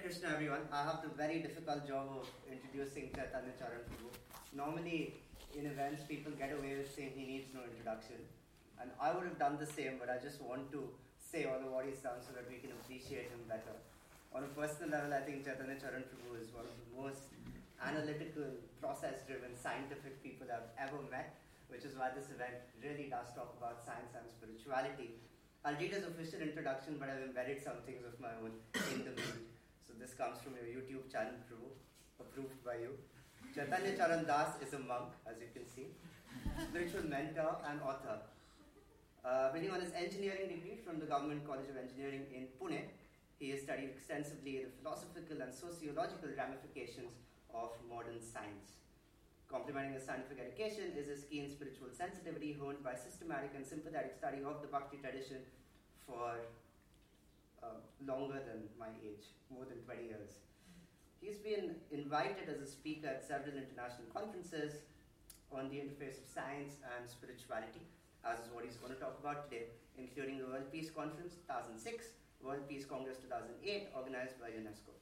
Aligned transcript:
Krishna, 0.00 0.32
everyone. 0.32 0.64
I 0.72 0.80
have 0.88 1.04
the 1.04 1.12
very 1.12 1.44
difficult 1.44 1.84
job 1.84 2.08
of 2.08 2.24
introducing 2.48 3.12
Chaitanya 3.12 3.52
Charan 3.60 3.84
Prabhu. 3.84 4.08
Normally, 4.56 5.20
in 5.52 5.68
events, 5.68 6.08
people 6.08 6.32
get 6.40 6.56
away 6.56 6.72
with 6.80 6.88
saying 6.88 7.12
he 7.12 7.28
needs 7.28 7.52
no 7.52 7.60
introduction. 7.68 8.16
And 8.80 8.88
I 8.96 9.12
would 9.12 9.28
have 9.28 9.36
done 9.36 9.60
the 9.60 9.68
same, 9.68 10.00
but 10.00 10.08
I 10.08 10.16
just 10.16 10.40
want 10.40 10.72
to 10.72 10.88
say 11.20 11.44
all 11.44 11.60
of 11.60 11.68
what 11.68 11.84
he's 11.84 12.00
done 12.00 12.16
so 12.24 12.32
that 12.32 12.48
we 12.48 12.64
can 12.64 12.72
appreciate 12.80 13.28
him 13.28 13.44
better. 13.44 13.76
On 14.32 14.40
a 14.40 14.48
personal 14.56 14.88
level, 14.88 15.12
I 15.12 15.20
think 15.20 15.44
Chaitanya 15.44 15.76
Charan 15.76 16.08
Prabhu 16.08 16.32
is 16.40 16.48
one 16.56 16.64
of 16.64 16.72
the 16.80 16.88
most 16.96 17.28
analytical, 17.84 18.56
process 18.80 19.20
driven, 19.28 19.52
scientific 19.52 20.24
people 20.24 20.48
I've 20.48 20.72
ever 20.80 20.96
met, 21.12 21.36
which 21.68 21.84
is 21.84 21.92
why 21.92 22.08
this 22.16 22.32
event 22.32 22.56
really 22.80 23.12
does 23.12 23.28
talk 23.36 23.52
about 23.60 23.84
science 23.84 24.16
and 24.16 24.24
spirituality. 24.32 25.20
I'll 25.60 25.76
read 25.76 25.92
his 25.92 26.08
official 26.08 26.40
introduction, 26.40 26.96
but 26.96 27.12
I've 27.12 27.20
embedded 27.20 27.60
some 27.60 27.84
things 27.84 28.00
of 28.08 28.16
my 28.16 28.32
own 28.40 28.56
in 28.96 29.04
the 29.04 29.12
middle. 29.12 29.44
So 29.90 29.98
this 29.98 30.14
comes 30.14 30.38
from 30.38 30.54
your 30.54 30.70
YouTube 30.70 31.10
channel, 31.10 31.34
approved 32.22 32.62
by 32.62 32.78
you. 32.78 32.94
Chaitanya 33.50 33.96
Charan 33.98 34.22
Das 34.24 34.54
is 34.62 34.72
a 34.72 34.78
monk, 34.78 35.10
as 35.26 35.42
you 35.42 35.50
can 35.50 35.66
see, 35.66 35.90
spiritual 36.62 37.02
mentor 37.10 37.58
and 37.66 37.82
author. 37.82 38.22
Uh, 39.24 39.50
building 39.50 39.72
on 39.74 39.80
his 39.80 39.90
engineering 39.90 40.46
degree 40.46 40.78
from 40.78 41.00
the 41.00 41.06
Government 41.10 41.42
College 41.42 41.66
of 41.74 41.76
Engineering 41.76 42.22
in 42.30 42.46
Pune, 42.54 42.86
he 43.40 43.50
has 43.50 43.66
studied 43.66 43.90
extensively 43.90 44.62
the 44.62 44.70
philosophical 44.78 45.42
and 45.42 45.50
sociological 45.50 46.30
ramifications 46.38 47.18
of 47.50 47.74
modern 47.90 48.22
science. 48.22 48.78
Complementing 49.50 49.98
his 49.98 50.06
scientific 50.06 50.38
education 50.38 50.94
is 50.94 51.10
his 51.10 51.26
keen 51.26 51.50
spiritual 51.50 51.90
sensitivity 51.90 52.54
honed 52.54 52.84
by 52.86 52.94
systematic 52.94 53.50
and 53.58 53.66
sympathetic 53.66 54.14
study 54.14 54.46
of 54.46 54.62
the 54.62 54.70
Bhakti 54.70 55.02
tradition 55.02 55.42
for 56.06 56.46
uh, 57.62 57.80
longer 58.06 58.40
than 58.40 58.68
my 58.78 58.90
age, 59.04 59.36
more 59.50 59.64
than 59.64 59.78
20 59.84 60.04
years. 60.04 60.40
He's 61.20 61.36
been 61.36 61.76
invited 61.92 62.48
as 62.48 62.60
a 62.60 62.66
speaker 62.66 63.08
at 63.08 63.20
several 63.20 63.56
international 63.56 64.08
conferences 64.08 64.80
on 65.52 65.68
the 65.68 65.76
interface 65.76 66.16
of 66.16 66.26
science 66.32 66.80
and 66.96 67.04
spirituality, 67.04 67.84
as 68.24 68.40
is 68.40 68.48
what 68.52 68.64
he's 68.64 68.80
going 68.80 68.94
to 68.94 69.00
talk 69.00 69.18
about 69.20 69.50
today, 69.50 69.68
including 69.98 70.38
the 70.38 70.48
World 70.48 70.72
Peace 70.72 70.88
Conference 70.88 71.36
2006, 71.44 72.16
World 72.40 72.64
Peace 72.68 72.88
Congress 72.88 73.20
2008, 73.20 73.92
organized 73.92 74.40
by 74.40 74.48
UNESCO. 74.48 74.96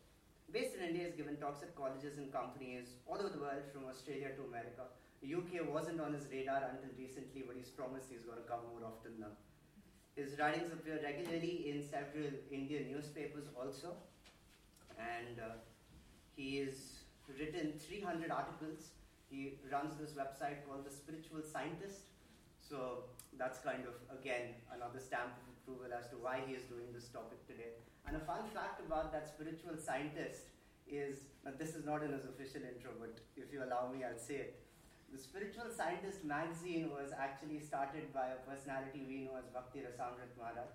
Based 0.50 0.74
in 0.74 0.82
India, 0.82 1.04
he's 1.06 1.14
given 1.14 1.36
talks 1.36 1.62
at 1.62 1.76
colleges 1.76 2.16
and 2.16 2.32
companies 2.32 2.98
all 3.06 3.20
over 3.20 3.28
the 3.28 3.38
world, 3.38 3.62
from 3.70 3.84
Australia 3.86 4.32
to 4.34 4.48
America. 4.48 4.88
UK 5.22 5.66
wasn't 5.68 6.00
on 6.00 6.14
his 6.14 6.26
radar 6.32 6.66
until 6.72 6.90
recently, 6.96 7.44
but 7.46 7.54
he's 7.54 7.70
promised 7.70 8.08
he's 8.10 8.24
going 8.24 8.38
to 8.38 8.48
come 8.48 8.64
more 8.72 8.82
often 8.88 9.12
now. 9.20 9.34
His 10.18 10.36
writings 10.36 10.72
appear 10.72 10.98
regularly 11.00 11.70
in 11.70 11.78
several 11.80 12.26
Indian 12.50 12.90
newspapers 12.90 13.46
also, 13.54 13.94
and 14.98 15.38
uh, 15.38 15.62
he 16.34 16.58
has 16.58 16.74
written 17.38 17.78
300 17.78 18.28
articles. 18.28 18.90
He 19.30 19.54
runs 19.70 19.94
this 19.94 20.18
website 20.18 20.66
called 20.66 20.84
The 20.84 20.90
Spiritual 20.90 21.46
Scientist. 21.46 22.10
So 22.58 23.04
that's 23.38 23.60
kind 23.60 23.84
of, 23.86 23.94
again, 24.10 24.58
another 24.74 24.98
stamp 24.98 25.38
of 25.38 25.46
approval 25.54 25.94
as 25.94 26.10
to 26.10 26.16
why 26.16 26.42
he 26.44 26.54
is 26.54 26.64
doing 26.64 26.90
this 26.92 27.06
topic 27.14 27.38
today. 27.46 27.78
And 28.04 28.16
a 28.16 28.24
fun 28.26 28.42
fact 28.52 28.82
about 28.84 29.12
that 29.12 29.28
spiritual 29.28 29.78
scientist 29.78 30.50
is 30.90 31.30
this 31.58 31.76
is 31.76 31.86
not 31.86 32.02
in 32.02 32.10
his 32.10 32.24
official 32.24 32.66
intro, 32.66 32.90
but 32.98 33.14
if 33.36 33.52
you 33.52 33.62
allow 33.62 33.86
me, 33.94 34.02
I'll 34.02 34.18
say 34.18 34.50
it. 34.50 34.67
The 35.10 35.16
Spiritual 35.16 35.72
Scientist 35.72 36.22
magazine 36.22 36.90
was 36.92 37.16
actually 37.16 37.60
started 37.60 38.12
by 38.12 38.28
a 38.28 38.44
personality 38.44 39.08
we 39.08 39.24
know 39.24 39.40
as 39.40 39.48
Bhakti 39.48 39.80
Rasamrit 39.80 40.36
Maharaj, 40.36 40.68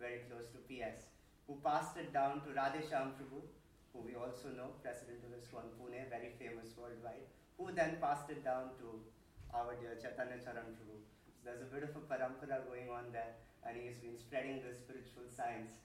very 0.00 0.24
close 0.24 0.48
to 0.56 0.58
PS, 0.64 1.12
who 1.46 1.60
passed 1.60 1.96
it 2.00 2.08
down 2.12 2.40
to 2.48 2.56
Radheshyam 2.56 3.12
Prabhu, 3.20 3.44
who 3.92 4.00
we 4.00 4.16
also 4.16 4.48
know, 4.56 4.72
president 4.80 5.20
of 5.28 5.36
ISKCON 5.36 5.76
Pune, 5.76 6.00
very 6.08 6.32
famous 6.40 6.72
worldwide, 6.80 7.28
who 7.60 7.76
then 7.76 8.00
passed 8.00 8.30
it 8.30 8.42
down 8.42 8.72
to 8.80 9.04
our 9.52 9.76
dear 9.76 10.00
Chaitanya 10.00 10.40
Charan 10.40 10.72
Prabhu. 10.80 10.96
So 11.28 11.44
there's 11.44 11.60
a 11.60 11.68
bit 11.68 11.84
of 11.84 11.92
a 11.92 12.02
parampara 12.08 12.64
going 12.64 12.88
on 12.88 13.12
there, 13.12 13.36
and 13.68 13.76
he's 13.76 14.00
been 14.00 14.16
spreading 14.16 14.64
the 14.64 14.72
spiritual 14.72 15.28
science 15.28 15.84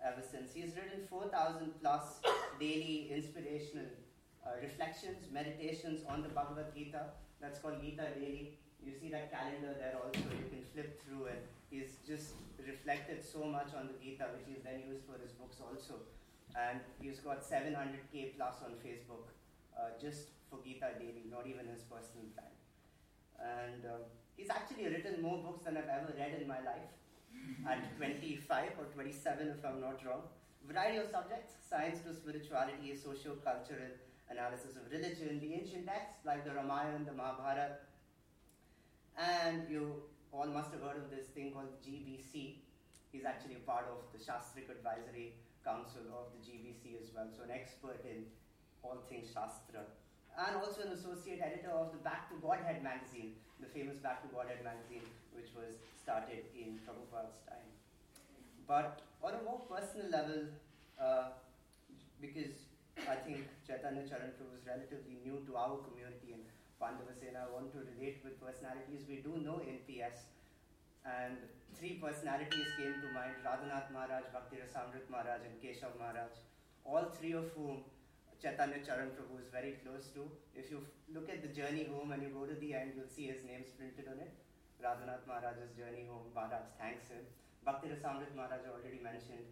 ever 0.00 0.24
since. 0.24 0.56
He's 0.56 0.72
written 0.80 1.04
4,000 1.12 1.76
plus 1.80 2.24
daily 2.58 3.12
inspirational 3.12 3.92
uh, 4.46 4.60
reflections, 4.62 5.28
meditations 5.32 6.04
on 6.08 6.22
the 6.22 6.28
Bhagavad 6.28 6.74
Gita. 6.74 7.12
That's 7.44 7.60
called 7.60 7.76
Gita 7.84 8.08
Daily. 8.16 8.56
You 8.80 8.92
see 8.96 9.12
that 9.12 9.28
calendar 9.28 9.76
there 9.76 10.00
also, 10.00 10.24
you 10.32 10.48
can 10.48 10.64
flip 10.72 10.96
through 11.04 11.28
it. 11.28 11.44
He's 11.68 12.00
just 12.08 12.40
reflected 12.56 13.20
so 13.20 13.44
much 13.44 13.76
on 13.76 13.92
the 13.92 13.96
Gita, 14.00 14.32
which 14.32 14.48
he's 14.48 14.64
then 14.64 14.80
used 14.88 15.04
for 15.04 15.20
his 15.20 15.36
books 15.36 15.60
also. 15.60 16.00
And 16.56 16.80
he's 17.04 17.20
got 17.20 17.44
700k 17.44 18.40
plus 18.40 18.64
on 18.64 18.80
Facebook 18.80 19.28
uh, 19.76 19.92
just 20.00 20.32
for 20.48 20.64
Gita 20.64 20.96
Daily, 20.96 21.28
not 21.28 21.44
even 21.44 21.68
his 21.68 21.84
personal 21.84 22.32
brand. 22.32 22.56
And 23.36 23.84
uh, 23.84 24.08
he's 24.40 24.48
actually 24.48 24.88
written 24.88 25.20
more 25.20 25.44
books 25.44 25.68
than 25.68 25.76
I've 25.76 25.92
ever 25.92 26.16
read 26.16 26.40
in 26.40 26.48
my 26.48 26.64
life 26.64 26.88
at 27.68 27.92
25 28.00 28.40
or 28.80 28.88
27, 28.88 29.52
if 29.52 29.60
I'm 29.60 29.84
not 29.84 30.00
wrong. 30.00 30.32
Variety 30.64 30.96
of 30.96 31.12
subjects 31.12 31.60
science 31.60 32.00
to 32.08 32.16
spirituality, 32.16 32.96
socio 32.96 33.36
cultural 33.44 33.92
analysis 34.30 34.76
of 34.76 34.90
religion, 34.90 35.40
the 35.40 35.54
ancient 35.54 35.86
texts 35.86 36.24
like 36.24 36.44
the 36.44 36.52
Ramayana, 36.52 36.96
and 36.96 37.06
the 37.06 37.12
Mahabharata. 37.12 37.78
And 39.16 39.68
you 39.68 40.02
all 40.32 40.46
must 40.46 40.72
have 40.72 40.82
heard 40.82 40.96
of 40.96 41.10
this 41.10 41.26
thing 41.28 41.52
called 41.52 41.70
GBC. 41.86 42.58
He's 43.12 43.24
actually 43.24 43.56
a 43.56 43.64
part 43.66 43.86
of 43.86 44.02
the 44.12 44.18
Shastric 44.18 44.70
Advisory 44.70 45.34
Council 45.64 46.02
of 46.12 46.34
the 46.34 46.40
GBC 46.42 47.00
as 47.00 47.14
well, 47.14 47.28
so 47.30 47.44
an 47.44 47.50
expert 47.50 48.04
in 48.04 48.26
all 48.82 48.98
things 49.08 49.28
Shastra 49.32 49.86
and 50.36 50.56
also 50.56 50.82
an 50.82 50.92
associate 50.92 51.40
editor 51.40 51.70
of 51.70 51.92
the 51.92 51.98
Back 51.98 52.28
to 52.30 52.34
Godhead 52.42 52.82
magazine, 52.82 53.34
the 53.60 53.66
famous 53.66 53.98
Back 53.98 54.22
to 54.22 54.28
Godhead 54.34 54.64
magazine, 54.64 55.06
which 55.32 55.54
was 55.54 55.78
started 56.02 56.42
in 56.58 56.82
Prabhupada's 56.82 57.38
time. 57.46 57.70
But 58.66 59.02
on 59.22 59.34
a 59.34 59.42
more 59.42 59.60
personal 59.70 60.10
level, 60.10 60.50
uh, 60.98 61.38
because 62.20 62.73
I 63.02 63.16
think 63.16 63.50
Chaitanya 63.66 64.06
Charan 64.06 64.32
Prabhu 64.38 64.54
is 64.54 64.64
relatively 64.66 65.18
new 65.26 65.42
to 65.46 65.56
our 65.56 65.76
community 65.82 66.32
and 66.32 66.44
Pandavasena, 66.80 67.50
want 67.52 67.72
to 67.72 67.82
relate 67.94 68.22
with 68.24 68.40
personalities 68.40 69.02
we 69.08 69.22
do 69.24 69.38
know 69.42 69.60
in 69.66 69.82
PS. 69.86 70.30
And 71.04 71.36
three 71.76 72.00
personalities 72.00 72.68
came 72.78 72.94
to 73.02 73.08
mind 73.12 73.36
Radhanath 73.44 73.92
Maharaj, 73.92 74.30
Bhakti 74.32 74.56
Rasamrit 74.62 75.04
Maharaj, 75.10 75.42
and 75.44 75.56
Keshav 75.60 75.98
Maharaj, 75.98 76.32
all 76.84 77.10
three 77.18 77.32
of 77.32 77.50
whom 77.56 77.84
Chaitanya 78.40 78.80
Charan 78.84 79.12
Prabhu 79.16 79.40
is 79.40 79.48
very 79.52 79.76
close 79.84 80.08
to. 80.16 80.30
If 80.54 80.70
you 80.70 80.84
look 81.12 81.28
at 81.28 81.42
the 81.42 81.52
journey 81.52 81.84
home 81.90 82.12
and 82.12 82.22
you 82.22 82.30
go 82.30 82.46
to 82.46 82.54
the 82.54 82.74
end, 82.74 82.92
you'll 82.96 83.10
see 83.10 83.28
his 83.28 83.44
names 83.44 83.68
printed 83.76 84.08
on 84.08 84.18
it. 84.20 84.32
Radhanath 84.82 85.26
Maharaj's 85.28 85.72
journey 85.76 86.06
home, 86.08 86.28
Maharaj 86.34 86.68
thanks 86.80 87.08
him. 87.08 87.24
Bhakti 87.64 87.88
Rasamrit 87.88 88.32
Maharaj 88.36 88.64
already 88.68 89.00
mentioned 89.00 89.48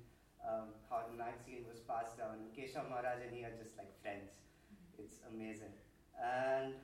um, 0.47 0.75
how 0.91 1.05
the 1.11 1.17
magazine 1.17 1.65
was 1.69 1.81
passed 1.81 2.19
down. 2.19 2.51
Keshav 2.57 2.91
Maharaj 2.91 3.23
and 3.27 3.35
he 3.35 3.45
are 3.45 3.55
just 3.57 3.77
like 3.77 3.91
friends. 4.03 4.31
It's 4.99 5.19
amazing. 5.31 5.75
And 6.19 6.75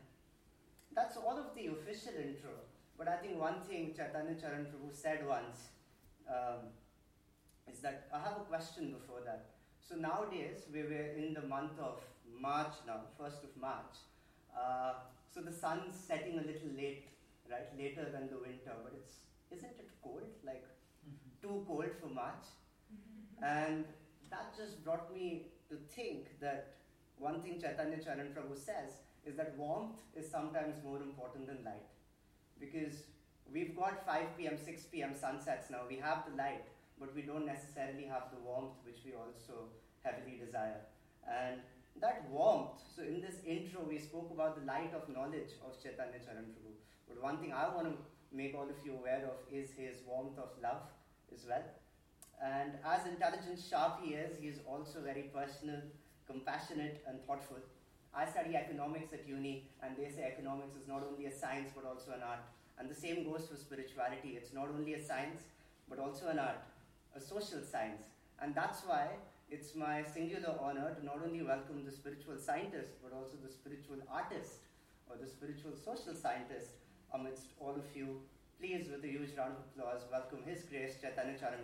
that's 0.95 1.17
all 1.17 1.39
of 1.39 1.55
the 1.55 1.67
official 1.67 2.15
intro. 2.17 2.51
But 2.97 3.09
I 3.09 3.17
think 3.17 3.39
one 3.39 3.61
thing 3.63 3.95
Chaitanya 3.97 4.35
Charan 4.35 4.67
Prabhu 4.67 4.91
said 4.93 5.27
once 5.27 5.71
um, 6.29 6.75
is 7.71 7.79
that 7.81 8.09
I 8.13 8.19
have 8.19 8.37
a 8.39 8.47
question 8.51 8.93
before 8.93 9.21
that. 9.25 9.47
So 9.81 9.95
nowadays, 9.95 10.67
we 10.73 10.83
were 10.83 11.09
in 11.17 11.33
the 11.33 11.43
month 11.43 11.79
of 11.81 12.01
March 12.41 12.75
now, 12.87 13.01
1st 13.21 13.45
of 13.45 13.57
March. 13.61 13.95
Uh, 14.55 14.95
so 15.33 15.41
the 15.41 15.53
sun's 15.53 15.95
setting 15.95 16.39
a 16.39 16.43
little 16.43 16.73
late, 16.77 17.07
right? 17.51 17.69
Later 17.79 18.07
than 18.13 18.29
the 18.29 18.39
winter, 18.39 18.75
but 18.83 18.93
it's, 18.95 19.15
isn't 19.51 19.79
it 19.79 19.89
cold? 20.03 20.23
Like, 20.45 20.65
mm-hmm. 21.07 21.31
too 21.41 21.65
cold 21.67 21.91
for 22.01 22.09
March? 22.09 22.45
And 23.43 23.84
that 24.31 24.54
just 24.56 24.84
brought 24.84 25.12
me 25.15 25.47
to 25.69 25.76
think 25.94 26.41
that 26.41 26.75
one 27.18 27.41
thing 27.42 27.60
Chaitanya 27.60 27.98
Charan 28.03 28.34
Prabhu 28.34 28.57
says 28.57 29.03
is 29.24 29.36
that 29.36 29.57
warmth 29.57 30.01
is 30.16 30.30
sometimes 30.30 30.77
more 30.84 31.03
important 31.03 31.47
than 31.47 31.65
light. 31.65 31.86
Because 32.59 33.04
we've 33.53 33.77
got 33.77 34.04
5 34.07 34.36
p.m., 34.36 34.57
6 34.57 34.83
p.m. 34.84 35.15
sunsets 35.15 35.71
now, 35.71 35.83
we 35.89 35.97
have 35.97 36.24
the 36.28 36.36
light, 36.36 36.65
but 36.98 37.15
we 37.15 37.22
don't 37.22 37.47
necessarily 37.47 38.04
have 38.04 38.30
the 38.33 38.41
warmth 38.42 38.74
which 38.84 38.98
we 39.04 39.13
also 39.13 39.68
heavily 40.03 40.39
desire. 40.45 40.80
And 41.27 41.60
that 42.01 42.27
warmth, 42.30 42.80
so 42.95 43.03
in 43.03 43.21
this 43.21 43.36
intro, 43.45 43.83
we 43.86 43.98
spoke 43.98 44.30
about 44.33 44.59
the 44.59 44.65
light 44.66 44.92
of 44.95 45.09
knowledge 45.09 45.59
of 45.65 45.80
Chaitanya 45.83 46.18
Charan 46.24 46.45
Prabhu. 46.54 46.74
But 47.09 47.22
one 47.22 47.39
thing 47.39 47.53
I 47.53 47.74
want 47.74 47.89
to 47.89 47.97
make 48.33 48.54
all 48.54 48.68
of 48.68 48.77
you 48.84 48.95
aware 48.95 49.24
of 49.24 49.39
is 49.53 49.71
his 49.71 49.97
warmth 50.07 50.39
of 50.39 50.51
love 50.63 50.83
as 51.33 51.47
well. 51.48 51.65
And 52.43 52.73
as 52.85 53.07
intelligent, 53.07 53.59
sharp 53.59 54.01
he 54.03 54.15
is, 54.15 54.39
he 54.41 54.49
is 54.49 54.61
also 54.67 55.01
very 55.01 55.31
personal, 55.35 55.83
compassionate, 56.27 57.03
and 57.07 57.19
thoughtful. 57.27 57.59
I 58.15 58.27
study 58.27 58.57
economics 58.57 59.13
at 59.13 59.29
uni, 59.29 59.69
and 59.83 59.97
they 59.97 60.09
say 60.11 60.23
economics 60.23 60.75
is 60.75 60.87
not 60.89 61.03
only 61.03 61.27
a 61.27 61.35
science 61.37 61.71
but 61.75 61.85
also 61.85 62.13
an 62.13 62.23
art. 62.23 62.41
And 62.79 62.89
the 62.89 62.95
same 62.95 63.25
goes 63.25 63.49
for 63.49 63.57
spirituality. 63.57 64.37
It's 64.37 64.53
not 64.55 64.69
only 64.69 64.95
a 64.95 65.05
science 65.05 65.43
but 65.89 65.99
also 65.99 66.29
an 66.29 66.39
art 66.39 66.63
a 67.17 67.21
social 67.21 67.63
science. 67.63 68.03
And 68.41 68.55
that's 68.55 68.85
why 68.85 69.09
it's 69.51 69.75
my 69.75 70.03
singular 70.03 70.55
honor 70.61 70.95
to 70.95 71.05
not 71.05 71.21
only 71.25 71.43
welcome 71.43 71.85
the 71.85 71.93
spiritual 71.93 72.39
scientist, 72.39 72.91
but 73.03 73.13
also 73.13 73.35
the 73.43 73.51
spiritual 73.51 73.99
artist 74.11 74.61
or 75.09 75.17
the 75.17 75.27
spiritual 75.27 75.73
social 75.75 76.15
scientist 76.15 76.71
amidst 77.13 77.47
all 77.59 77.75
of 77.75 77.87
you. 77.95 78.21
Please, 78.60 78.89
with 78.91 79.05
a 79.05 79.07
huge 79.07 79.37
round 79.39 79.53
of 79.53 79.59
applause, 79.71 80.01
welcome 80.10 80.41
His 80.45 80.65
Grace 80.65 80.97
Chaitanya 81.01 81.39
Charan. 81.39 81.60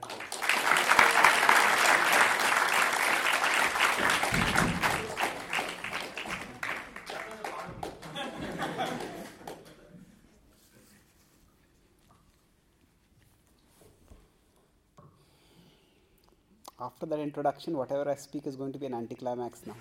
After 16.79 17.07
that 17.07 17.19
introduction, 17.19 17.77
whatever 17.77 18.09
I 18.09 18.15
speak 18.15 18.47
is 18.47 18.55
going 18.55 18.73
to 18.73 18.79
be 18.79 18.87
an 18.87 18.95
anticlimax 18.95 19.63
now. 19.67 19.75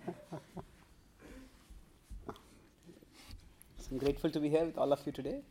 so 3.78 3.88
I'm 3.93 3.98
grateful 3.98 4.31
to 4.31 4.40
be 4.40 4.48
here 4.48 4.64
with 4.64 4.76
all 4.76 4.93
of 4.93 5.00
you 5.06 5.12
today. 5.12 5.43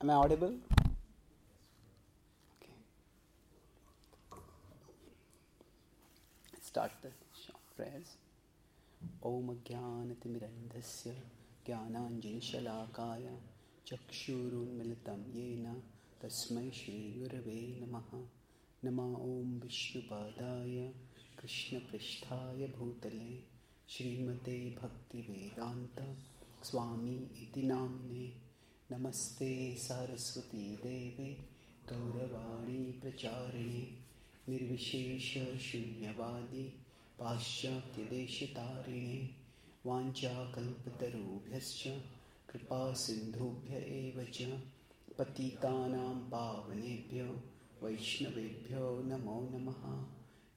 Am 0.00 0.10
I 0.10 0.14
audible? 0.14 0.54
Okay. 2.54 2.76
Start 6.62 6.92
the 7.02 7.10
prayers. 7.76 8.16
ॐ 9.26 9.54
ज्ञानतिमिरन्धस्य 9.66 11.10
ज्ञानाञ्जनशलाकाय 11.66 13.26
चक्षुरुन्मिलितं 13.88 15.20
येन 15.34 15.66
तस्मै 16.22 16.64
श्रीगुरवे 16.80 17.60
नमः 17.80 18.10
नमा 18.84 19.06
ॐ 19.26 19.52
विष्णुपादाय 19.64 20.80
कृष्णपृष्ठाय 21.40 22.66
भूतले 22.78 23.30
श्रीमते 23.94 24.58
भक्तिवेदान्त 24.82 26.02
स्वामी 26.70 27.16
इति 27.42 27.62
नाम्ने 27.72 28.26
नमस्ते 28.92 29.76
सरस्वती 29.76 30.76
देवे 30.76 31.46
गौरवाणी 31.92 32.92
प्रचारिणे 32.92 33.98
निर्विशेषशून्यवादी 34.48 36.80
पाश्चात्यदेशतारिणे, 37.18 39.30
वाञ्छाकल्पतरुभ्यश्च, 39.86 42.02
कृपासिन्धुभ्य 42.50 43.76
एव 43.76 44.24
च, 44.24 44.60
पतितानां 45.18 46.30
पावनेभ्यो, 46.30 47.42
वैष्णवेभ्यो 47.82 49.02
नमो 49.02 49.40
नमः। 49.40 50.06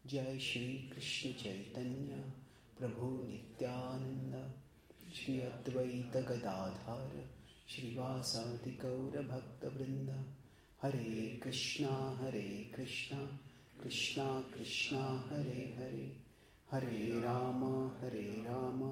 जय 0.10 0.40
श्रीकृष्णचैतन्य 0.40 2.32
प्रभु 2.78 3.24
नित्यानन्द। 3.24 4.54
श्री 5.14 5.42
अद्वैतगदाधार 5.42 7.41
श्रीवासादि 7.72 8.72
गौरभक्तवृन्द 8.72 10.34
Hare 10.84 11.40
Krishna 11.44 12.18
Hare 12.22 12.74
Krishna 12.76 13.40
Krishna 13.84 14.42
Krishna, 14.42 15.30
Hare 15.32 15.76
Hare. 15.78 16.18
Hare 16.72 17.22
Ram 17.22 17.64
Hare 18.00 18.44
Ram 18.48 18.84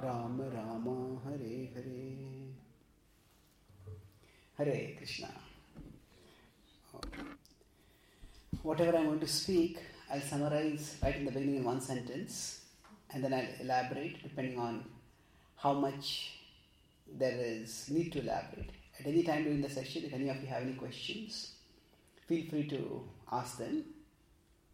Ram 0.00 0.42
Ram, 0.42 0.88
Hare 1.24 1.72
Hare. 1.76 2.56
Hare 4.58 4.96
Krishna. 4.98 5.30
Whatever 8.80 8.96
I 8.96 9.04
want 9.04 9.20
to 9.20 9.26
speak 9.26 9.78
I 10.10 10.20
summarize 10.20 11.00
right 11.02 11.16
in 11.16 11.62
the 11.62 11.66
one 11.66 11.80
sentence 11.80 12.60
and 13.14 13.22
then 13.22 13.34
I 13.34 13.42
elaborate 13.42 14.22
depending 14.22 14.58
on 14.58 14.84
how 15.56 15.80
much 15.80 16.12
there 17.18 17.36
is 17.38 17.88
need 17.90 18.12
to 18.12 18.20
elaborate. 18.20 18.70
At 18.98 19.06
any 19.06 19.22
time 19.22 19.44
during 19.44 19.62
the 19.62 19.70
session, 19.70 20.04
if 20.04 20.12
any 20.12 20.28
of 20.28 20.40
you 20.40 20.48
have 20.48 20.62
any 20.62 20.74
questions, 20.74 21.52
feel 22.26 22.44
free 22.48 22.66
to 22.68 23.08
ask 23.30 23.58
them 23.58 23.84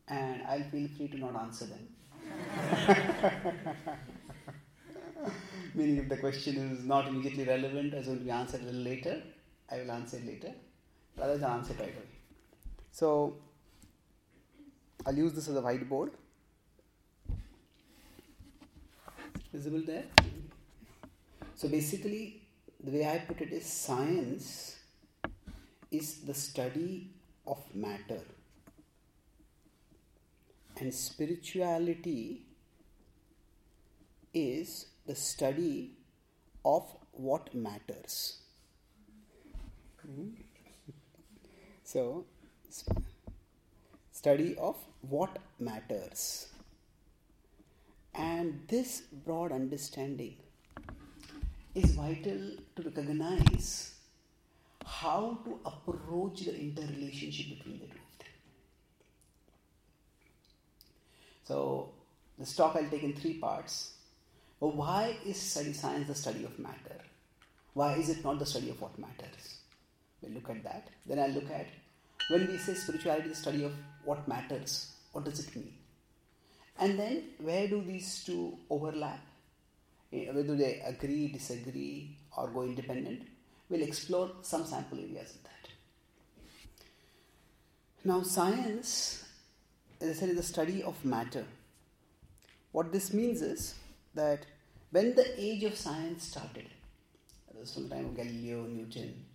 and 0.09 0.43
I'll 0.49 0.65
feel 0.71 0.89
free 0.97 1.09
to 1.09 1.19
not 1.19 1.37
answer 1.37 1.67
them. 1.67 1.89
Meaning, 5.75 5.99
if 5.99 6.09
the 6.09 6.17
question 6.17 6.57
is 6.57 6.85
not 6.85 7.09
immediately 7.09 7.45
relevant, 7.45 7.93
as 7.95 8.07
to 8.07 8.17
be 8.17 8.31
answered 8.31 8.63
a 8.63 8.65
little 8.65 8.81
later, 8.81 9.23
I 9.71 9.79
will 9.79 9.91
answer 9.91 10.17
it 10.17 10.27
later. 10.27 10.55
Rather 11.17 11.37
than 11.37 11.51
answer 11.51 11.75
it 11.75 11.81
right 11.81 11.95
away. 11.95 12.07
So, 12.91 13.37
I'll 15.05 15.17
use 15.17 15.35
this 15.35 15.49
as 15.49 15.57
a 15.57 15.63
whiteboard. 15.63 16.11
Visible 19.53 19.83
there? 19.85 20.05
So 21.61 21.69
basically, 21.69 22.43
the 22.79 22.93
way 22.93 23.05
I 23.05 23.19
put 23.19 23.41
it 23.41 23.53
is 23.53 23.67
science 23.67 24.77
is 25.91 26.19
the 26.19 26.33
study 26.33 27.11
of 27.49 27.59
matter, 27.75 28.21
and 30.79 30.95
spirituality 30.95 32.43
is 34.33 34.87
the 35.05 35.17
study 35.17 35.97
of 36.65 36.87
what 37.11 37.53
matters. 37.53 38.39
Hmm? 40.07 40.29
So, 41.83 42.25
study 44.13 44.55
of 44.57 44.77
what 45.01 45.39
matters. 45.59 46.47
And 48.15 48.61
this 48.69 49.01
broad 49.01 49.51
understanding 49.51 50.37
is 51.79 51.93
vital 51.93 52.41
to 52.77 52.83
recognize 52.83 53.95
how 54.85 55.39
to 55.45 55.59
approach 55.65 56.41
the 56.41 56.59
interrelationship 56.59 57.59
between 57.59 57.79
the 57.79 57.87
two 57.87 57.93
of 57.93 58.19
them. 58.19 58.29
So, 61.45 61.91
this 62.39 62.55
talk 62.57 62.77
I'll 62.77 62.89
take 62.89 63.03
in 63.03 63.15
three 63.15 63.35
parts. 63.35 63.93
But 64.61 64.75
why 64.75 65.17
is 65.25 65.41
study 65.41 65.73
science 65.73 66.09
the 66.09 66.15
study 66.15 66.45
of 66.45 66.59
matter? 66.59 66.99
Why 67.75 67.95
is 67.95 68.09
it 68.09 68.25
not 68.25 68.39
the 68.39 68.47
study 68.47 68.71
of 68.71 68.81
what 68.81 68.99
matters? 68.99 69.59
We'll 70.21 70.33
look 70.33 70.51
at 70.51 70.65
that. 70.65 70.89
Then 71.07 71.21
I'll 71.21 71.31
look 71.31 71.51
at 71.51 71.69
when 72.31 72.49
we 72.49 72.59
say 72.59 72.75
spirituality 72.75 73.31
is 73.31 73.37
the 73.37 73.43
study 73.43 73.65
of 73.65 73.73
what 74.05 74.27
matters, 74.27 74.93
what 75.13 75.25
does 75.25 75.39
it 75.39 75.55
mean? 75.55 75.73
And 76.79 76.99
then 76.99 77.23
where 77.39 77.69
do 77.69 77.83
these 77.83 78.25
two 78.25 78.59
overlap? 78.69 79.21
Whether 80.11 80.57
they 80.57 80.81
agree, 80.81 81.29
disagree, 81.29 82.17
or 82.37 82.49
go 82.49 82.63
independent? 82.63 83.29
We'll 83.69 83.83
explore 83.83 84.31
some 84.43 84.65
sample 84.65 84.99
areas 84.99 85.35
of 85.35 85.43
that. 85.45 85.69
Now, 88.05 88.23
science, 88.23 89.25
as 90.01 90.11
I 90.11 90.13
said, 90.21 90.31
is 90.31 90.37
the 90.37 90.43
study 90.43 90.83
of 90.83 91.05
matter. 91.05 91.45
What 92.73 92.93
this 92.93 93.13
means 93.13 93.43
is 93.43 93.75
that 94.15 94.47
when 94.91 95.15
the 95.15 95.39
age 95.39 95.65
of 95.65 95.75
science 95.77 96.25
started, 96.25 96.69
that 97.47 97.59
was 97.59 97.75
from 97.75 97.89
the 97.89 97.97
time 97.97 98.07
of 98.07 98.17
Galileo, 98.17 98.63
Newton, 98.63 99.27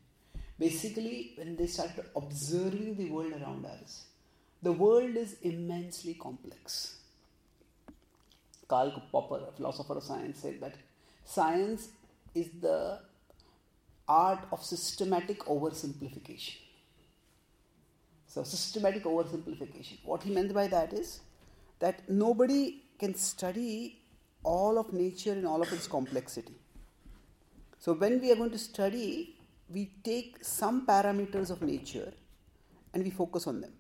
basically 0.57 1.33
when 1.37 1.55
they 1.55 1.67
started 1.67 2.05
observing 2.15 2.95
the 2.95 3.11
world 3.11 3.33
around 3.33 3.65
us, 3.65 4.05
the 4.63 4.71
world 4.71 5.15
is 5.17 5.35
immensely 5.41 6.15
complex. 6.15 6.97
Karl 8.67 8.91
Popper, 9.11 9.45
a 9.47 9.51
philosopher 9.51 9.97
of 9.97 10.03
science, 10.03 10.39
said 10.39 10.59
that 10.61 10.75
science 11.25 11.89
is 12.33 12.49
the 12.61 12.99
art 14.07 14.45
of 14.51 14.63
systematic 14.63 15.39
oversimplification. 15.45 16.57
So, 18.27 18.43
systematic 18.43 19.03
oversimplification. 19.03 19.99
What 20.03 20.23
he 20.23 20.31
meant 20.31 20.53
by 20.53 20.67
that 20.67 20.93
is 20.93 21.19
that 21.79 22.09
nobody 22.09 22.83
can 22.99 23.13
study 23.13 23.99
all 24.43 24.79
of 24.79 24.91
nature 24.91 25.33
in 25.33 25.45
all 25.45 25.61
of 25.61 25.71
its 25.71 25.87
complexity. 25.87 26.55
So, 27.77 27.93
when 27.93 28.19
we 28.19 28.31
are 28.31 28.35
going 28.35 28.51
to 28.51 28.57
study, 28.57 29.35
we 29.69 29.91
take 30.03 30.43
some 30.43 30.85
parameters 30.87 31.51
of 31.51 31.61
nature 31.61 32.11
and 32.93 33.03
we 33.03 33.09
focus 33.09 33.47
on 33.47 33.61
them. 33.61 33.73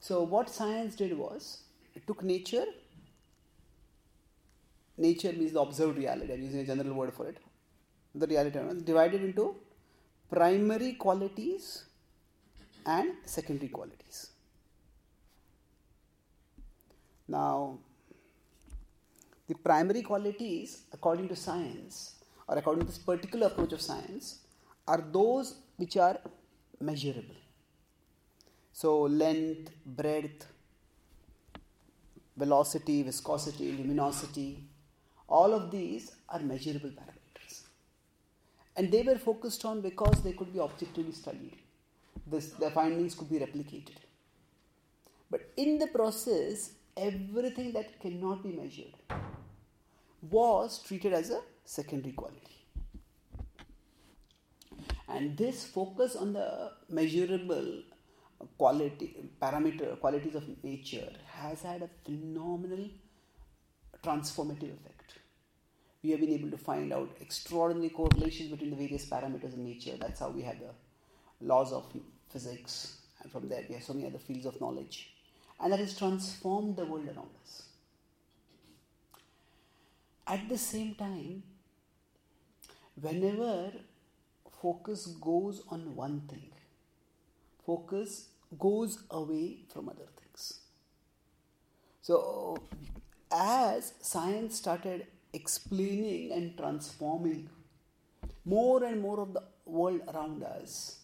So, 0.00 0.22
what 0.22 0.50
science 0.50 0.94
did 0.94 1.16
was 1.16 1.62
it 1.94 2.06
took 2.06 2.22
nature, 2.22 2.64
nature 5.00 5.32
means 5.32 5.52
the 5.52 5.60
observed 5.60 5.96
reality, 5.98 6.32
I'm 6.32 6.42
using 6.42 6.60
a 6.60 6.64
general 6.64 6.94
word 6.94 7.12
for 7.14 7.26
it, 7.28 7.38
the 8.14 8.26
reality, 8.26 8.58
is 8.58 8.82
divided 8.82 9.22
into 9.22 9.56
primary 10.30 10.92
qualities 10.92 11.84
and 12.86 13.12
secondary 13.24 13.68
qualities. 13.68 14.30
Now, 17.28 17.78
the 19.48 19.54
primary 19.54 20.02
qualities, 20.02 20.82
according 20.92 21.28
to 21.28 21.36
science, 21.36 22.14
or 22.46 22.58
according 22.58 22.82
to 22.82 22.86
this 22.86 22.98
particular 22.98 23.46
approach 23.46 23.72
of 23.72 23.80
science, 23.80 24.40
are 24.86 25.02
those 25.12 25.56
which 25.76 25.96
are 25.96 26.18
measurable. 26.80 27.36
So, 28.72 29.02
length, 29.02 29.70
breadth, 29.84 30.46
velocity, 32.36 33.02
viscosity, 33.02 33.72
luminosity, 33.72 34.64
all 35.30 35.54
of 35.54 35.70
these 35.70 36.12
are 36.28 36.40
measurable 36.40 36.90
parameters. 36.90 37.62
And 38.76 38.90
they 38.90 39.02
were 39.02 39.18
focused 39.18 39.64
on 39.64 39.80
because 39.80 40.22
they 40.22 40.32
could 40.32 40.52
be 40.52 40.60
objectively 40.60 41.12
studied. 41.12 41.56
This, 42.26 42.50
the 42.50 42.70
findings 42.70 43.14
could 43.14 43.30
be 43.30 43.38
replicated. 43.38 43.96
But 45.30 45.48
in 45.56 45.78
the 45.78 45.86
process, 45.86 46.72
everything 46.96 47.72
that 47.72 48.00
cannot 48.00 48.42
be 48.42 48.50
measured 48.50 48.94
was 50.28 50.82
treated 50.82 51.12
as 51.12 51.30
a 51.30 51.40
secondary 51.64 52.12
quality. 52.12 52.56
And 55.08 55.36
this 55.36 55.64
focus 55.64 56.16
on 56.16 56.32
the 56.32 56.72
measurable 56.88 57.82
quality 58.56 59.30
parameter 59.40 59.98
qualities 60.00 60.34
of 60.34 60.44
nature 60.64 61.12
has 61.26 61.62
had 61.62 61.82
a 61.82 61.90
phenomenal 62.04 62.88
transformative 64.02 64.72
effect. 64.78 65.19
We 66.02 66.10
have 66.10 66.20
been 66.20 66.30
able 66.30 66.50
to 66.50 66.56
find 66.56 66.92
out 66.92 67.16
extraordinary 67.20 67.90
correlations 67.90 68.50
between 68.50 68.70
the 68.70 68.76
various 68.76 69.04
parameters 69.04 69.54
in 69.54 69.64
nature. 69.64 69.96
That's 69.98 70.20
how 70.20 70.30
we 70.30 70.42
have 70.42 70.56
the 70.58 71.46
laws 71.46 71.72
of 71.72 71.86
physics, 72.30 72.98
and 73.22 73.30
from 73.30 73.48
there 73.48 73.64
we 73.68 73.74
have 73.74 73.84
so 73.84 73.92
many 73.92 74.06
other 74.06 74.18
fields 74.18 74.46
of 74.46 74.60
knowledge. 74.60 75.12
And 75.60 75.72
that 75.72 75.78
has 75.78 75.96
transformed 75.96 76.76
the 76.76 76.86
world 76.86 77.06
around 77.06 77.30
us. 77.42 77.64
At 80.26 80.48
the 80.48 80.56
same 80.56 80.94
time, 80.94 81.42
whenever 82.98 83.72
focus 84.62 85.06
goes 85.06 85.62
on 85.68 85.94
one 85.94 86.22
thing, 86.28 86.50
focus 87.66 88.28
goes 88.58 89.02
away 89.10 89.58
from 89.72 89.88
other 89.88 90.08
things. 90.18 90.60
So, 92.00 92.56
as 93.30 93.92
science 94.00 94.56
started 94.56 95.06
explaining 95.32 96.32
and 96.32 96.56
transforming 96.56 97.48
more 98.44 98.84
and 98.84 99.00
more 99.00 99.20
of 99.20 99.32
the 99.32 99.42
world 99.64 100.00
around 100.12 100.42
us, 100.42 100.98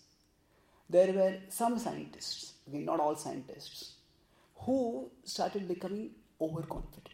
there 0.88 1.12
were 1.12 1.36
some 1.48 1.78
scientists, 1.78 2.54
okay, 2.68 2.78
not 2.78 3.00
all 3.00 3.16
scientists, 3.16 3.94
who 4.60 5.10
started 5.24 5.68
becoming 5.68 6.10
overconfident. 6.40 7.12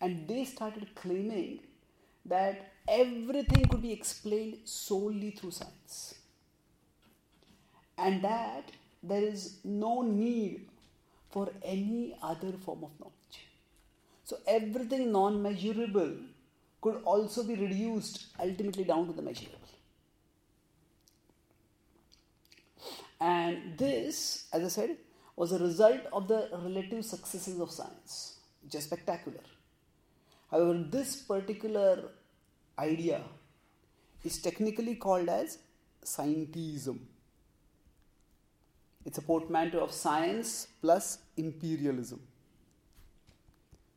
And 0.00 0.28
they 0.28 0.44
started 0.44 0.94
claiming 0.94 1.60
that 2.26 2.72
everything 2.88 3.66
could 3.68 3.82
be 3.82 3.92
explained 3.92 4.58
solely 4.64 5.30
through 5.30 5.52
science. 5.52 6.14
And 7.96 8.22
that 8.22 8.70
there 9.02 9.22
is 9.22 9.58
no 9.64 10.02
need 10.02 10.68
for 11.30 11.48
any 11.62 12.16
other 12.22 12.52
form 12.64 12.84
of 12.84 12.90
knowledge. 13.00 13.45
So 14.26 14.38
everything 14.48 15.12
non 15.12 15.40
measurable 15.40 16.14
could 16.80 17.00
also 17.04 17.44
be 17.44 17.54
reduced 17.54 18.26
ultimately 18.40 18.82
down 18.82 19.06
to 19.06 19.12
the 19.12 19.22
measurable. 19.22 19.60
And 23.20 23.78
this, 23.78 24.48
as 24.52 24.64
I 24.64 24.68
said, 24.68 24.96
was 25.36 25.52
a 25.52 25.58
result 25.58 26.00
of 26.12 26.26
the 26.26 26.48
relative 26.52 27.04
successes 27.04 27.60
of 27.60 27.70
science, 27.70 28.40
which 28.64 28.74
is 28.74 28.82
spectacular. 28.82 29.44
However, 30.50 30.84
this 30.90 31.16
particular 31.16 32.10
idea 32.78 33.22
is 34.24 34.38
technically 34.42 34.96
called 34.96 35.28
as 35.28 35.58
scientism. 36.04 36.98
It's 39.04 39.18
a 39.18 39.22
portmanteau 39.22 39.84
of 39.84 39.92
science 39.92 40.66
plus 40.82 41.18
imperialism. 41.36 42.20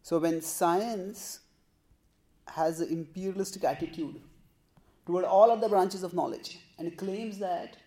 So 0.01 0.19
when 0.19 0.41
science 0.41 1.39
has 2.47 2.81
an 2.81 2.89
imperialistic 2.89 3.63
attitude 3.63 4.21
toward 5.05 5.25
all 5.25 5.51
other 5.51 5.69
branches 5.69 6.03
of 6.03 6.13
knowledge 6.13 6.59
and 6.77 6.97
claims 6.97 7.37
that 7.39 7.77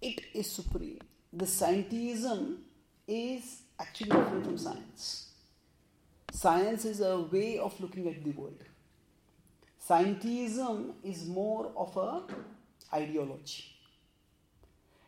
it 0.00 0.20
is 0.34 0.50
supreme, 0.50 1.00
the 1.32 1.44
scientism 1.44 2.58
is 3.06 3.62
actually 3.78 4.10
different 4.10 4.44
from 4.44 4.58
science. 4.58 5.32
Science 6.32 6.84
is 6.84 7.00
a 7.00 7.20
way 7.20 7.58
of 7.58 7.78
looking 7.80 8.08
at 8.08 8.22
the 8.24 8.30
world. 8.32 8.62
Scientism 9.88 10.94
is 11.04 11.26
more 11.26 11.70
of 11.76 11.96
a 11.96 12.22
ideology. 12.94 13.64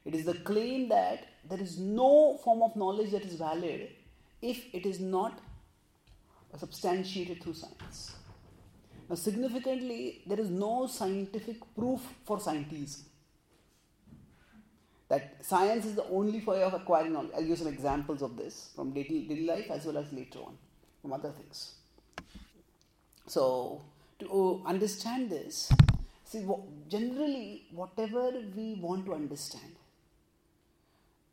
It 0.05 0.15
is 0.15 0.25
the 0.25 0.35
claim 0.35 0.89
that 0.89 1.27
there 1.49 1.61
is 1.61 1.79
no 1.79 2.39
form 2.45 2.63
of 2.63 2.77
knowledge 2.77 3.11
that 3.11 3.25
is 3.25 3.35
valid 3.35 3.91
if 4.41 4.65
it 4.73 4.87
is 4.87 5.01
not 5.01 5.41
substantiated 6.57 7.43
through 7.43 7.55
science. 7.55 8.17
Now, 9.09 9.17
significantly, 9.17 10.23
there 10.27 10.39
is 10.39 10.51
no 10.51 10.87
scientific 10.87 11.57
proof 11.75 12.01
for 12.25 12.39
scientism. 12.39 13.03
That 15.09 15.45
science 15.45 15.87
is 15.87 15.95
the 15.95 16.05
only 16.05 16.41
way 16.41 16.63
of 16.63 16.75
acquiring 16.75 17.15
knowledge. 17.15 17.31
I'll 17.35 17.45
give 17.45 17.59
some 17.59 17.69
examples 17.69 18.21
of 18.21 18.37
this 18.37 18.71
from 18.77 18.93
daily, 18.93 19.23
daily 19.23 19.47
life 19.47 19.71
as 19.71 19.87
well 19.87 19.97
as 19.97 20.13
later 20.13 20.41
on 20.41 20.59
from 21.01 21.15
other 21.15 21.31
things. 21.31 21.75
So, 23.27 23.81
to 24.19 24.63
uh, 24.65 24.69
understand 24.69 25.31
this, 25.31 25.73
see, 26.25 26.47
generally, 26.89 27.65
whatever 27.73 28.33
we 28.55 28.75
want 28.75 29.07
to 29.07 29.15
understand, 29.15 29.77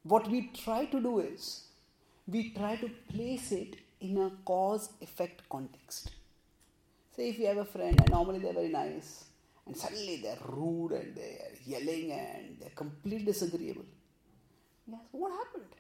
what 0.04 0.30
we 0.30 0.52
try 0.54 0.86
to 0.86 1.02
do 1.02 1.20
is 1.20 1.66
we 2.28 2.52
try 2.52 2.78
to 2.78 2.90
place 3.12 3.52
it 3.52 3.78
in 4.02 4.18
a 4.18 4.32
cause 4.46 4.90
effect 5.02 5.48
context. 5.50 6.12
Say 7.16 7.30
if 7.30 7.40
you 7.40 7.48
have 7.48 7.58
a 7.58 7.66
friend 7.66 8.00
and 8.00 8.10
normally 8.10 8.40
they're 8.40 8.54
very 8.54 8.70
nice 8.70 9.26
and 9.66 9.76
suddenly 9.76 10.18
they're 10.22 10.38
rude 10.48 10.92
and 10.92 11.16
they're 11.16 11.52
yelling 11.66 12.12
and 12.12 12.58
they're 12.60 12.76
completely 12.76 13.26
disagreeable. 13.26 13.86
Yes, 14.88 15.02
what 15.12 15.32
happened? 15.32 15.72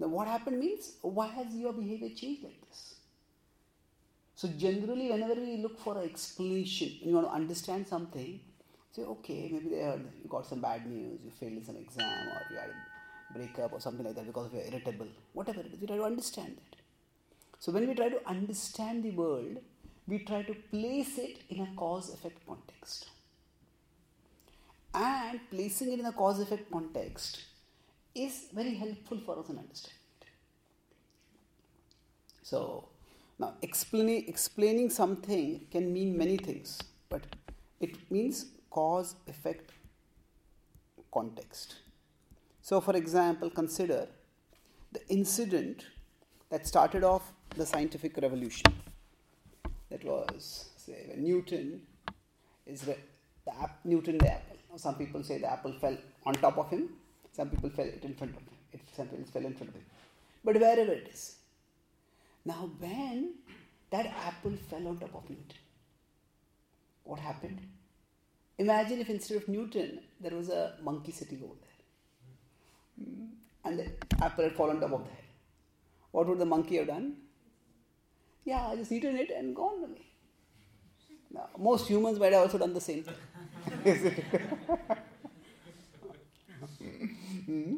Now, 0.00 0.08
what 0.08 0.26
happened 0.26 0.58
means 0.58 0.94
why 1.02 1.28
has 1.28 1.54
your 1.54 1.72
behavior 1.72 2.08
changed 2.08 2.42
like 2.42 2.60
this? 2.68 2.96
So, 4.34 4.48
generally, 4.58 5.10
whenever 5.10 5.34
we 5.34 5.58
look 5.58 5.78
for 5.78 5.96
an 5.98 6.10
explanation, 6.10 6.90
you 7.00 7.14
want 7.14 7.28
to 7.28 7.32
understand 7.32 7.86
something, 7.86 8.40
say, 8.90 9.02
okay, 9.02 9.48
maybe 9.52 9.68
they 9.68 9.82
heard 9.82 10.04
you 10.22 10.28
got 10.28 10.46
some 10.46 10.60
bad 10.60 10.86
news, 10.90 11.20
you 11.24 11.30
failed 11.38 11.52
in 11.52 11.64
some 11.64 11.76
exam, 11.76 12.28
or 12.28 12.42
you 12.50 12.56
had 12.56 12.70
a 12.70 13.38
breakup 13.38 13.72
or 13.72 13.80
something 13.80 14.04
like 14.04 14.16
that 14.16 14.26
because 14.26 14.52
you're 14.52 14.64
irritable, 14.64 15.06
whatever 15.32 15.60
it 15.60 15.66
is, 15.72 15.80
we 15.80 15.86
try 15.86 15.96
to 15.96 16.02
understand 16.04 16.56
that. 16.56 16.73
So 17.64 17.72
when 17.72 17.88
we 17.88 17.94
try 17.94 18.10
to 18.10 18.20
understand 18.28 19.04
the 19.04 19.12
world, 19.12 19.56
we 20.06 20.18
try 20.18 20.42
to 20.42 20.54
place 20.70 21.16
it 21.16 21.38
in 21.48 21.62
a 21.62 21.68
cause 21.76 22.12
effect 22.12 22.46
context. 22.46 23.08
And 24.92 25.40
placing 25.50 25.92
it 25.92 25.98
in 25.98 26.04
a 26.04 26.12
cause 26.12 26.40
effect 26.40 26.70
context 26.70 27.42
is 28.14 28.48
very 28.52 28.74
helpful 28.74 29.18
for 29.24 29.38
us 29.38 29.48
in 29.48 29.56
understanding. 29.56 29.98
So, 32.42 32.90
now 33.38 33.54
explaining, 33.62 34.28
explaining 34.28 34.90
something 34.90 35.66
can 35.70 35.90
mean 35.90 36.18
many 36.18 36.36
things, 36.36 36.78
but 37.08 37.22
it 37.80 37.96
means 38.10 38.44
cause 38.68 39.14
effect 39.26 39.72
context. 41.14 41.76
So, 42.60 42.82
for 42.82 42.94
example, 42.94 43.48
consider 43.48 44.06
the 44.92 45.00
incident 45.08 45.86
that 46.50 46.66
started 46.66 47.02
off 47.02 47.32
the 47.56 47.66
scientific 47.66 48.16
revolution. 48.16 48.72
That 49.90 50.04
was, 50.04 50.70
say, 50.76 51.06
when 51.08 51.24
Newton 51.24 51.82
is 52.66 52.86
re- 52.86 52.96
the 53.44 53.56
app, 53.60 53.78
Newton 53.84 54.18
the 54.18 54.32
apple. 54.32 54.56
Some 54.76 54.96
people 54.96 55.22
say 55.22 55.38
the 55.38 55.50
apple 55.52 55.72
fell 55.80 55.96
on 56.26 56.34
top 56.34 56.58
of 56.58 56.70
him. 56.70 56.90
Some 57.32 57.50
people 57.50 57.70
fell 57.70 57.86
it 57.86 58.02
in 58.02 58.14
front 58.14 58.32
of 58.36 58.42
him. 58.42 58.56
It, 58.72 58.80
some 58.96 59.06
people 59.08 59.26
fell 59.32 59.44
in 59.44 59.54
front 59.54 59.68
of 59.70 59.76
him. 59.76 59.84
But 60.44 60.56
wherever 60.56 60.92
it 60.92 61.08
is. 61.12 61.36
Now, 62.44 62.70
when 62.78 63.34
that 63.90 64.06
apple 64.26 64.56
fell 64.68 64.88
on 64.88 64.98
top 64.98 65.14
of 65.14 65.30
Newton, 65.30 65.58
what 67.04 67.20
happened? 67.20 67.60
Imagine 68.58 69.00
if 69.00 69.10
instead 69.10 69.36
of 69.36 69.48
Newton, 69.48 70.00
there 70.20 70.34
was 70.34 70.48
a 70.48 70.74
monkey 70.82 71.12
sitting 71.12 71.40
over 71.42 71.54
there 71.60 71.74
mm. 73.06 73.28
and 73.64 73.78
the 73.78 74.24
apple 74.24 74.44
had 74.44 74.54
fallen 74.54 74.76
on 74.76 74.82
top 74.82 74.92
of 75.00 75.04
the 75.04 75.10
head. 75.10 75.24
What 76.12 76.28
would 76.28 76.38
the 76.38 76.46
monkey 76.46 76.76
have 76.76 76.86
done? 76.86 77.16
Yeah, 78.44 78.68
I 78.68 78.76
just 78.76 78.92
eaten 78.92 79.16
it 79.16 79.30
and 79.30 79.56
gone 79.56 79.84
away. 79.84 80.06
Now, 81.32 81.48
most 81.58 81.88
humans 81.88 82.18
might 82.18 82.32
have 82.32 82.42
also 82.42 82.58
done 82.58 82.74
the 82.74 82.80
same 82.80 83.02
thing. 83.02 83.14
hmm? 87.46 87.74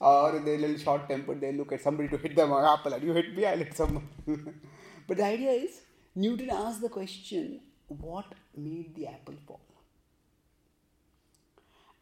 Or 0.00 0.40
they're 0.44 0.54
a 0.54 0.58
little 0.58 0.78
short 0.78 1.08
tempered, 1.08 1.40
they 1.40 1.52
look 1.52 1.72
at 1.72 1.80
somebody 1.82 2.08
to 2.08 2.16
hit 2.16 2.34
them 2.34 2.52
on 2.52 2.64
apple 2.64 2.92
and 2.92 3.02
you 3.02 3.12
hit 3.12 3.36
me, 3.36 3.44
I'll 3.46 3.58
hit 3.58 3.76
someone. 3.76 4.08
but 5.06 5.16
the 5.16 5.24
idea 5.24 5.50
is 5.50 5.82
Newton 6.14 6.50
asked 6.50 6.80
the 6.80 6.88
question 6.88 7.60
what 7.88 8.34
made 8.56 8.94
the 8.94 9.06
apple 9.08 9.34
fall? 9.46 9.60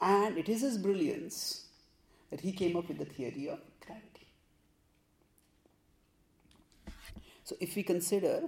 And 0.00 0.38
it 0.38 0.48
is 0.48 0.60
his 0.60 0.78
brilliance 0.78 1.66
that 2.30 2.40
he 2.40 2.52
came 2.52 2.76
up 2.76 2.88
with 2.88 2.98
the 2.98 3.04
theory 3.04 3.48
of 3.48 3.58
gravity. 3.84 4.26
So 7.48 7.56
if 7.60 7.76
we 7.76 7.82
consider 7.82 8.42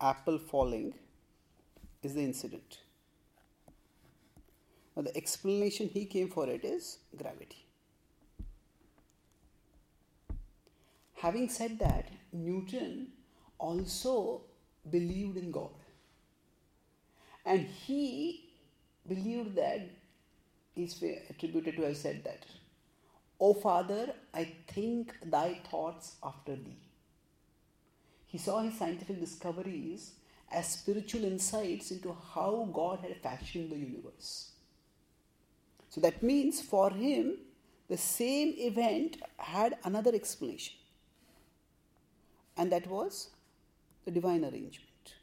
apple 0.00 0.38
falling 0.38 0.94
is 2.02 2.14
the 2.14 2.22
incident. 2.22 2.78
Now 4.96 5.02
the 5.02 5.14
explanation 5.14 5.90
he 5.92 6.06
came 6.06 6.30
for 6.30 6.48
it 6.48 6.64
is 6.64 7.00
gravity. 7.18 7.66
Having 11.16 11.50
said 11.50 11.78
that, 11.80 12.08
Newton 12.32 13.08
also 13.58 14.40
believed 14.90 15.36
in 15.36 15.50
God. 15.50 15.74
And 17.44 17.66
he 17.66 18.48
believed 19.06 19.54
that 19.56 19.90
is 20.76 21.02
attributed 21.28 21.76
to 21.76 21.82
have 21.82 21.96
said 21.98 22.24
that, 22.24 22.46
O 23.38 23.52
Father, 23.52 24.14
I 24.32 24.52
think 24.68 25.14
thy 25.24 25.60
thoughts 25.70 26.16
after 26.22 26.56
thee. 26.56 26.78
He 28.26 28.38
saw 28.38 28.60
his 28.60 28.78
scientific 28.78 29.20
discoveries 29.20 30.12
as 30.50 30.68
spiritual 30.68 31.24
insights 31.24 31.90
into 31.90 32.16
how 32.34 32.68
God 32.72 33.00
had 33.00 33.16
fashioned 33.22 33.70
the 33.70 33.76
universe. 33.76 34.52
So 35.90 36.00
that 36.00 36.22
means 36.22 36.60
for 36.60 36.90
him, 36.90 37.38
the 37.88 37.96
same 37.96 38.54
event 38.58 39.18
had 39.38 39.78
another 39.84 40.14
explanation, 40.14 40.74
and 42.56 42.72
that 42.72 42.86
was 42.86 43.30
the 44.04 44.10
divine 44.10 44.44
arrangement. 44.44 45.14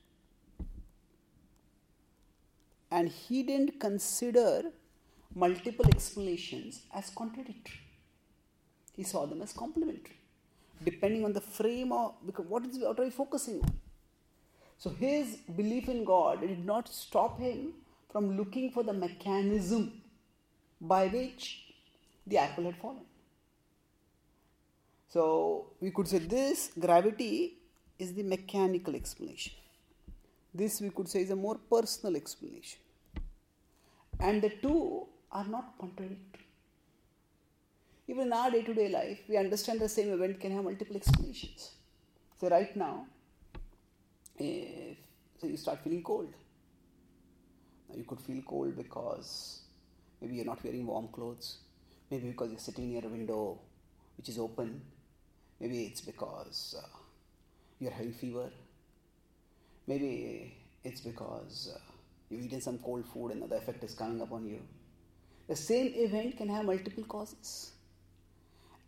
And 2.89 3.10
he 3.10 3.43
didn't 3.43 3.79
consider 3.79 4.72
multiple 5.36 5.86
explanations 5.88 6.84
as 6.93 7.10
contradictory. 7.10 7.83
He 8.95 9.03
saw 9.03 9.25
them 9.25 9.41
as 9.41 9.53
complementary, 9.53 10.17
depending 10.83 11.25
on 11.25 11.33
the 11.33 11.41
frame 11.41 11.91
of 11.91 12.13
what 12.47 12.65
is 12.65 12.77
what 12.79 13.00
are 13.00 13.03
we 13.03 13.09
focusing 13.09 13.62
on? 13.62 13.71
So 14.77 14.89
his 14.89 15.38
belief 15.55 15.88
in 15.88 16.03
God 16.03 16.41
did 16.41 16.65
not 16.65 16.88
stop 16.88 17.39
him 17.39 17.73
from 18.12 18.38
looking 18.38 18.71
for 18.71 18.83
the 18.83 18.93
mechanism 18.93 20.01
by 20.79 21.07
which 21.07 21.73
the 22.27 22.38
apple 22.38 22.65
had 22.65 22.77
fallen. 22.77 23.05
So 25.09 25.67
we 25.79 25.91
could 25.91 26.07
say 26.07 26.19
this 26.19 26.71
gravity 26.79 27.57
is 27.97 28.13
the 28.13 28.23
mechanical 28.23 28.95
explanation. 28.95 29.53
This 30.53 30.81
we 30.81 30.89
could 30.89 31.07
say 31.07 31.21
is 31.21 31.31
a 31.31 31.35
more 31.35 31.57
personal 31.69 32.15
explanation. 32.15 32.79
And 34.19 34.41
the 34.41 34.50
two 34.50 35.07
are 35.31 35.45
not 35.45 35.73
contradictory. 35.79 36.42
Even 38.13 38.27
in 38.27 38.34
our 38.34 38.51
day 38.51 38.62
to 38.62 38.75
day 38.75 38.89
life, 38.89 39.22
we 39.27 39.38
understand 39.38 39.79
the 39.79 39.89
same 39.89 40.13
event 40.13 40.39
can 40.39 40.51
have 40.51 40.63
multiple 40.63 40.96
explanations. 40.96 41.72
So, 42.39 42.48
right 42.48 42.75
now, 42.75 43.08
if 44.38 44.98
so 45.41 45.48
you 45.48 45.58
start 45.58 45.79
feeling 45.84 46.03
cold. 46.03 46.32
Now, 47.89 47.96
you 47.96 48.03
could 48.03 48.22
feel 48.22 48.43
cold 48.43 48.77
because 48.77 49.62
maybe 50.22 50.36
you're 50.36 50.46
not 50.46 50.63
wearing 50.63 50.86
warm 50.86 51.08
clothes, 51.08 51.58
maybe 52.12 52.27
because 52.27 52.51
you're 52.51 52.60
sitting 52.60 52.91
near 52.91 53.03
a 53.03 53.10
window 53.10 53.60
which 54.15 54.29
is 54.29 54.38
open, 54.38 54.79
maybe 55.60 55.86
it's 55.86 56.01
because 56.01 56.75
uh, 56.77 56.88
you're 57.79 57.91
having 57.91 58.13
fever, 58.13 58.51
maybe 59.88 60.55
it's 60.84 61.01
because 61.01 61.74
uh, 61.75 61.79
you've 62.29 62.46
eaten 62.46 62.62
some 62.62 62.77
cold 62.77 63.08
food 63.12 63.32
and 63.32 63.41
the 63.41 63.55
effect 63.55 63.84
is 63.84 63.96
coming 63.96 64.22
upon 64.22 64.46
you. 64.46 64.60
The 65.48 65.55
same 65.55 65.93
event 65.96 66.38
can 66.38 66.50
have 66.50 66.65
multiple 66.65 67.05
causes. 67.05 67.73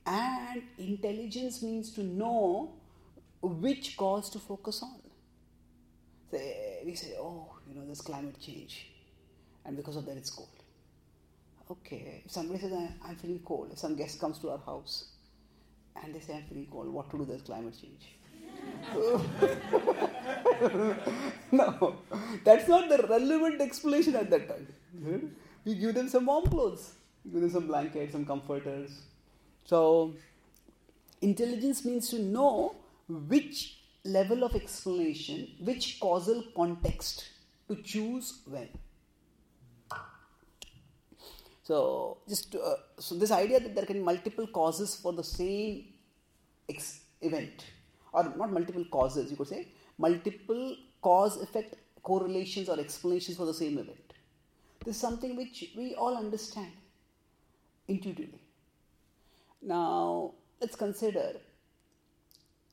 And 0.05 0.61
intelligence 0.77 1.63
means 1.63 1.91
to 1.91 2.03
know 2.03 2.73
which 3.41 3.97
cause 3.97 4.29
to 4.31 4.39
focus 4.39 4.83
on. 4.83 4.99
Say, 6.31 6.81
we 6.85 6.95
say, 6.95 7.13
oh, 7.19 7.55
you 7.67 7.75
know, 7.75 7.85
there's 7.85 8.01
climate 8.01 8.39
change, 8.39 8.87
and 9.65 9.77
because 9.77 9.95
of 9.95 10.05
that 10.05 10.17
it's 10.17 10.29
cold. 10.29 10.49
Okay, 11.69 12.21
if 12.25 12.31
somebody 12.31 12.59
says, 12.59 12.73
I'm 13.03 13.15
feeling 13.15 13.39
cold, 13.43 13.69
if 13.71 13.79
some 13.79 13.95
guest 13.95 14.19
comes 14.19 14.37
to 14.39 14.51
our 14.51 14.59
house 14.59 15.05
and 16.03 16.13
they 16.13 16.19
say, 16.19 16.35
I'm 16.35 16.43
feeling 16.43 16.67
cold, 16.71 16.89
what 16.89 17.09
to 17.11 17.17
do? 17.17 17.25
There's 17.25 17.41
climate 17.41 17.75
change. 17.79 18.15
no, 21.51 21.95
that's 22.43 22.67
not 22.67 22.89
the 22.89 23.05
relevant 23.09 23.61
explanation 23.61 24.15
at 24.15 24.29
that 24.29 24.47
time. 24.47 24.67
Hmm? 24.95 25.27
We 25.63 25.73
give 25.75 25.95
them 25.95 26.07
some 26.07 26.27
warm 26.27 26.45
clothes, 26.45 26.93
give 27.31 27.41
them 27.41 27.49
some 27.49 27.67
blankets, 27.67 28.11
some 28.11 28.25
comforters. 28.25 28.91
So, 29.65 30.13
intelligence 31.21 31.83
means 31.83 32.09
to 32.09 32.19
know 32.19 32.75
which 33.07 33.77
level 34.03 34.43
of 34.43 34.55
explanation, 34.55 35.47
which 35.59 35.99
causal 35.99 36.43
context 36.55 37.27
to 37.67 37.75
choose 37.81 38.41
when. 38.45 38.69
So, 41.63 42.17
just 42.29 42.55
uh, 42.55 42.75
so 42.99 43.15
this 43.15 43.31
idea 43.31 43.59
that 43.59 43.73
there 43.73 43.85
can 43.85 43.97
be 43.97 44.03
multiple 44.03 44.45
causes 44.45 44.95
for 44.95 45.13
the 45.13 45.23
same 45.23 45.85
ex- 46.69 46.99
event, 47.21 47.65
or 48.13 48.23
not 48.37 48.53
multiple 48.53 48.85
causes, 48.91 49.31
you 49.31 49.37
could 49.37 49.47
say 49.47 49.67
multiple 49.97 50.75
cause 51.01 51.41
effect 51.41 51.75
correlations 52.03 52.69
or 52.69 52.79
explanations 52.79 53.37
for 53.37 53.45
the 53.45 53.53
same 53.53 53.79
event. 53.79 54.13
This 54.83 54.95
is 54.95 55.01
something 55.01 55.35
which 55.35 55.71
we 55.75 55.95
all 55.95 56.15
understand 56.15 56.71
intuitively. 57.87 58.44
Now, 59.61 60.33
let's 60.61 60.75
consider 60.75 61.33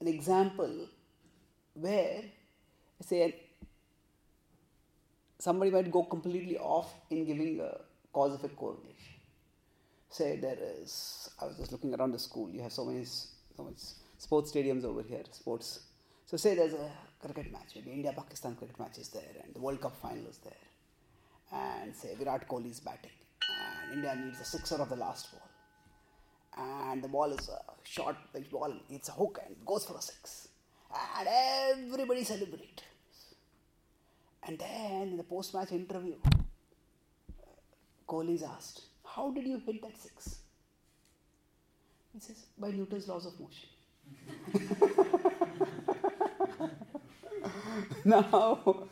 an 0.01 0.09
example 0.09 0.89
where, 1.75 2.23
say, 3.01 3.35
somebody 5.39 5.71
might 5.71 5.91
go 5.91 6.05
completely 6.05 6.59
off 6.59 6.93
in 7.11 7.25
giving 7.25 7.61
a 7.61 7.79
cause 8.13 8.35
effect 8.35 8.57
correlation. 8.57 9.15
Say 10.11 10.37
there 10.37 10.59
is, 10.81 11.31
I 11.41 11.47
was 11.47 11.57
just 11.57 11.73
looking 11.73 11.95
around 11.95 12.13
the 12.13 12.19
school, 12.19 12.51
you 12.51 12.61
have 12.63 12.73
so 12.73 12.85
many, 12.85 13.05
so 13.05 13.63
many 13.65 13.77
sports 14.19 14.53
stadiums 14.53 14.85
over 14.85 15.03
here, 15.03 15.23
sports. 15.31 15.81
So, 16.27 16.37
say 16.37 16.55
there's 16.55 16.75
a 16.75 16.91
cricket 17.21 17.51
match, 17.51 17.73
maybe 17.75 17.93
India 17.93 18.13
Pakistan 18.15 18.55
cricket 18.57 18.79
match 18.79 18.99
is 18.99 19.09
there, 19.09 19.35
and 19.43 19.55
the 19.55 19.61
World 19.61 19.81
Cup 19.81 19.97
final 19.97 20.27
is 20.27 20.39
there 20.39 20.53
and 21.53 21.95
say 21.95 22.15
Virat 22.15 22.49
Kohli 22.49 22.71
is 22.71 22.81
batting, 22.81 23.11
and 23.43 23.95
India 23.95 24.15
needs 24.17 24.41
a 24.41 24.45
sixer 24.45 24.77
of 24.77 24.89
the 24.89 24.97
last 24.97 25.31
ball, 25.33 25.49
and 26.57 27.03
the 27.03 27.09
ball 27.09 27.33
is 27.33 27.49
a 27.49 27.61
short 27.85 28.17
pitch 28.33 28.51
ball, 28.51 28.73
it's 28.91 29.09
a 29.09 29.13
hook 29.13 29.41
and 29.45 29.57
goes 29.65 29.85
for 29.85 29.97
a 29.97 30.03
six, 30.03 30.49
and 31.19 31.29
everybody 31.29 32.25
celebrates. 32.25 32.83
And 34.47 34.59
then 34.59 35.03
in 35.11 35.17
the 35.17 35.23
post-match 35.23 35.73
interview, 35.73 36.17
Kohli 38.09 38.35
is 38.35 38.43
asked, 38.43 38.83
"How 39.05 39.31
did 39.31 39.47
you 39.47 39.59
hit 39.59 39.81
that 39.83 39.97
six? 39.97 40.41
He 42.13 42.21
says, 42.21 42.45
"By 42.59 42.71
Newton's 42.73 43.09
laws 43.09 43.27
of 43.27 43.39
motion." 43.41 43.69
now, 48.05 48.89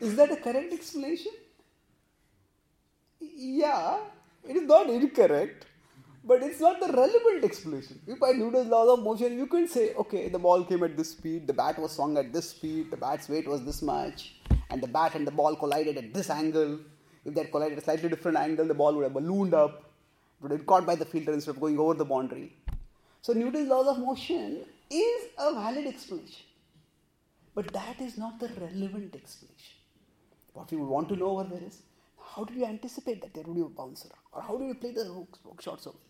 is 0.00 0.16
that 0.16 0.32
a 0.32 0.36
correct 0.36 0.72
explanation? 0.72 1.32
yeah, 3.20 3.98
it 4.48 4.56
is 4.56 4.62
not 4.62 4.88
incorrect, 4.90 5.66
but 6.24 6.42
it's 6.42 6.60
not 6.60 6.80
the 6.80 6.88
relevant 6.92 7.44
explanation. 7.44 8.00
If 8.06 8.20
by 8.20 8.32
Newton's 8.32 8.68
laws 8.68 8.98
of 8.98 9.04
motion, 9.04 9.36
you 9.38 9.46
can 9.46 9.66
say, 9.66 9.94
okay, 9.94 10.28
the 10.28 10.38
ball 10.38 10.64
came 10.64 10.82
at 10.82 10.96
this 10.96 11.12
speed, 11.12 11.46
the 11.46 11.52
bat 11.52 11.78
was 11.78 11.92
swung 11.92 12.18
at 12.18 12.32
this 12.32 12.50
speed, 12.50 12.90
the 12.90 12.96
bat's 12.96 13.28
weight 13.28 13.48
was 13.48 13.64
this 13.64 13.82
much, 13.82 14.34
and 14.70 14.82
the 14.82 14.88
bat 14.88 15.14
and 15.14 15.26
the 15.26 15.30
ball 15.30 15.56
collided 15.56 15.96
at 15.96 16.12
this 16.12 16.30
angle. 16.30 16.78
If 17.24 17.34
they 17.34 17.42
had 17.42 17.50
collided 17.50 17.78
at 17.78 17.82
a 17.82 17.84
slightly 17.84 18.08
different 18.08 18.36
angle, 18.36 18.66
the 18.66 18.74
ball 18.74 18.94
would 18.94 19.04
have 19.04 19.14
ballooned 19.14 19.54
up, 19.54 19.90
would 20.40 20.52
have 20.52 20.66
caught 20.66 20.86
by 20.86 20.94
the 20.94 21.04
fielder 21.04 21.32
instead 21.32 21.52
of 21.52 21.60
going 21.60 21.78
over 21.78 21.94
the 21.94 22.04
boundary. 22.04 22.54
So 23.22 23.32
Newton's 23.32 23.68
laws 23.68 23.88
of 23.88 23.98
motion 23.98 24.64
is 24.90 25.22
a 25.38 25.54
valid 25.54 25.86
explanation. 25.86 26.46
But 27.54 27.72
that 27.72 28.00
is 28.00 28.16
not 28.16 28.38
the 28.38 28.48
relevant 28.48 29.14
explanation. 29.14 29.76
What 30.52 30.70
we 30.70 30.78
would 30.78 30.88
want 30.88 31.08
to 31.10 31.16
know 31.16 31.38
over 31.38 31.44
there 31.44 31.62
is 31.66 31.82
how 32.34 32.44
do 32.44 32.54
you 32.54 32.64
anticipate 32.64 33.20
that 33.22 33.34
there 33.34 33.44
would 33.44 33.56
be 33.56 33.62
a 33.62 33.64
bouncer? 33.64 34.08
Or 34.32 34.42
how 34.42 34.56
do 34.56 34.64
you 34.64 34.74
play 34.74 34.92
the 34.92 35.04
hook, 35.04 35.38
hook 35.44 35.60
shot 35.60 35.82
so 35.82 35.94
You 35.94 35.98
might 35.98 36.09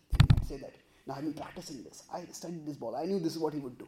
say 0.51 0.57
that, 0.57 0.75
now 1.07 1.15
I've 1.15 1.23
been 1.23 1.33
practicing 1.33 1.83
this. 1.83 2.03
I 2.13 2.25
studied 2.31 2.65
this 2.65 2.77
ball. 2.77 2.95
I 2.95 3.05
knew 3.05 3.19
this 3.19 3.33
is 3.33 3.39
what 3.39 3.53
he 3.53 3.59
would 3.59 3.77
do. 3.77 3.87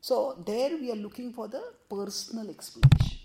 So 0.00 0.42
there 0.46 0.76
we 0.76 0.90
are 0.92 0.96
looking 0.96 1.32
for 1.32 1.48
the 1.48 1.62
personal 1.90 2.50
explanation. 2.50 3.18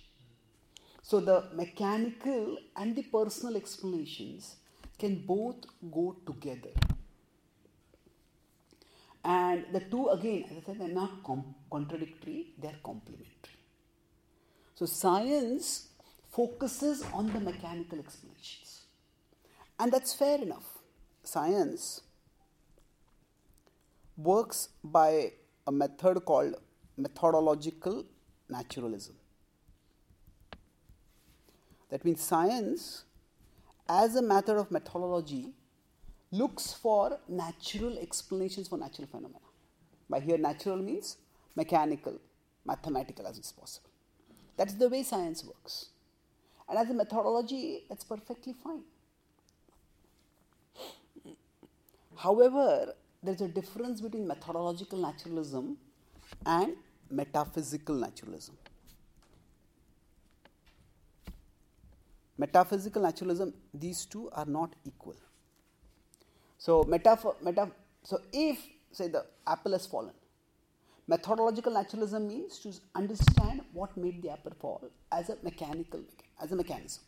So 1.01 1.19
the 1.19 1.49
mechanical 1.53 2.57
and 2.75 2.95
the 2.95 3.03
personal 3.03 3.57
explanations 3.57 4.55
can 4.97 5.25
both 5.25 5.65
go 5.91 6.15
together. 6.25 6.71
And 9.25 9.65
the 9.71 9.81
two, 9.81 10.09
again, 10.09 10.45
as 10.49 10.57
I 10.57 10.65
said, 10.65 10.79
they're 10.79 10.87
not 10.87 11.23
com- 11.23 11.55
contradictory, 11.71 12.47
they're 12.61 12.81
complementary. 12.83 13.59
So 14.75 14.85
science 14.85 15.89
focuses 16.31 17.03
on 17.13 17.31
the 17.31 17.39
mechanical 17.39 17.99
explanations. 17.99 18.81
And 19.79 19.91
that's 19.91 20.13
fair 20.13 20.41
enough. 20.41 20.79
Science 21.23 22.01
works 24.17 24.69
by 24.83 25.33
a 25.65 25.71
method 25.71 26.25
called 26.25 26.55
methodological 26.97 28.05
naturalism. 28.49 29.15
That 31.89 32.03
means 32.05 32.21
science, 32.21 33.03
as 33.87 34.15
a 34.15 34.21
matter 34.21 34.57
of 34.57 34.71
methodology, 34.71 35.53
looks 36.31 36.73
for 36.73 37.19
natural 37.27 37.97
explanations 37.99 38.67
for 38.67 38.77
natural 38.77 39.07
phenomena. 39.07 39.39
By 40.09 40.19
here, 40.19 40.37
natural 40.37 40.77
means 40.77 41.17
mechanical, 41.55 42.19
mathematical 42.65 43.27
as 43.27 43.37
is 43.37 43.51
possible. 43.51 43.89
That's 44.57 44.73
the 44.73 44.89
way 44.89 45.03
science 45.03 45.43
works. 45.43 45.87
And 46.67 46.77
as 46.77 46.89
a 46.89 46.93
methodology, 46.93 47.85
that's 47.89 48.03
perfectly 48.03 48.53
fine. 48.63 48.83
However, 52.15 52.93
there's 53.23 53.41
a 53.41 53.47
difference 53.47 54.01
between 54.01 54.27
methodological 54.27 54.99
naturalism 54.99 55.77
and 56.45 56.75
metaphysical 57.09 57.95
naturalism. 57.95 58.57
Metaphysical 62.37 63.01
naturalism, 63.01 63.53
these 63.73 64.05
two 64.05 64.29
are 64.33 64.45
not 64.45 64.75
equal. 64.85 65.15
So, 66.57 66.83
metaph- 66.83 67.41
meta- 67.41 67.71
so 68.03 68.19
if, 68.31 68.57
say, 68.91 69.07
the 69.07 69.25
apple 69.45 69.73
has 69.73 69.85
fallen, 69.85 70.13
methodological 71.07 71.73
naturalism 71.73 72.27
means 72.27 72.59
to 72.59 72.73
understand 72.95 73.61
what 73.71 73.95
made 73.95 74.21
the 74.21 74.31
apple 74.31 74.53
fall 74.59 74.89
as 75.11 75.29
a 75.29 75.37
mechanical, 75.43 76.01
as 76.41 76.51
a 76.51 76.55
mechanism. 76.55 77.03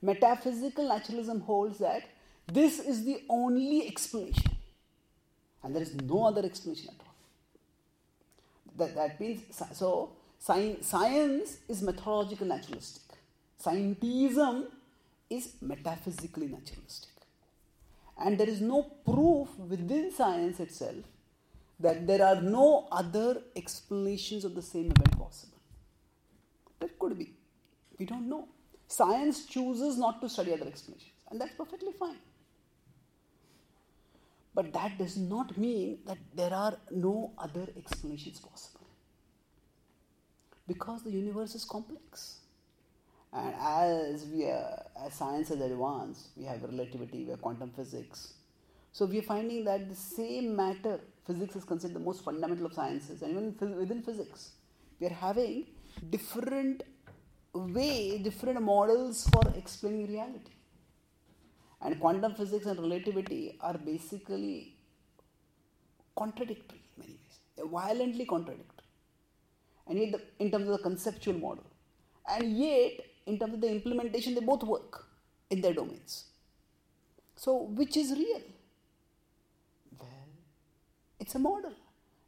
Metaphysical 0.00 0.88
naturalism 0.88 1.40
holds 1.40 1.78
that 1.78 2.02
this 2.52 2.78
is 2.78 3.04
the 3.04 3.22
only 3.28 3.86
explanation, 3.86 4.55
and 5.66 5.74
there 5.74 5.82
is 5.82 5.94
no 5.96 6.24
other 6.26 6.44
explanation 6.44 6.90
at 6.90 7.00
all. 7.04 7.14
That, 8.78 8.94
that 8.94 9.20
means, 9.20 9.42
so 9.72 10.10
science 10.38 11.58
is 11.68 11.82
methodological 11.82 12.46
naturalistic, 12.46 13.02
scientism 13.60 14.66
is 15.28 15.54
metaphysically 15.60 16.46
naturalistic. 16.46 17.10
And 18.16 18.38
there 18.38 18.48
is 18.48 18.60
no 18.60 18.82
proof 19.04 19.48
within 19.58 20.12
science 20.12 20.60
itself 20.60 21.04
that 21.80 22.06
there 22.06 22.24
are 22.24 22.40
no 22.40 22.86
other 22.92 23.42
explanations 23.56 24.44
of 24.44 24.54
the 24.54 24.62
same 24.62 24.92
event 24.92 25.18
possible. 25.18 25.58
That 26.78 26.96
could 26.98 27.18
be. 27.18 27.32
We 27.98 28.06
don't 28.06 28.28
know. 28.28 28.46
Science 28.86 29.46
chooses 29.46 29.98
not 29.98 30.20
to 30.20 30.28
study 30.28 30.52
other 30.52 30.68
explanations, 30.68 31.10
and 31.28 31.40
that's 31.40 31.54
perfectly 31.54 31.92
fine. 31.98 32.18
But 34.56 34.72
that 34.72 34.96
does 34.98 35.16
not 35.18 35.56
mean 35.58 35.98
that 36.06 36.18
there 36.34 36.52
are 36.52 36.78
no 36.90 37.32
other 37.36 37.66
explanations 37.76 38.40
possible. 38.40 38.86
Because 40.66 41.02
the 41.04 41.10
universe 41.10 41.54
is 41.54 41.64
complex. 41.64 42.38
And 43.34 43.54
as 43.60 44.24
we 44.32 44.44
are, 44.46 44.82
as 45.04 45.12
science 45.12 45.50
has 45.50 45.60
advanced, 45.60 46.30
we 46.36 46.46
have 46.46 46.62
relativity, 46.62 47.24
we 47.24 47.30
have 47.32 47.42
quantum 47.42 47.70
physics. 47.76 48.32
So 48.92 49.04
we 49.04 49.18
are 49.18 49.28
finding 49.34 49.62
that 49.66 49.90
the 49.90 49.94
same 49.94 50.56
matter, 50.56 51.00
physics 51.26 51.54
is 51.54 51.64
considered 51.64 51.96
the 51.96 52.06
most 52.08 52.24
fundamental 52.24 52.64
of 52.64 52.72
sciences, 52.72 53.20
and 53.20 53.32
even 53.32 53.76
within 53.76 54.00
physics, 54.02 54.52
we 54.98 55.06
are 55.08 55.18
having 55.26 55.66
different 56.08 56.82
way, 57.52 58.18
different 58.24 58.62
models 58.62 59.28
for 59.28 59.42
explaining 59.54 60.06
reality. 60.06 60.55
And 61.82 62.00
quantum 62.00 62.34
physics 62.34 62.66
and 62.66 62.78
relativity 62.78 63.58
are 63.60 63.76
basically 63.76 64.76
contradictory 66.16 66.80
in 66.96 67.00
many 67.02 67.12
ways. 67.12 67.38
They're 67.56 67.66
violently 67.66 68.24
contradictory. 68.24 68.86
And 69.86 69.98
yet, 69.98 70.12
the, 70.12 70.22
in 70.44 70.50
terms 70.50 70.66
of 70.68 70.72
the 70.72 70.82
conceptual 70.82 71.34
model, 71.34 71.64
and 72.28 72.58
yet, 72.58 73.00
in 73.26 73.38
terms 73.38 73.54
of 73.54 73.60
the 73.60 73.70
implementation, 73.70 74.34
they 74.34 74.40
both 74.40 74.62
work 74.62 75.06
in 75.50 75.60
their 75.60 75.74
domains. 75.74 76.24
So, 77.36 77.62
which 77.62 77.96
is 77.96 78.10
real? 78.10 78.42
Well, 79.98 80.08
it's 81.20 81.34
a 81.34 81.38
model. 81.38 81.74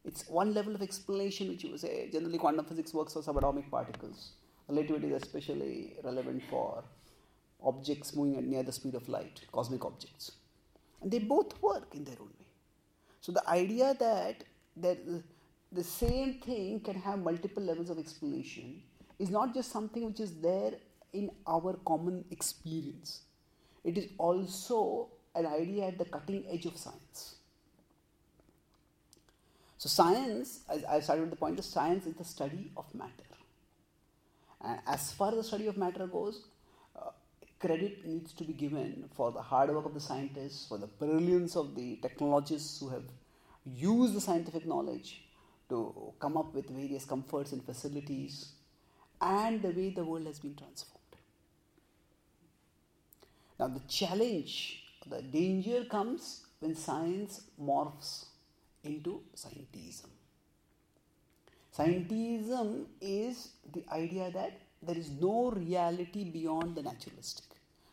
It's 0.05 0.29
one 0.29 0.55
level 0.55 0.75
of 0.75 0.83
explanation 0.83 1.49
which 1.49 1.65
you 1.65 1.77
say 1.77 2.09
generally 2.13 2.39
quantum 2.39 2.65
physics 2.65 2.95
works 2.95 3.15
for 3.15 3.23
subatomic 3.23 3.71
particles. 3.71 4.33
Relativity 4.69 5.09
is 5.09 5.23
especially 5.23 5.97
relevant 6.05 6.43
for 6.49 6.85
objects 7.63 8.15
moving 8.15 8.37
at 8.39 8.45
near 8.45 8.63
the 8.63 8.73
speed 8.73 8.95
of 8.95 9.09
light, 9.09 9.41
cosmic 9.53 9.85
objects. 9.85 10.33
And 11.03 11.11
they 11.11 11.19
both 11.19 11.61
work 11.63 11.95
in 11.95 12.05
their 12.05 12.17
own 12.21 12.29
way. 12.29 12.47
So 13.21 13.33
the 13.33 13.49
idea 13.49 13.95
that, 13.99 14.45
that 14.77 14.99
the 15.73 15.85
same 15.85 16.35
thing 16.35 16.81
can 16.81 16.95
have 17.01 17.19
multiple 17.19 17.63
levels 17.63 17.91
of 17.91 17.99
explanation 17.99 18.83
is 19.19 19.31
not 19.31 19.55
just 19.55 19.71
something 19.71 20.05
which 20.07 20.21
is 20.21 20.41
there 20.41 20.73
in 21.13 21.31
our 21.47 21.79
common 21.87 22.25
experience. 22.31 23.23
It 23.85 23.99
is 23.99 24.09
also 24.19 25.09
an 25.35 25.47
idea 25.47 25.87
at 25.87 25.99
the 25.99 26.05
cutting 26.05 26.45
edge 26.51 26.67
of 26.67 26.77
science. 26.77 27.37
So 29.79 29.89
science, 29.89 30.61
as 30.69 30.85
I 30.85 31.01
started 31.01 31.23
with 31.23 31.31
the 31.31 31.37
point, 31.37 31.59
is 31.59 31.67
science 31.67 32.07
is 32.07 32.15
the 32.15 32.25
study 32.25 32.73
of 32.77 32.93
matter. 32.95 33.13
And 34.61 34.81
as 34.87 35.13
far 35.13 35.31
as 35.31 35.37
the 35.37 35.45
study 35.45 35.69
of 35.69 35.77
matter 35.77 36.07
goes, 36.07 36.45
credit 37.59 38.07
needs 38.07 38.33
to 38.33 38.45
be 38.45 38.53
given 38.53 39.09
for 39.15 39.33
the 39.33 39.43
hard 39.43 39.71
work 39.71 39.85
of 39.85 39.95
the 39.95 40.01
scientists, 40.01 40.67
for 40.69 40.79
the 40.79 40.87
brilliance 40.87 41.57
of 41.57 41.75
the 41.75 41.97
technologists 41.97 42.81
who 42.81 42.89
have 42.89 43.05
used 43.65 44.15
the 44.15 44.21
scientific 44.21 44.67
knowledge 44.67 45.23
to 45.69 46.13
come 46.19 46.37
up 46.37 46.55
with 46.55 46.69
various 46.71 47.05
comforts 47.05 47.53
and 47.53 47.65
facilities, 47.65 48.53
and 49.21 49.61
the 49.63 49.71
way 49.71 49.91
the 49.91 50.05
world 50.05 50.27
has 50.27 50.39
been 50.39 50.55
transformed. 50.55 50.95
Now, 53.59 53.69
the 53.69 53.81
challenge, 53.89 54.85
the 55.07 55.21
danger 55.21 55.85
comes 55.85 56.47
when 56.61 56.77
science 56.77 57.43
morphs 57.61 58.27
into 58.85 59.23
scientism. 59.35 60.07
Scientism 61.77 62.87
is 63.01 63.51
the 63.73 63.85
idea 63.93 64.31
that 64.31 64.61
there 64.83 64.97
is 64.97 65.11
no 65.11 65.51
reality 65.51 66.25
beyond 66.25 66.77
the 66.77 66.83
naturalistic. 66.83 67.45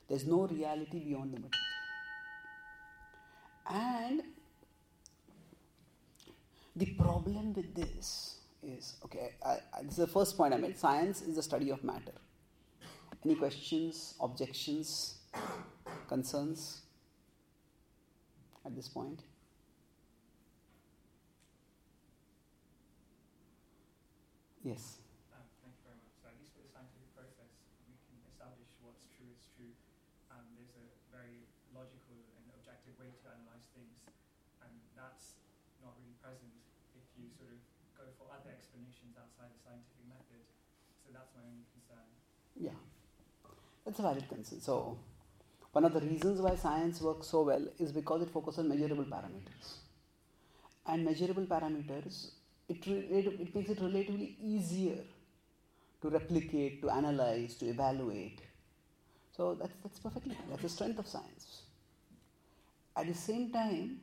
There 0.07 0.17
is 0.17 0.25
no 0.25 0.47
reality 0.47 0.99
beyond 0.99 1.33
the 1.33 1.39
material. 1.39 1.51
And 3.67 4.21
the 6.75 6.85
problem 6.93 7.53
with 7.53 7.73
this 7.73 8.37
is 8.61 8.95
okay, 9.05 9.33
I, 9.43 9.57
I, 9.73 9.83
this 9.83 9.93
is 9.93 9.97
the 9.97 10.07
first 10.07 10.37
point 10.37 10.53
I 10.53 10.57
made. 10.57 10.77
Science 10.77 11.21
is 11.21 11.35
the 11.35 11.43
study 11.43 11.71
of 11.71 11.83
matter. 11.83 12.13
Any 13.23 13.35
questions, 13.35 14.13
objections, 14.21 15.15
concerns 16.07 16.81
at 18.63 18.75
this 18.75 18.87
point? 18.87 19.21
Yes. 24.63 24.97
That's 43.85 43.99
a 43.99 44.01
valid 44.01 44.27
concern. 44.27 44.59
So, 44.61 44.97
one 45.71 45.85
of 45.85 45.93
the 45.93 46.01
reasons 46.01 46.41
why 46.41 46.55
science 46.55 47.01
works 47.01 47.27
so 47.27 47.43
well 47.43 47.67
is 47.79 47.91
because 47.91 48.21
it 48.21 48.29
focuses 48.31 48.59
on 48.59 48.69
measurable 48.69 49.05
parameters. 49.05 49.77
And 50.87 51.03
measurable 51.03 51.45
parameters, 51.45 52.31
it, 52.69 52.85
it 52.87 53.55
makes 53.55 53.69
it 53.69 53.81
relatively 53.81 54.37
easier 54.41 54.99
to 56.01 56.09
replicate, 56.09 56.81
to 56.81 56.89
analyze, 56.89 57.55
to 57.55 57.65
evaluate. 57.67 58.41
So 59.35 59.55
that's, 59.55 59.73
that's 59.83 59.99
perfectly 59.99 60.37
That's 60.49 60.61
the 60.63 60.69
strength 60.69 60.99
of 60.99 61.07
science. 61.07 61.63
At 62.95 63.05
the 63.07 63.13
same 63.13 63.51
time, 63.51 63.99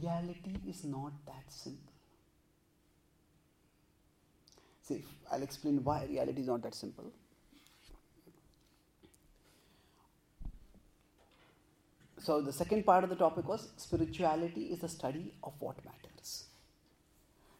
reality 0.00 0.54
is 0.68 0.84
not 0.84 1.12
that 1.26 1.44
simple. 1.48 1.92
See, 4.82 5.04
I'll 5.30 5.42
explain 5.42 5.82
why 5.82 6.04
reality 6.04 6.42
is 6.42 6.48
not 6.48 6.62
that 6.62 6.74
simple. 6.74 7.12
So 12.22 12.40
the 12.42 12.52
second 12.52 12.84
part 12.84 13.02
of 13.04 13.10
the 13.10 13.16
topic 13.16 13.48
was 13.48 13.68
spirituality 13.76 14.64
is 14.72 14.80
the 14.80 14.88
study 14.88 15.32
of 15.42 15.54
what 15.58 15.76
matters. 15.84 16.44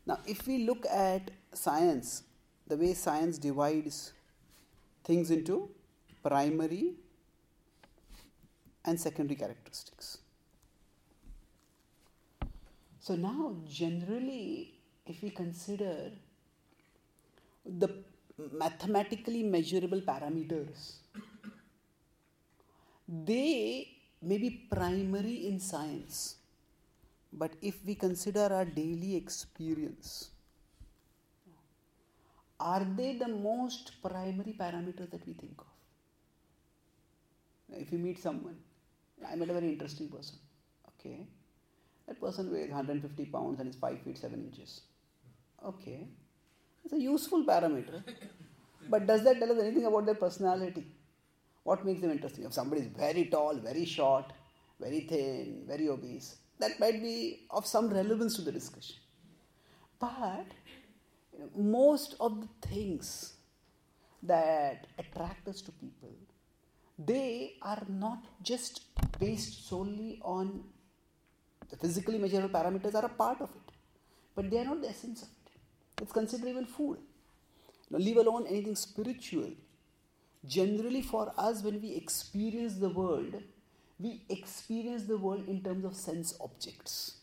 Now, 0.07 0.19
if 0.27 0.47
we 0.47 0.65
look 0.65 0.85
at 0.87 1.31
science, 1.53 2.25
the 2.67 2.77
way 2.77 2.95
science 2.95 3.39
divides 3.39 4.13
things 5.05 5.31
into 5.31 5.71
primary 6.23 6.95
and 8.85 9.01
secondary 9.01 9.37
characteristics. 9.37 10.19
So 13.01 13.17
now, 13.17 13.57
generally, 13.67 14.75
if 15.07 15.23
we 15.23 15.31
consider 15.31 16.13
the 17.65 17.89
mathematically 18.53 19.43
measurable 19.43 20.01
parameters, 20.01 20.97
they 23.09 24.00
may 24.23 24.39
be 24.39 24.51
primary 24.71 25.47
in 25.47 25.59
science, 25.59 26.37
but 27.33 27.53
if 27.63 27.77
we 27.87 27.95
consider 27.95 28.53
our 28.53 28.65
daily 28.65 29.17
experience, 29.17 30.31
are 32.59 32.87
they 32.97 33.17
the 33.17 33.29
most 33.29 34.03
primary 34.03 34.55
parameters 34.59 35.11
that 35.11 35.27
we 35.27 35.33
think 35.33 35.59
of? 35.59 35.67
If 37.79 37.93
you 37.93 37.99
meet 37.99 38.19
someone, 38.19 38.57
I 39.27 39.37
met 39.37 39.49
a 39.49 39.55
very 39.55 39.69
interesting 39.69 40.09
person, 40.09 40.37
okay? 40.89 41.27
That 42.07 42.21
person 42.21 42.53
weighs 42.53 42.69
150 42.69 43.25
pounds 43.27 43.61
and 43.61 43.69
is 43.69 43.77
5 43.77 44.01
feet 44.03 44.19
7 44.19 44.43
inches. 44.43 44.83
Okay, 45.65 46.09
it's 46.85 46.93
a 46.93 47.01
useful 47.01 47.45
parameter. 47.45 48.03
But 48.89 49.07
does 49.07 49.23
that 49.25 49.39
tell 49.39 49.53
us 49.53 49.59
anything 49.63 49.87
about 49.87 50.07
their 50.07 50.15
personality? 50.15 50.87
What 51.65 51.85
makes 51.85 52.01
them 52.01 52.11
interesting? 52.11 52.45
If 52.45 52.53
somebody 52.53 52.83
is 52.83 52.89
very 52.89 53.27
tall, 53.27 53.55
very 53.57 53.85
short, 53.85 54.33
very 54.81 55.01
thin, 55.01 55.65
very 55.67 55.89
obese, 55.89 56.37
that 56.59 56.79
might 56.81 57.03
be 57.03 57.47
of 57.51 57.67
some 57.67 57.89
relevance 57.91 58.37
to 58.37 58.43
the 58.43 58.53
discussion. 58.53 58.97
But 59.99 60.47
you 61.33 61.41
know, 61.41 61.51
most 61.55 62.17
of 62.21 62.41
the 62.41 62.69
things 62.69 63.35
that 64.23 64.87
attract 64.99 65.49
us 65.49 65.61
to 65.63 65.73
people, 65.73 66.13
they 66.99 67.55
are 67.63 67.83
not 67.89 68.25
just 68.43 68.83
based 69.19 69.69
solely 69.69 70.19
on 70.23 70.65
the 71.71 71.77
physically 71.77 72.19
measurable 72.19 72.49
parameters 72.49 72.95
are 72.95 73.05
a 73.05 73.09
part 73.09 73.41
of 73.41 73.51
it, 73.51 73.73
but 74.35 74.51
they 74.51 74.59
are 74.59 74.65
not 74.65 74.83
the 74.83 74.89
essence 74.89 75.23
of 75.23 75.29
it. 75.29 75.53
Let's 76.01 76.13
consider 76.13 76.49
even 76.49 76.67
food. 76.67 76.99
Now, 77.91 77.99
leave 77.99 78.17
alone 78.17 78.47
anything 78.47 78.75
spiritual. 78.75 79.51
Generally, 80.47 81.03
for 81.03 81.33
us, 81.37 81.63
when 81.63 81.81
we 81.81 81.95
experience 81.95 82.75
the 82.77 82.89
world, 82.89 83.43
we 83.99 84.23
experience 84.31 85.05
the 85.05 85.19
world 85.19 85.47
in 85.47 85.63
terms 85.63 85.85
of 85.85 85.95
sense 85.95 86.35
objects. 86.41 87.17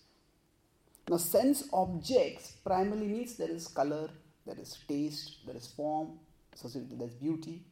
Now, 1.10 1.17
sense 1.17 1.67
objects 1.73 2.51
primarily 2.63 3.08
means 3.08 3.36
there 3.36 3.49
is 3.49 3.67
color, 3.67 4.10
there 4.45 4.60
is 4.60 4.77
taste, 4.88 5.38
there 5.45 5.56
is 5.56 5.67
form, 5.67 6.19
there's 6.62 7.13
beauty. 7.15 7.63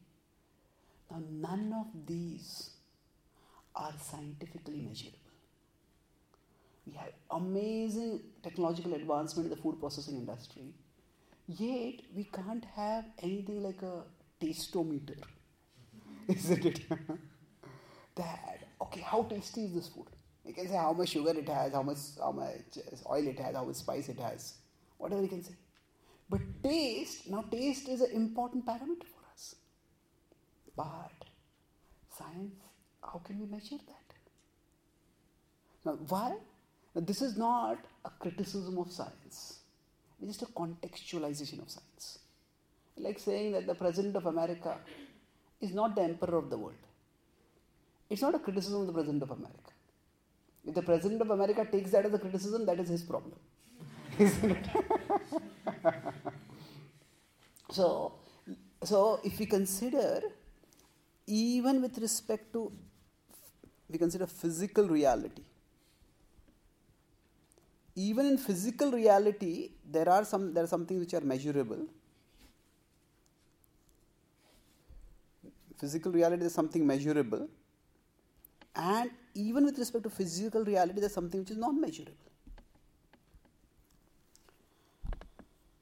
Now, 1.10 1.22
none 1.30 1.72
of 1.78 1.86
these 2.06 2.70
are 3.74 3.92
scientifically 4.02 4.80
measurable. 4.80 5.18
We 6.86 6.94
have 6.94 7.12
amazing 7.30 8.20
technological 8.42 8.94
advancement 8.94 9.50
in 9.50 9.56
the 9.56 9.62
food 9.62 9.78
processing 9.78 10.16
industry, 10.16 10.72
yet 11.46 12.00
we 12.14 12.24
can't 12.24 12.64
have 12.74 13.04
anything 13.22 13.62
like 13.62 13.82
a 13.82 14.02
tastometer, 14.40 15.18
isn't 16.28 16.64
it? 16.66 16.80
that 18.16 18.58
okay, 18.82 19.00
how 19.00 19.22
tasty 19.24 19.64
is 19.64 19.74
this 19.74 19.88
food? 19.88 20.06
You 20.44 20.54
can 20.54 20.68
say 20.68 20.76
how 20.76 20.92
much 20.92 21.10
sugar 21.10 21.30
it 21.30 21.48
has, 21.48 21.72
how 21.72 21.82
much 21.82 21.98
how 22.18 22.32
much 22.32 22.78
oil 23.10 23.26
it 23.26 23.38
has, 23.38 23.54
how 23.54 23.64
much 23.64 23.76
spice 23.76 24.08
it 24.08 24.18
has, 24.20 24.54
whatever 24.98 25.22
you 25.22 25.28
can 25.28 25.42
say. 25.42 25.54
But 26.28 26.40
taste 26.62 27.28
now, 27.28 27.42
taste 27.50 27.88
is 27.88 28.00
an 28.00 28.12
important 28.12 28.66
parameter 28.66 29.04
for 29.04 29.22
us. 29.32 29.56
But 30.76 31.28
science, 32.16 32.54
how 33.02 33.20
can 33.24 33.40
we 33.40 33.46
measure 33.46 33.76
that? 33.76 34.06
Now, 35.84 35.98
why? 36.08 36.36
Now, 36.94 37.02
this 37.02 37.22
is 37.22 37.36
not 37.36 37.78
a 38.04 38.10
criticism 38.10 38.78
of 38.78 38.90
science, 38.90 39.60
it's 40.20 40.38
just 40.38 40.42
a 40.42 40.46
contextualization 40.46 41.62
of 41.62 41.70
science. 41.70 42.18
Like 42.96 43.18
saying 43.18 43.52
that 43.52 43.66
the 43.66 43.74
President 43.74 44.16
of 44.16 44.26
America 44.26 44.78
is 45.60 45.72
not 45.72 45.94
the 45.94 46.02
Emperor 46.02 46.38
of 46.38 46.50
the 46.50 46.58
world. 46.58 46.74
It's 48.08 48.22
not 48.22 48.34
a 48.34 48.38
criticism 48.38 48.82
of 48.82 48.86
the 48.86 48.92
President 48.92 49.22
of 49.22 49.30
America. 49.30 49.72
If 50.64 50.74
the 50.74 50.82
President 50.82 51.20
of 51.20 51.30
America 51.30 51.66
takes 51.70 51.90
that 51.92 52.06
as 52.06 52.14
a 52.14 52.18
criticism, 52.18 52.66
that 52.66 52.78
is 52.78 52.88
his 52.88 53.02
problem. 53.02 53.38
Isn't 54.18 54.50
it? 54.52 54.66
so, 57.70 58.14
so, 58.82 59.20
if 59.24 59.38
we 59.38 59.46
consider, 59.46 60.20
even 61.26 61.82
with 61.82 61.98
respect 61.98 62.52
to, 62.52 62.72
we 63.88 63.98
consider 63.98 64.26
physical 64.26 64.88
reality, 64.88 65.42
even 67.94 68.26
in 68.26 68.38
physical 68.38 68.92
reality, 68.92 69.70
there 69.90 70.08
are 70.08 70.24
some 70.24 70.52
there 70.52 70.64
are 70.64 70.66
some 70.66 70.84
things 70.86 71.00
which 71.00 71.14
are 71.14 71.20
measurable. 71.20 71.86
Physical 75.78 76.12
reality 76.12 76.44
is 76.46 76.54
something 76.54 76.86
measurable, 76.86 77.48
and 78.74 79.10
even 79.34 79.64
with 79.64 79.78
respect 79.78 80.04
to 80.04 80.10
physical 80.10 80.64
reality, 80.64 81.00
there's 81.00 81.12
something 81.14 81.40
which 81.40 81.50
is 81.50 81.56
non 81.56 81.80
measurable. 81.80 82.14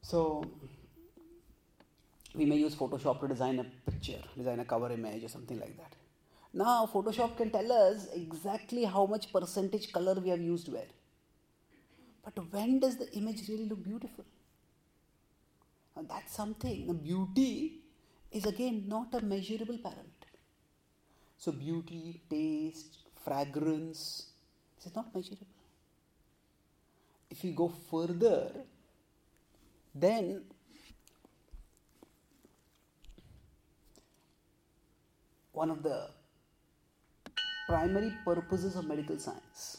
So, 0.03 0.45
we 2.35 2.45
may 2.45 2.57
use 2.57 2.75
Photoshop 2.75 3.21
to 3.21 3.29
design 3.29 3.59
a 3.61 3.91
picture, 3.91 4.23
design 4.37 4.61
a 4.61 4.65
cover 4.65 4.91
image, 4.93 5.25
or 5.25 5.29
something 5.29 5.59
like 5.59 5.77
that. 5.77 5.95
Now, 6.53 6.89
Photoshop 6.93 7.37
can 7.37 7.51
tell 7.51 7.71
us 7.73 8.09
exactly 8.15 8.85
how 8.85 9.07
much 9.07 9.33
percentage 9.33 9.93
color 9.93 10.15
we 10.15 10.29
have 10.31 10.41
used 10.41 10.73
where. 10.73 10.93
But 12.25 12.35
when 12.53 12.81
does 12.81 12.97
the 12.97 13.13
image 13.13 13.49
really 13.49 13.67
look 13.67 13.83
beautiful? 13.83 14.25
Now 15.97 16.03
that's 16.09 16.35
something. 16.35 16.87
The 16.87 16.95
beauty 16.95 17.84
is 18.35 18.47
again 18.47 18.85
not 18.89 19.15
a 19.15 19.21
measurable 19.21 19.79
parameter. 19.79 20.31
So 21.39 21.53
beauty, 21.53 22.21
taste, 22.29 22.99
fragrance, 23.25 24.27
this 24.77 24.87
is 24.87 24.95
not 24.95 25.15
measurable. 25.15 25.47
If 27.31 27.43
we 27.45 27.53
go 27.53 27.69
further, 27.91 28.51
then 29.95 30.43
one 35.53 35.71
of 35.71 35.83
the 35.83 36.09
primary 37.69 38.13
purposes 38.25 38.75
of 38.75 38.87
medical 38.87 39.19
science 39.19 39.79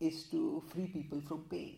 is 0.00 0.24
to 0.24 0.62
free 0.72 0.88
people 0.88 1.22
from 1.28 1.44
pain. 1.48 1.76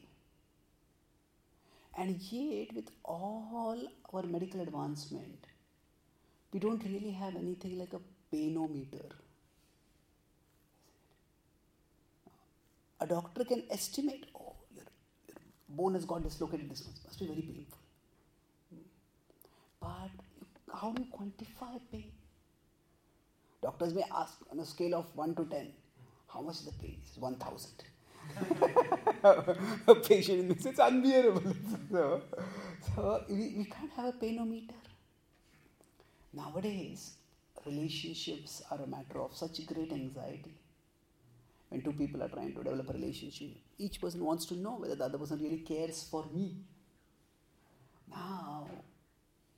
And 1.96 2.20
yet, 2.20 2.74
with 2.74 2.90
all 3.04 3.88
our 4.12 4.22
medical 4.24 4.60
advancement, 4.60 5.46
we 6.52 6.58
don't 6.58 6.82
really 6.84 7.12
have 7.12 7.36
anything 7.36 7.78
like 7.78 7.92
a 7.92 8.00
painometer. 8.34 9.10
A 13.00 13.06
doctor 13.06 13.44
can 13.44 13.62
estimate, 13.70 14.26
oh, 14.34 14.54
your, 14.74 14.84
your 15.28 15.36
bone 15.68 15.94
has 15.94 16.04
got 16.04 16.22
dislocated 16.22 16.70
this 16.70 16.84
much, 16.86 16.96
must 17.04 17.20
be 17.20 17.26
very 17.26 17.42
painful. 17.42 17.78
But 19.80 20.10
how 20.72 20.92
do 20.92 21.02
you 21.02 21.08
quantify 21.12 21.80
pain? 21.92 22.10
Doctors 23.62 23.94
may 23.94 24.04
ask 24.14 24.38
on 24.50 24.58
a 24.58 24.64
scale 24.64 24.94
of 24.94 25.14
1 25.14 25.34
to 25.36 25.44
10, 25.44 25.72
how 26.28 26.40
much 26.40 26.56
is 26.56 26.64
the 26.66 26.72
pain? 26.72 26.98
It's 27.06 27.16
1000. 27.18 27.84
a 29.88 29.94
patient 29.94 30.40
in 30.40 30.48
this, 30.48 30.66
it's 30.66 30.78
unbearable. 30.78 31.54
so, 31.90 32.22
so 32.94 33.24
we, 33.28 33.54
we 33.56 33.64
can't 33.64 33.92
have 33.92 34.06
a 34.06 34.12
painometer. 34.12 34.74
Nowadays, 36.32 37.12
relationships 37.64 38.62
are 38.70 38.82
a 38.82 38.86
matter 38.86 39.20
of 39.20 39.36
such 39.36 39.66
great 39.66 39.92
anxiety. 39.92 40.54
When 41.68 41.82
two 41.82 41.92
people 41.92 42.22
are 42.22 42.28
trying 42.28 42.54
to 42.54 42.62
develop 42.62 42.90
a 42.90 42.92
relationship, 42.92 43.50
each 43.78 44.00
person 44.00 44.24
wants 44.24 44.46
to 44.46 44.54
know 44.54 44.76
whether 44.78 44.94
the 44.94 45.04
other 45.04 45.18
person 45.18 45.38
really 45.42 45.58
cares 45.58 46.06
for 46.10 46.24
me. 46.32 46.56
Now, 48.10 48.68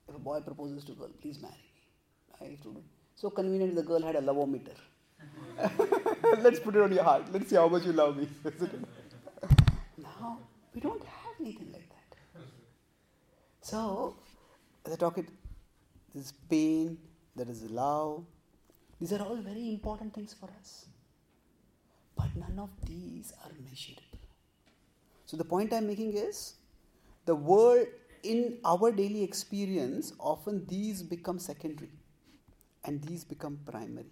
if 0.08 0.14
a 0.14 0.18
boy 0.18 0.40
proposes 0.40 0.84
to 0.84 0.92
a 0.92 0.94
girl, 0.94 1.10
please 1.20 1.40
marry 1.40 1.54
me. 1.54 2.40
I 2.40 2.44
have 2.50 2.62
to. 2.62 2.82
So 3.16 3.30
convenient 3.30 3.74
the 3.74 3.82
girl 3.82 4.02
had 4.02 4.16
a 4.16 4.20
love-o-meter. 4.20 4.76
Let's 6.38 6.60
put 6.60 6.76
it 6.76 6.82
on 6.82 6.92
your 6.92 7.04
heart. 7.04 7.32
Let's 7.32 7.48
see 7.48 7.56
how 7.56 7.68
much 7.68 7.84
you 7.84 7.92
love 7.92 8.16
me. 8.16 8.28
now, 9.98 10.38
we 10.74 10.80
don't 10.80 11.04
have 11.04 11.34
anything 11.40 11.70
like 11.72 11.88
that. 11.88 12.42
So, 13.60 14.16
as 14.84 14.92
I 14.92 14.96
talk 14.96 15.18
it, 15.18 15.28
there's 16.14 16.32
pain, 16.50 16.98
there 17.34 17.48
is 17.48 17.62
love. 17.70 18.24
These 19.00 19.12
are 19.12 19.22
all 19.22 19.36
very 19.36 19.68
important 19.70 20.14
things 20.14 20.34
for 20.38 20.48
us. 20.58 20.86
But 22.16 22.34
none 22.34 22.58
of 22.58 22.70
these 22.86 23.32
are 23.44 23.50
measurable. 23.62 24.18
So, 25.26 25.36
the 25.36 25.44
point 25.44 25.72
I'm 25.72 25.86
making 25.86 26.16
is 26.16 26.54
the 27.26 27.34
world 27.34 27.86
in 28.22 28.58
our 28.64 28.90
daily 28.90 29.22
experience, 29.22 30.12
often 30.18 30.64
these 30.66 31.02
become 31.02 31.38
secondary 31.38 31.90
and 32.84 33.02
these 33.02 33.24
become 33.24 33.58
primary. 33.66 34.10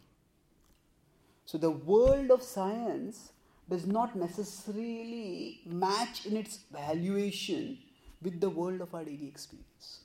So 1.47 1.59
the 1.59 1.71
world 1.71 2.31
of 2.31 2.43
science 2.43 3.33
does 3.69 3.87
not 3.87 4.15
necessarily 4.17 5.61
match 5.67 6.27
in 6.27 6.37
its 6.37 6.61
valuation 6.73 7.79
with 8.23 8.41
the 8.41 8.51
world 8.51 8.81
of 8.81 8.95
our 8.95 9.05
daily 9.05 9.27
experience. 9.27 10.01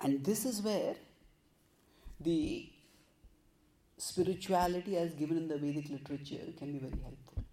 And 0.00 0.24
this 0.24 0.44
is 0.44 0.60
where 0.62 0.94
the 2.20 2.68
spirituality 3.98 4.96
as 4.96 5.14
given 5.14 5.36
in 5.36 5.48
the 5.48 5.58
Vedic 5.58 5.88
literature 5.90 6.52
can 6.58 6.72
be 6.72 6.78
very 6.78 7.00
helpful. 7.02 7.44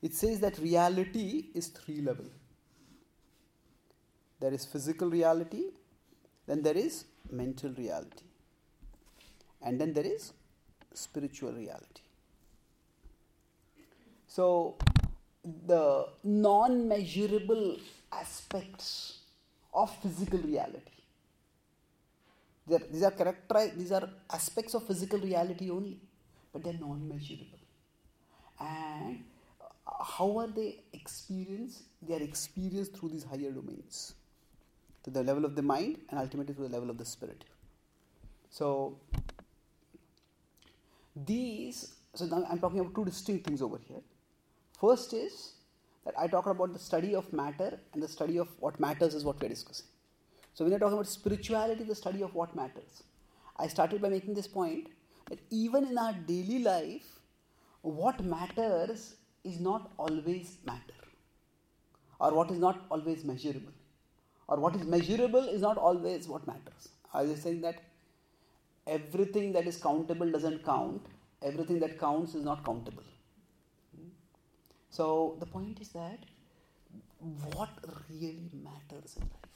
It 0.00 0.14
says 0.14 0.40
that 0.40 0.58
reality 0.58 1.46
is 1.54 1.68
three 1.68 2.00
level. 2.00 2.26
There 4.40 4.52
is 4.52 4.64
physical 4.64 5.08
reality, 5.08 5.64
then 6.46 6.62
there 6.62 6.76
is 6.76 7.04
mental 7.30 7.70
reality, 7.70 8.24
and 9.62 9.80
then 9.80 9.92
there 9.92 10.04
is 10.04 10.32
spiritual 10.94 11.52
reality. 11.52 12.02
So, 14.26 14.76
the 15.66 16.06
non 16.24 16.88
measurable 16.88 17.76
aspects 18.12 19.18
of 19.74 19.94
physical 20.02 20.38
reality. 20.38 20.80
These 22.66 23.02
are, 23.02 23.10
characterized, 23.10 23.78
these 23.78 23.92
are 23.92 24.08
aspects 24.30 24.74
of 24.74 24.86
physical 24.86 25.18
reality 25.18 25.70
only, 25.70 25.98
but 26.52 26.62
they're 26.62 26.72
non 26.74 27.08
measurable. 27.08 27.58
And 28.60 29.24
uh, 29.60 30.04
how 30.04 30.38
are 30.38 30.46
they 30.46 30.80
experienced? 30.92 31.82
They 32.00 32.14
are 32.14 32.22
experienced 32.22 32.96
through 32.96 33.10
these 33.10 33.24
higher 33.24 33.50
domains, 33.50 34.14
to 35.02 35.10
the 35.10 35.22
level 35.22 35.44
of 35.44 35.56
the 35.56 35.62
mind 35.62 35.98
and 36.08 36.20
ultimately 36.20 36.54
to 36.54 36.62
the 36.62 36.68
level 36.68 36.88
of 36.88 36.98
the 36.98 37.04
spirit. 37.04 37.44
So, 38.50 38.98
these, 41.14 41.94
so 42.14 42.24
now 42.26 42.44
I'm 42.50 42.58
talking 42.58 42.80
about 42.80 42.94
two 42.94 43.04
distinct 43.04 43.46
things 43.46 43.62
over 43.62 43.78
here. 43.78 44.00
First 44.80 45.12
is 45.12 45.54
that 46.04 46.14
I 46.18 46.26
talk 46.26 46.46
about 46.46 46.72
the 46.72 46.78
study 46.78 47.14
of 47.14 47.32
matter 47.32 47.78
and 47.92 48.02
the 48.02 48.08
study 48.08 48.38
of 48.38 48.48
what 48.58 48.80
matters 48.80 49.14
is 49.14 49.24
what 49.24 49.40
we're 49.40 49.48
discussing. 49.48 49.86
So 50.54 50.64
when 50.64 50.72
you're 50.72 50.80
talking 50.80 50.94
about 50.94 51.06
spirituality, 51.06 51.84
the 51.84 51.94
study 51.94 52.22
of 52.22 52.34
what 52.34 52.54
matters, 52.56 53.02
I 53.56 53.68
started 53.68 54.02
by 54.02 54.08
making 54.08 54.34
this 54.34 54.48
point 54.48 54.88
that 55.30 55.38
even 55.50 55.86
in 55.86 55.98
our 55.98 56.12
daily 56.12 56.58
life, 56.62 57.06
what 57.82 58.22
matters 58.24 59.16
is 59.44 59.60
not 59.60 59.92
always 59.98 60.58
matter, 60.66 60.80
or 62.20 62.34
what 62.34 62.50
is 62.50 62.58
not 62.58 62.84
always 62.90 63.24
measurable, 63.24 63.72
or 64.48 64.58
what 64.58 64.76
is 64.76 64.84
measurable 64.84 65.48
is 65.48 65.62
not 65.62 65.78
always 65.78 66.28
what 66.28 66.46
matters. 66.46 66.88
I 67.14 67.22
was 67.22 67.42
saying 67.42 67.60
that 67.62 67.80
everything 68.86 69.52
that 69.52 69.66
is 69.66 69.76
countable 69.76 70.30
doesn't 70.30 70.64
count, 70.64 71.06
everything 71.42 71.78
that 71.80 71.98
counts 71.98 72.34
is 72.34 72.44
not 72.44 72.64
countable. 72.64 73.04
So 74.90 75.36
the 75.40 75.46
point 75.46 75.80
is 75.80 75.88
that 75.90 76.18
what 77.54 77.70
really 78.10 78.50
matters 78.52 79.16
in 79.16 79.22
life 79.22 79.52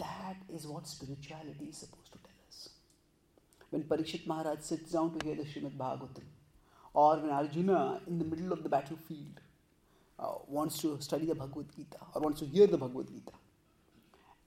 that 0.00 0.36
is 0.48 0.66
what 0.66 0.86
spirituality 0.86 1.66
is 1.66 1.76
supposed 1.76 2.12
to 2.12 2.18
tell 2.18 2.40
us. 2.48 2.70
When 3.70 3.82
Parikshit 3.84 4.26
Maharaj 4.26 4.60
sits 4.60 4.92
down 4.92 5.18
to 5.18 5.24
hear 5.24 5.36
the 5.36 5.44
Srimad 5.44 5.76
Bhagavatam, 5.76 6.24
or 6.94 7.18
when 7.18 7.30
Arjuna, 7.30 8.00
in 8.06 8.18
the 8.18 8.24
middle 8.24 8.52
of 8.52 8.62
the 8.62 8.68
battlefield, 8.68 9.40
uh, 10.18 10.32
wants 10.48 10.78
to 10.78 11.00
study 11.00 11.26
the 11.26 11.34
Bhagavad 11.34 11.66
Gita 11.74 11.98
or 12.14 12.22
wants 12.22 12.40
to 12.40 12.46
hear 12.46 12.66
the 12.66 12.76
Bhagavad 12.76 13.08
Gita, 13.08 13.32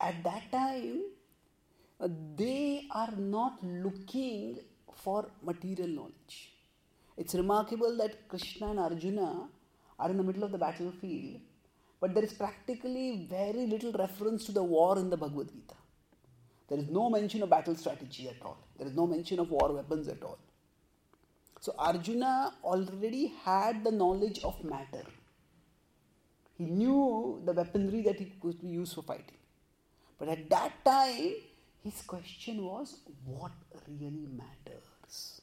at 0.02 0.24
that 0.24 0.52
time, 0.52 1.02
they 2.36 2.88
are 2.92 3.14
not 3.18 3.64
looking 3.64 4.60
for 5.04 5.30
material 5.42 5.88
knowledge. 5.88 6.52
It's 7.18 7.36
remarkable 7.36 7.98
that 7.98 8.28
Krishna 8.28 8.72
and 8.72 8.80
Arjuna 8.80 9.48
are 10.00 10.10
in 10.10 10.18
the 10.18 10.24
middle 10.24 10.44
of 10.44 10.52
the 10.52 10.58
battlefield 10.58 11.42
but 12.04 12.14
there 12.14 12.26
is 12.26 12.34
practically 12.34 13.28
very 13.30 13.66
little 13.66 13.94
reference 13.94 14.44
to 14.44 14.52
the 14.52 14.62
war 14.62 15.00
in 15.00 15.10
the 15.10 15.16
Bhagavad 15.16 15.50
Gita. 15.54 15.76
There 16.68 16.78
is 16.78 16.90
no 16.90 17.10
mention 17.10 17.44
of 17.44 17.50
battle 17.50 17.78
strategy 17.78 18.28
at 18.28 18.46
all. 18.46 18.58
There 18.78 18.86
is 18.86 18.94
no 18.94 19.08
mention 19.08 19.40
of 19.40 19.50
war 19.50 19.72
weapons 19.72 20.10
at 20.10 20.22
all. 20.22 20.38
So 21.62 21.74
Arjuna 21.80 22.56
already 22.62 23.28
had 23.46 23.86
the 23.86 23.92
knowledge 23.92 24.40
of 24.44 24.62
matter. 24.66 25.06
He 26.58 26.66
knew 26.66 27.42
the 27.46 27.54
weaponry 27.54 28.02
that 28.02 28.20
he 28.20 28.34
could 28.42 28.62
be 28.62 28.68
used 28.68 28.96
for 28.96 29.04
fighting. 29.04 29.40
But 30.20 30.28
at 30.28 30.50
that 30.50 30.84
time, 30.84 31.36
his 31.84 32.02
question 32.02 32.64
was 32.64 33.00
what 33.26 33.52
really 33.88 34.28
matters? 34.42 35.42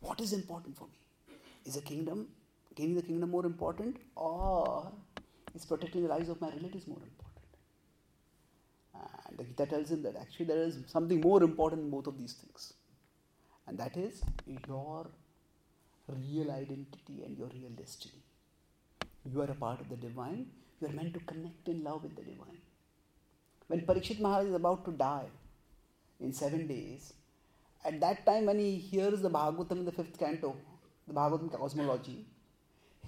What 0.00 0.20
is 0.20 0.32
important 0.32 0.76
for 0.76 0.84
me? 0.84 1.36
Is 1.64 1.74
the 1.74 1.82
kingdom, 1.82 2.28
gaining 2.74 2.94
the 2.94 3.02
kingdom 3.02 3.30
more 3.30 3.46
important 3.46 3.96
or 4.16 4.92
is 5.54 5.64
protecting 5.64 6.02
the 6.02 6.08
lives 6.08 6.28
of 6.28 6.40
my 6.40 6.48
relatives 6.48 6.86
more 6.86 6.98
important? 6.98 7.34
And 9.26 9.38
the 9.38 9.44
Gita 9.44 9.66
tells 9.66 9.90
him 9.90 10.02
that 10.02 10.16
actually 10.16 10.46
there 10.46 10.62
is 10.62 10.78
something 10.86 11.20
more 11.20 11.42
important 11.42 11.82
in 11.82 11.90
both 11.90 12.06
of 12.06 12.18
these 12.18 12.34
things. 12.34 12.74
And 13.66 13.78
that 13.78 13.96
is 13.96 14.22
your 14.68 15.06
real 16.08 16.50
identity 16.50 17.22
and 17.24 17.36
your 17.36 17.48
real 17.48 17.70
destiny. 17.76 18.22
You 19.24 19.40
are 19.40 19.50
a 19.50 19.54
part 19.54 19.80
of 19.80 19.88
the 19.88 19.96
divine. 19.96 20.46
You 20.80 20.88
are 20.88 20.92
meant 20.92 21.14
to 21.14 21.20
connect 21.20 21.66
in 21.68 21.82
love 21.82 22.02
with 22.02 22.14
the 22.14 22.22
divine. 22.22 22.58
When 23.68 23.80
Parikshit 23.80 24.20
Maharaj 24.20 24.48
is 24.48 24.54
about 24.54 24.84
to 24.84 24.92
die 24.92 25.26
in 26.20 26.32
seven 26.32 26.66
days, 26.66 27.12
at 27.84 28.00
that 28.00 28.24
time 28.26 28.46
when 28.46 28.58
he 28.58 28.76
hears 28.76 29.20
the 29.20 29.30
Bhagavatam 29.30 29.72
in 29.72 29.84
the 29.84 29.92
fifth 29.92 30.18
canto, 30.18 30.56
the 31.06 31.14
Bhagavatam 31.14 31.50
cosmology, 31.50 32.26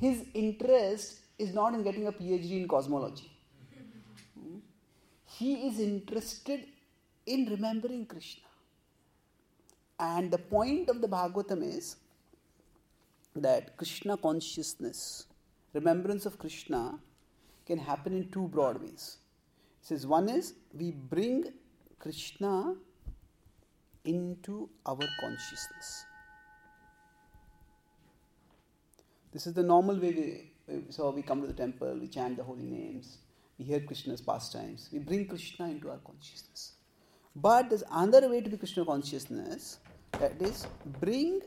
his 0.01 0.25
interest 0.35 1.21
is 1.39 1.55
not 1.55 1.75
in 1.75 1.83
getting 1.83 2.07
a 2.07 2.13
PhD 2.13 2.63
in 2.63 2.69
cosmology. 2.69 3.31
He 5.27 5.69
is 5.69 5.81
interested 5.81 6.67
in 7.27 7.47
remembering 7.47 8.07
Krishna. 8.07 8.45
And 9.99 10.31
the 10.31 10.39
point 10.39 10.89
of 10.89 11.01
the 11.01 11.09
Bhagavatam 11.09 11.63
is 11.63 11.97
that 13.35 13.77
Krishna 13.77 14.17
consciousness, 14.17 15.27
remembrance 15.73 16.27
of 16.27 16.39
Krishna, 16.39 16.99
can 17.67 17.79
happen 17.79 18.15
in 18.15 18.31
two 18.31 18.49
broad 18.49 18.81
ways. 18.81 19.19
Says 19.87 20.05
one 20.05 20.29
is 20.29 20.55
we 20.75 20.91
bring 20.91 21.45
Krishna 22.01 22.75
into 24.05 24.69
our 24.85 25.07
consciousness. 25.21 26.05
This 29.33 29.47
is 29.47 29.53
the 29.55 29.63
normal 29.63 30.01
way 30.01 30.51
we 30.67 30.83
so 30.91 31.11
we 31.11 31.23
come 31.23 31.41
to 31.41 31.47
the 31.47 31.53
temple, 31.53 31.97
we 32.01 32.09
chant 32.09 32.37
the 32.37 32.43
holy 32.43 32.65
names, 32.65 33.19
we 33.61 33.65
hear 33.65 33.79
Krishna's 33.79 34.21
pastimes, 34.21 34.89
we 34.93 34.99
bring 34.99 35.29
Krishna 35.29 35.69
into 35.69 35.89
our 35.89 35.99
consciousness. 35.99 36.73
But 37.37 37.69
there's 37.69 37.85
another 37.93 38.29
way 38.29 38.41
to 38.41 38.51
be 38.51 38.57
Krishna 38.57 38.85
consciousness 38.85 39.79
that 40.19 40.43
is, 40.43 40.67
bring 41.01 41.43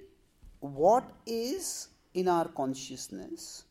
what 0.62 1.12
is 1.26 1.90
in 2.14 2.30
our 2.30 2.48
consciousness 2.48 3.66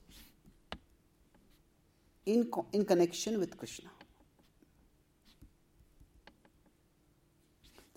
in, 2.26 2.50
in 2.74 2.84
connection 2.84 3.38
with 3.38 3.56
Krishna. 3.56 3.88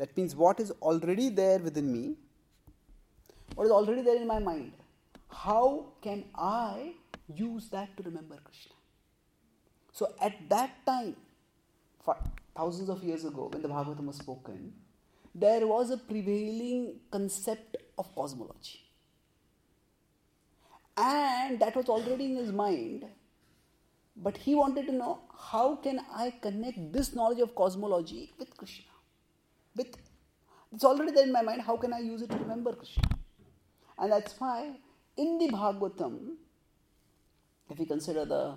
That 0.01 0.17
means 0.17 0.35
what 0.35 0.59
is 0.59 0.71
already 0.81 1.29
there 1.29 1.59
within 1.59 1.91
me, 1.95 2.15
what 3.55 3.65
is 3.65 3.71
already 3.71 4.01
there 4.01 4.15
in 4.21 4.27
my 4.27 4.39
mind. 4.39 4.71
How 5.29 5.93
can 6.01 6.23
I 6.35 6.93
use 7.35 7.69
that 7.69 7.95
to 7.97 8.03
remember 8.03 8.37
Krishna. 8.43 8.73
So 9.91 10.13
at 10.21 10.49
that 10.49 10.85
time, 10.85 11.15
thousands 12.55 12.89
of 12.89 13.03
years 13.03 13.25
ago, 13.25 13.49
when 13.51 13.61
the 13.61 13.67
Bhagavatam 13.67 14.05
was 14.05 14.17
spoken, 14.17 14.73
there 15.33 15.65
was 15.67 15.91
a 15.91 15.97
prevailing 15.97 16.99
concept 17.09 17.77
of 17.97 18.13
cosmology. 18.15 18.81
And 20.97 21.59
that 21.59 21.75
was 21.75 21.87
already 21.87 22.25
in 22.25 22.35
his 22.35 22.51
mind. 22.51 23.05
But 24.15 24.37
he 24.37 24.55
wanted 24.55 24.87
to 24.87 24.91
know 24.91 25.19
how 25.51 25.75
can 25.77 26.01
I 26.13 26.33
connect 26.41 26.91
this 26.91 27.15
knowledge 27.15 27.39
of 27.39 27.55
cosmology 27.55 28.33
with 28.37 28.55
Krishna? 28.57 28.85
With 29.75 29.95
it's 30.73 30.83
already 30.83 31.11
there 31.11 31.23
in 31.23 31.31
my 31.31 31.41
mind, 31.41 31.61
how 31.61 31.77
can 31.77 31.93
I 31.93 31.99
use 31.99 32.21
it 32.21 32.29
to 32.29 32.37
remember 32.37 32.73
Krishna? 32.73 33.03
And 33.97 34.11
that's 34.11 34.39
why 34.39 34.71
in 35.17 35.37
the 35.37 35.49
Bhagavatam, 35.49 36.35
if 37.69 37.77
we 37.77 37.85
consider 37.85 38.25
the 38.25 38.55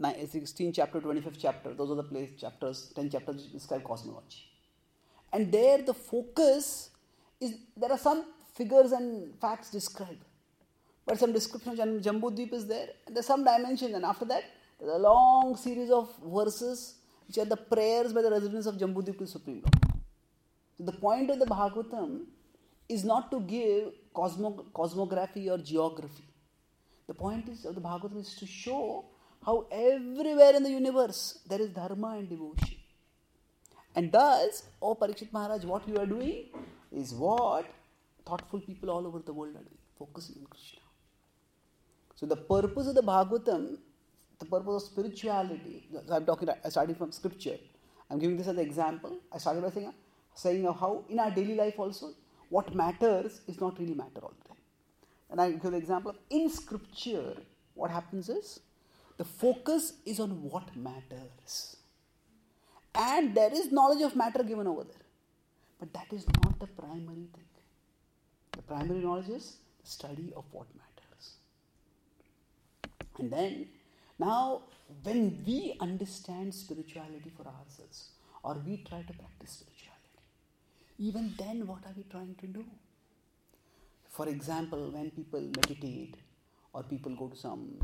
16th 0.00 0.74
chapter, 0.74 1.00
25th 1.00 1.36
chapter, 1.38 1.74
those 1.74 1.90
are 1.90 1.94
the 1.94 2.02
place 2.02 2.30
chapters, 2.38 2.92
10 2.94 3.10
chapters 3.10 3.36
which 3.36 3.52
describe 3.52 3.84
cosmology. 3.84 4.44
And 5.32 5.52
there 5.52 5.82
the 5.82 5.94
focus 5.94 6.90
is 7.40 7.54
there 7.76 7.92
are 7.92 7.98
some 7.98 8.24
figures 8.54 8.92
and 8.92 9.38
facts 9.40 9.70
described, 9.70 10.24
but 11.06 11.18
some 11.18 11.32
description 11.32 11.72
of 11.72 12.02
Jambudvip 12.02 12.52
is 12.52 12.66
there, 12.66 12.88
and 13.06 13.14
there's 13.14 13.26
some 13.26 13.44
dimension, 13.44 13.94
and 13.94 14.04
after 14.04 14.24
that, 14.26 14.44
there's 14.78 14.92
a 14.92 14.98
long 14.98 15.56
series 15.56 15.90
of 15.90 16.12
verses 16.24 16.96
which 17.26 17.38
are 17.38 17.44
the 17.44 17.56
prayers 17.56 18.12
by 18.12 18.22
the 18.22 18.30
residents 18.30 18.66
of 18.66 18.76
Jambudvip 18.76 19.18
to 19.18 19.26
Supreme 19.26 19.62
Lord. 19.62 19.89
So 20.80 20.86
the 20.86 20.92
point 20.92 21.30
of 21.30 21.38
the 21.38 21.44
Bhagavatam 21.44 22.20
is 22.88 23.04
not 23.04 23.30
to 23.32 23.40
give 23.40 23.92
cosmo- 24.14 24.64
cosmography 24.74 25.50
or 25.50 25.58
geography. 25.58 26.24
The 27.06 27.12
point 27.12 27.50
is 27.50 27.66
of 27.66 27.74
the 27.74 27.82
Bhagavatam 27.82 28.20
is 28.20 28.34
to 28.36 28.46
show 28.46 29.04
how 29.44 29.66
everywhere 29.70 30.56
in 30.56 30.62
the 30.62 30.70
universe 30.70 31.40
there 31.46 31.60
is 31.60 31.68
dharma 31.68 32.16
and 32.16 32.30
devotion. 32.30 32.78
And 33.94 34.10
thus, 34.10 34.62
oh 34.80 34.94
Parikshit 34.94 35.30
Maharaj, 35.34 35.66
what 35.66 35.86
you 35.86 35.98
are 35.98 36.06
doing 36.06 36.46
is 36.90 37.12
what 37.12 37.66
thoughtful 38.24 38.60
people 38.60 38.88
all 38.88 39.06
over 39.06 39.18
the 39.18 39.34
world 39.34 39.56
are 39.56 39.66
doing, 39.70 39.84
focusing 39.98 40.36
on 40.40 40.46
Krishna. 40.46 40.80
So 42.14 42.24
the 42.24 42.36
purpose 42.36 42.86
of 42.86 42.94
the 42.94 43.02
Bhagavatam, 43.02 43.76
the 44.38 44.46
purpose 44.46 44.82
of 44.82 44.88
spirituality, 44.92 45.88
so 46.06 46.14
I'm 46.14 46.24
talking, 46.24 46.48
I 46.64 46.70
started 46.70 46.96
from 46.96 47.12
scripture. 47.12 47.58
I'm 48.10 48.18
giving 48.18 48.38
this 48.38 48.46
as 48.46 48.54
an 48.54 48.60
example. 48.60 49.18
I 49.30 49.36
started 49.36 49.62
by 49.62 49.70
saying, 49.70 49.92
saying 50.42 50.66
of 50.66 50.78
how 50.80 51.04
in 51.08 51.18
our 51.18 51.30
daily 51.30 51.54
life 51.54 51.78
also, 51.78 52.10
what 52.48 52.74
matters 52.74 53.40
is 53.46 53.60
not 53.60 53.78
really 53.78 53.94
matter 53.94 54.20
all 54.22 54.34
the 54.42 54.48
time. 54.48 54.62
And 55.30 55.40
I 55.40 55.50
give 55.52 55.70
the 55.70 55.76
example 55.76 56.10
of 56.10 56.18
in 56.30 56.48
scripture, 56.50 57.34
what 57.74 57.90
happens 57.90 58.28
is 58.28 58.60
the 59.16 59.24
focus 59.24 59.92
is 60.06 60.18
on 60.18 60.30
what 60.42 60.74
matters. 60.74 61.76
And 62.94 63.34
there 63.34 63.52
is 63.52 63.70
knowledge 63.70 64.02
of 64.02 64.16
matter 64.16 64.42
given 64.42 64.66
over 64.66 64.84
there. 64.84 65.06
But 65.78 65.92
that 65.92 66.12
is 66.12 66.26
not 66.42 66.58
the 66.58 66.66
primary 66.66 67.28
thing. 67.34 67.50
The 68.52 68.62
primary 68.62 69.00
knowledge 69.00 69.28
is 69.28 69.56
the 69.82 69.88
study 69.88 70.32
of 70.36 70.44
what 70.52 70.66
matters. 70.74 71.34
And 73.18 73.30
then, 73.30 73.68
now, 74.18 74.62
when 75.02 75.42
we 75.46 75.76
understand 75.80 76.54
spirituality 76.54 77.30
for 77.36 77.46
ourselves, 77.46 78.10
or 78.42 78.56
we 78.66 78.78
try 78.88 79.02
to 79.02 79.12
practice 79.12 79.50
spirituality, 79.50 79.79
even 81.00 81.34
then, 81.38 81.66
what 81.66 81.82
are 81.86 81.94
we 81.96 82.04
trying 82.10 82.34
to 82.40 82.46
do? 82.46 82.64
For 84.10 84.28
example, 84.28 84.90
when 84.90 85.10
people 85.10 85.40
meditate, 85.40 86.16
or 86.74 86.82
people 86.82 87.16
go 87.16 87.28
to 87.28 87.36
some, 87.36 87.78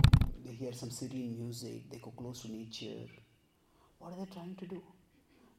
they 0.44 0.52
hear 0.52 0.72
some 0.72 0.90
serene 0.90 1.36
music, 1.38 1.90
they 1.90 1.98
go 1.98 2.10
close 2.10 2.42
to 2.42 2.52
nature, 2.52 3.08
what 3.98 4.12
are 4.12 4.18
they 4.18 4.30
trying 4.32 4.54
to 4.56 4.66
do? 4.66 4.82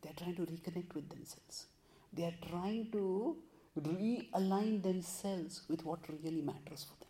They 0.02 0.10
are 0.12 0.14
trying 0.14 0.36
to 0.36 0.44
reconnect 0.44 0.94
with 0.94 1.10
themselves. 1.10 1.66
They 2.14 2.24
are 2.26 2.36
trying 2.50 2.92
to 2.92 3.38
realign 3.80 4.84
themselves 4.84 5.64
with 5.68 5.84
what 5.84 6.00
really 6.24 6.42
matters 6.42 6.86
for 6.88 6.96
them. 7.00 7.10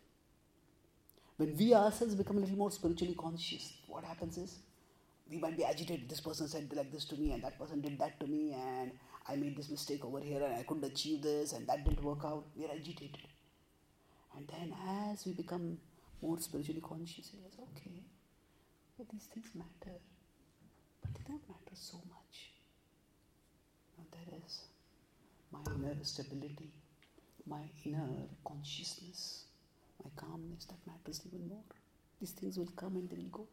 When 1.36 1.58
we 1.58 1.74
ourselves 1.74 2.16
become 2.16 2.38
a 2.38 2.39
little 2.39 2.58
more 2.58 2.72
spiritually 2.72 3.16
conscious, 3.20 3.74
what 3.88 4.06
happens 4.06 4.38
is 4.38 4.60
we 5.30 5.38
might 5.38 5.58
be 5.58 5.66
agitated. 5.66 6.10
This 6.10 6.22
person 6.22 6.48
said 6.48 6.72
like 6.74 6.91
this 6.91 7.06
to 7.06 7.18
me, 7.18 7.34
and 7.34 7.43
that 7.43 7.60
person 7.60 7.82
did 7.82 8.00
that 8.00 8.20
to 8.22 8.28
me, 8.28 8.54
and 8.54 8.91
I 9.30 9.36
made 9.36 9.58
this 9.58 9.70
mistake 9.70 10.06
over 10.06 10.20
here, 10.20 10.42
and 10.44 10.56
I 10.56 10.64
couldn't 10.64 10.86
achieve 10.86 11.22
this, 11.22 11.54
and 11.54 11.68
that 11.68 11.84
didn't 11.84 12.04
work 12.04 12.24
out. 12.24 12.46
We 12.56 12.66
are 12.66 12.72
agitated. 12.72 13.28
And 14.36 14.48
then 14.48 14.74
as 15.12 15.26
we 15.26 15.34
become 15.34 15.78
more 16.22 16.40
spiritually 16.40 16.82
conscious, 16.82 17.32
we 17.34 17.40
realize, 17.40 17.60
okay, 17.76 18.04
these 19.12 19.26
things 19.26 19.48
matter, 19.54 19.98
but 21.02 21.14
they 21.14 21.22
don't 21.28 21.48
matter 21.48 21.76
so 21.76 21.98
much. 22.10 22.52
Now 23.98 24.06
there 24.12 24.40
is 24.46 24.62
my 25.52 25.60
inner 25.76 26.04
stability, 26.04 26.72
my 27.46 27.64
inner 27.86 28.10
consciousness, 28.46 29.46
my 30.04 30.10
calmness 30.16 30.66
that 30.66 30.78
matters 30.86 31.22
even 31.28 31.48
more. 31.48 31.64
These 32.20 32.32
things 32.32 32.58
will 32.58 32.72
come 32.76 32.96
and 32.96 33.10
they'll 33.10 33.30
go. 33.32 33.48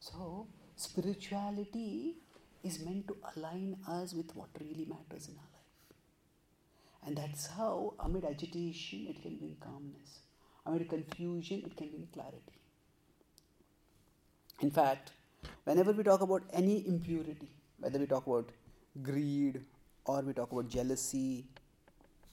So, 0.00 0.46
spirituality 0.76 2.16
is 2.62 2.80
meant 2.84 3.08
to 3.08 3.16
align 3.34 3.76
us 3.88 4.12
with 4.14 4.34
what 4.36 4.48
really 4.60 4.86
matters 4.86 5.28
in 5.28 5.36
our 5.36 5.50
life. 5.52 5.60
And 7.06 7.16
that's 7.16 7.46
how, 7.46 7.94
amid 8.00 8.24
agitation, 8.24 9.06
it 9.08 9.22
can 9.22 9.36
bring 9.36 9.56
calmness. 9.60 10.20
Amid 10.66 10.88
confusion, 10.88 11.62
it 11.64 11.76
can 11.76 11.88
bring 11.88 12.06
clarity. 12.12 12.60
In 14.60 14.70
fact, 14.70 15.12
whenever 15.64 15.92
we 15.92 16.02
talk 16.02 16.20
about 16.20 16.42
any 16.52 16.86
impurity, 16.86 17.50
whether 17.78 17.98
we 17.98 18.06
talk 18.06 18.26
about 18.26 18.50
greed 19.02 19.62
or 20.04 20.20
we 20.20 20.34
talk 20.34 20.52
about 20.52 20.68
jealousy 20.68 21.46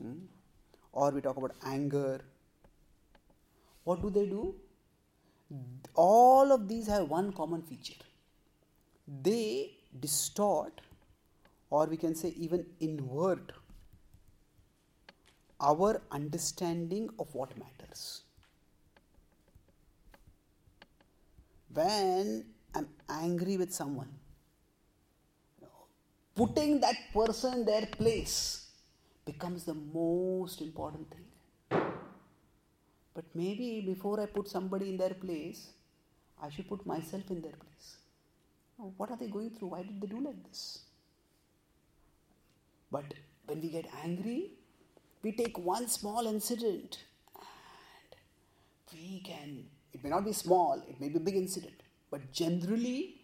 hmm, 0.01 0.19
or 0.91 1.11
we 1.11 1.21
talk 1.21 1.37
about 1.37 1.53
anger, 1.65 2.19
what 3.85 4.01
do 4.01 4.09
they 4.09 4.25
do? 4.25 4.55
All 5.95 6.51
of 6.51 6.67
these 6.67 6.87
have 6.87 7.09
one 7.09 7.31
common 7.31 7.61
feature. 7.61 8.03
They 9.07 9.76
distort, 9.99 10.81
or 11.69 11.85
we 11.85 11.97
can 11.97 12.15
say 12.15 12.29
even 12.29 12.65
invert, 12.79 13.51
our 15.59 16.01
understanding 16.11 17.09
of 17.19 17.33
what 17.33 17.51
matters. 17.57 18.21
When 21.73 22.45
I'm 22.75 22.87
angry 23.09 23.57
with 23.57 23.73
someone, 23.73 24.09
putting 26.35 26.79
that 26.81 26.95
person 27.13 27.53
in 27.53 27.65
their 27.65 27.85
place 27.87 28.67
becomes 29.25 29.63
the 29.63 29.73
most 29.73 30.61
important 30.61 31.07
thing. 31.09 31.81
But 33.13 33.25
maybe 33.33 33.81
before 33.81 34.19
I 34.21 34.27
put 34.27 34.47
somebody 34.47 34.89
in 34.89 34.97
their 34.97 35.15
place, 35.15 35.69
I 36.41 36.49
should 36.49 36.69
put 36.69 36.85
myself 36.85 37.23
in 37.31 37.41
their 37.41 37.53
place. 37.53 37.97
What 38.77 39.09
are 39.09 39.17
they 39.17 39.27
going 39.27 39.49
through? 39.51 39.69
Why 39.69 39.83
did 39.83 39.99
they 39.99 40.07
do 40.07 40.19
like 40.19 40.43
this? 40.47 40.79
But 42.91 43.13
when 43.47 43.61
we 43.61 43.69
get 43.69 43.85
angry, 44.03 44.51
we 45.23 45.31
take 45.31 45.57
one 45.57 45.87
small 45.87 46.27
incident 46.27 47.03
and 47.35 48.15
we 48.93 49.21
can, 49.25 49.65
it 49.93 50.03
may 50.03 50.09
not 50.09 50.25
be 50.25 50.31
small, 50.31 50.83
it 50.87 50.99
may 51.01 51.09
be 51.09 51.17
a 51.17 51.19
big 51.19 51.35
incident, 51.35 51.81
but 52.11 52.31
generally 52.31 53.15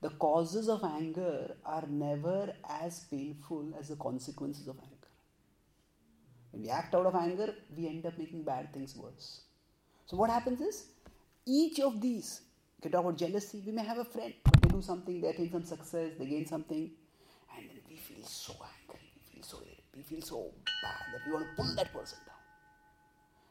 the 0.00 0.10
causes 0.10 0.68
of 0.68 0.82
anger 0.82 1.54
are 1.64 1.84
never 1.88 2.52
as 2.68 3.00
painful 3.10 3.72
as 3.78 3.88
the 3.88 3.96
consequences 3.96 4.66
of 4.66 4.76
anger. 4.78 4.96
When 6.50 6.62
we 6.62 6.70
act 6.70 6.94
out 6.94 7.06
of 7.06 7.14
anger, 7.14 7.54
we 7.76 7.86
end 7.86 8.06
up 8.06 8.18
making 8.18 8.42
bad 8.42 8.72
things 8.72 8.96
worse. 8.96 9.42
So, 10.06 10.16
what 10.16 10.28
happens 10.28 10.60
is 10.60 10.86
each 11.46 11.80
of 11.80 12.00
these, 12.00 12.42
you 12.76 12.82
can 12.82 12.92
talk 12.92 13.04
about 13.04 13.16
jealousy, 13.16 13.62
we 13.64 13.72
may 13.72 13.84
have 13.84 13.98
a 13.98 14.04
friend, 14.04 14.34
do 14.72 14.82
something, 14.82 15.20
they 15.20 15.28
attain 15.28 15.50
some 15.52 15.64
success, 15.64 16.12
they 16.18 16.26
gain 16.26 16.46
something, 16.46 16.90
and 17.56 17.68
then 17.68 17.78
we 17.88 17.96
feel 17.96 18.24
so 18.24 18.54
angry, 18.54 19.06
we 19.16 19.22
feel 19.32 19.44
so 19.44 19.58
we 19.96 20.02
feel 20.02 20.22
so 20.22 20.50
bad 20.82 21.02
that 21.12 21.26
we 21.26 21.32
want 21.32 21.46
to 21.46 21.62
pull 21.62 21.74
that 21.76 21.92
person 21.92 22.18
down. 22.26 22.36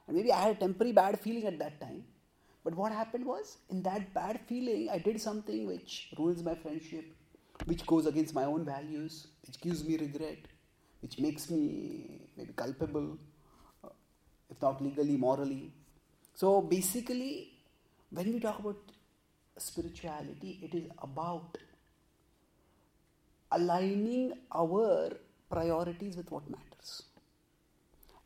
And 0.07 0.17
maybe 0.17 0.31
I 0.31 0.41
had 0.41 0.57
a 0.57 0.59
temporary 0.59 0.91
bad 0.91 1.19
feeling 1.19 1.45
at 1.45 1.59
that 1.59 1.79
time, 1.79 2.03
but 2.63 2.75
what 2.75 2.91
happened 2.91 3.25
was, 3.25 3.57
in 3.69 3.83
that 3.83 4.13
bad 4.13 4.39
feeling, 4.47 4.89
I 4.89 4.97
did 4.97 5.21
something 5.21 5.67
which 5.67 6.09
ruins 6.17 6.43
my 6.43 6.55
friendship, 6.55 7.05
which 7.65 7.85
goes 7.85 8.07
against 8.07 8.33
my 8.33 8.45
own 8.45 8.65
values, 8.65 9.27
which 9.45 9.59
gives 9.61 9.83
me 9.83 9.97
regret, 9.97 10.39
which 11.01 11.19
makes 11.19 11.49
me 11.49 12.21
maybe 12.37 12.53
culpable, 12.53 13.17
uh, 13.83 13.89
if 14.49 14.61
not 14.61 14.81
legally, 14.81 15.17
morally. 15.17 15.71
So 16.33 16.61
basically, 16.61 17.53
when 18.09 18.33
we 18.33 18.39
talk 18.39 18.59
about 18.59 18.77
spirituality, 19.57 20.59
it 20.61 20.75
is 20.75 20.89
about 21.01 21.57
aligning 23.51 24.33
our 24.53 25.11
priorities 25.49 26.15
with 26.15 26.31
what 26.31 26.49
matters. 26.49 27.03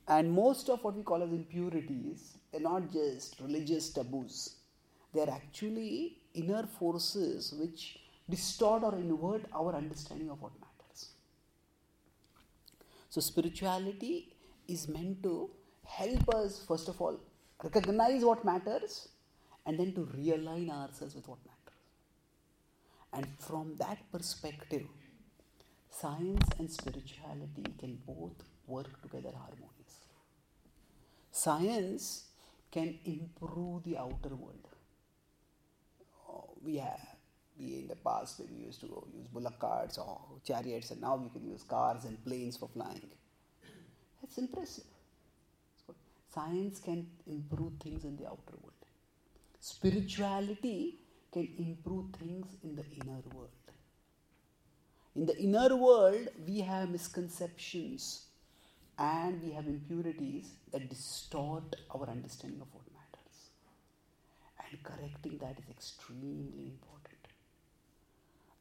And 0.08 0.32
most 0.32 0.70
of 0.70 0.84
what 0.84 0.96
we 0.96 1.04
call 1.04 1.24
as 1.24 1.32
impurities, 1.32 2.38
they're 2.52 2.62
not 2.62 2.92
just 2.92 3.40
religious 3.40 3.90
taboos. 3.90 4.58
They're 5.14 5.30
actually 5.30 6.18
inner 6.36 6.68
forces 6.68 7.54
which 7.54 8.00
distort 8.30 8.84
or 8.84 8.96
invert 8.96 9.46
our 9.54 9.74
understanding 9.76 10.30
of 10.30 10.42
what 10.42 10.52
matters. 10.60 11.10
So, 13.10 13.22
spirituality 13.22 14.36
is 14.68 14.88
meant 14.88 15.24
to 15.24 15.50
help 15.86 16.30
us, 16.36 16.64
first 16.68 16.88
of 16.88 17.02
all, 17.02 17.20
recognize 17.64 18.24
what 18.24 18.44
matters 18.44 19.08
and 19.66 19.80
then 19.80 19.93
to 19.93 20.01
realign 20.01 20.70
ourselves 20.70 21.16
with 21.16 21.28
what 21.28 21.39
matters. 21.45 21.80
And 23.13 23.28
from 23.39 23.76
that 23.78 23.99
perspective, 24.11 24.86
science 25.89 26.47
and 26.59 26.70
spirituality 26.70 27.66
can 27.80 27.97
both 28.05 28.43
work 28.68 29.01
together 29.01 29.32
harmoniously. 29.34 30.11
Science 31.32 32.26
can 32.72 32.99
improve 33.05 33.84
the 33.84 33.97
outer 33.97 34.36
world. 34.36 34.68
Oh, 36.30 36.49
we 36.63 36.78
have, 36.78 37.05
we 37.57 37.80
in 37.80 37.88
the 37.88 37.95
past 37.95 38.41
we 38.49 38.66
used 38.66 38.82
to 38.82 38.88
use 38.88 39.28
bullock 39.28 39.59
carts 39.59 39.97
or 39.97 40.20
chariots, 40.45 40.91
and 40.91 41.01
now 41.01 41.16
we 41.16 41.30
can 41.30 41.49
use 41.49 41.63
cars 41.63 42.03
and 42.05 42.24
planes 42.26 42.57
for 42.57 42.68
flying. 42.68 43.09
That's 44.22 44.38
impressive. 44.38 44.86
Science 46.34 46.80
can 46.80 47.07
improve 47.28 47.74
things 47.82 48.03
in 48.03 48.18
the 48.18 48.26
outer 48.26 48.57
world. 48.61 48.75
Spirituality 49.68 50.99
can 51.34 51.47
improve 51.57 52.11
things 52.20 52.45
in 52.63 52.76
the 52.76 52.86
inner 52.97 53.22
world. 53.34 53.49
In 55.16 55.26
the 55.26 55.36
inner 55.39 55.76
world, 55.76 56.28
we 56.45 56.59
have 56.59 56.88
misconceptions 56.89 58.28
and 58.99 59.41
we 59.41 59.49
have 59.53 59.66
impurities 59.66 60.51
that 60.72 60.88
distort 60.88 61.78
our 61.95 62.07
understanding 62.07 62.61
of 62.61 62.68
what 62.74 62.86
matters. 62.93 63.39
And 64.70 64.84
correcting 64.84 65.39
that 65.39 65.57
is 65.57 65.68
extremely 65.72 66.68
important. 66.68 67.24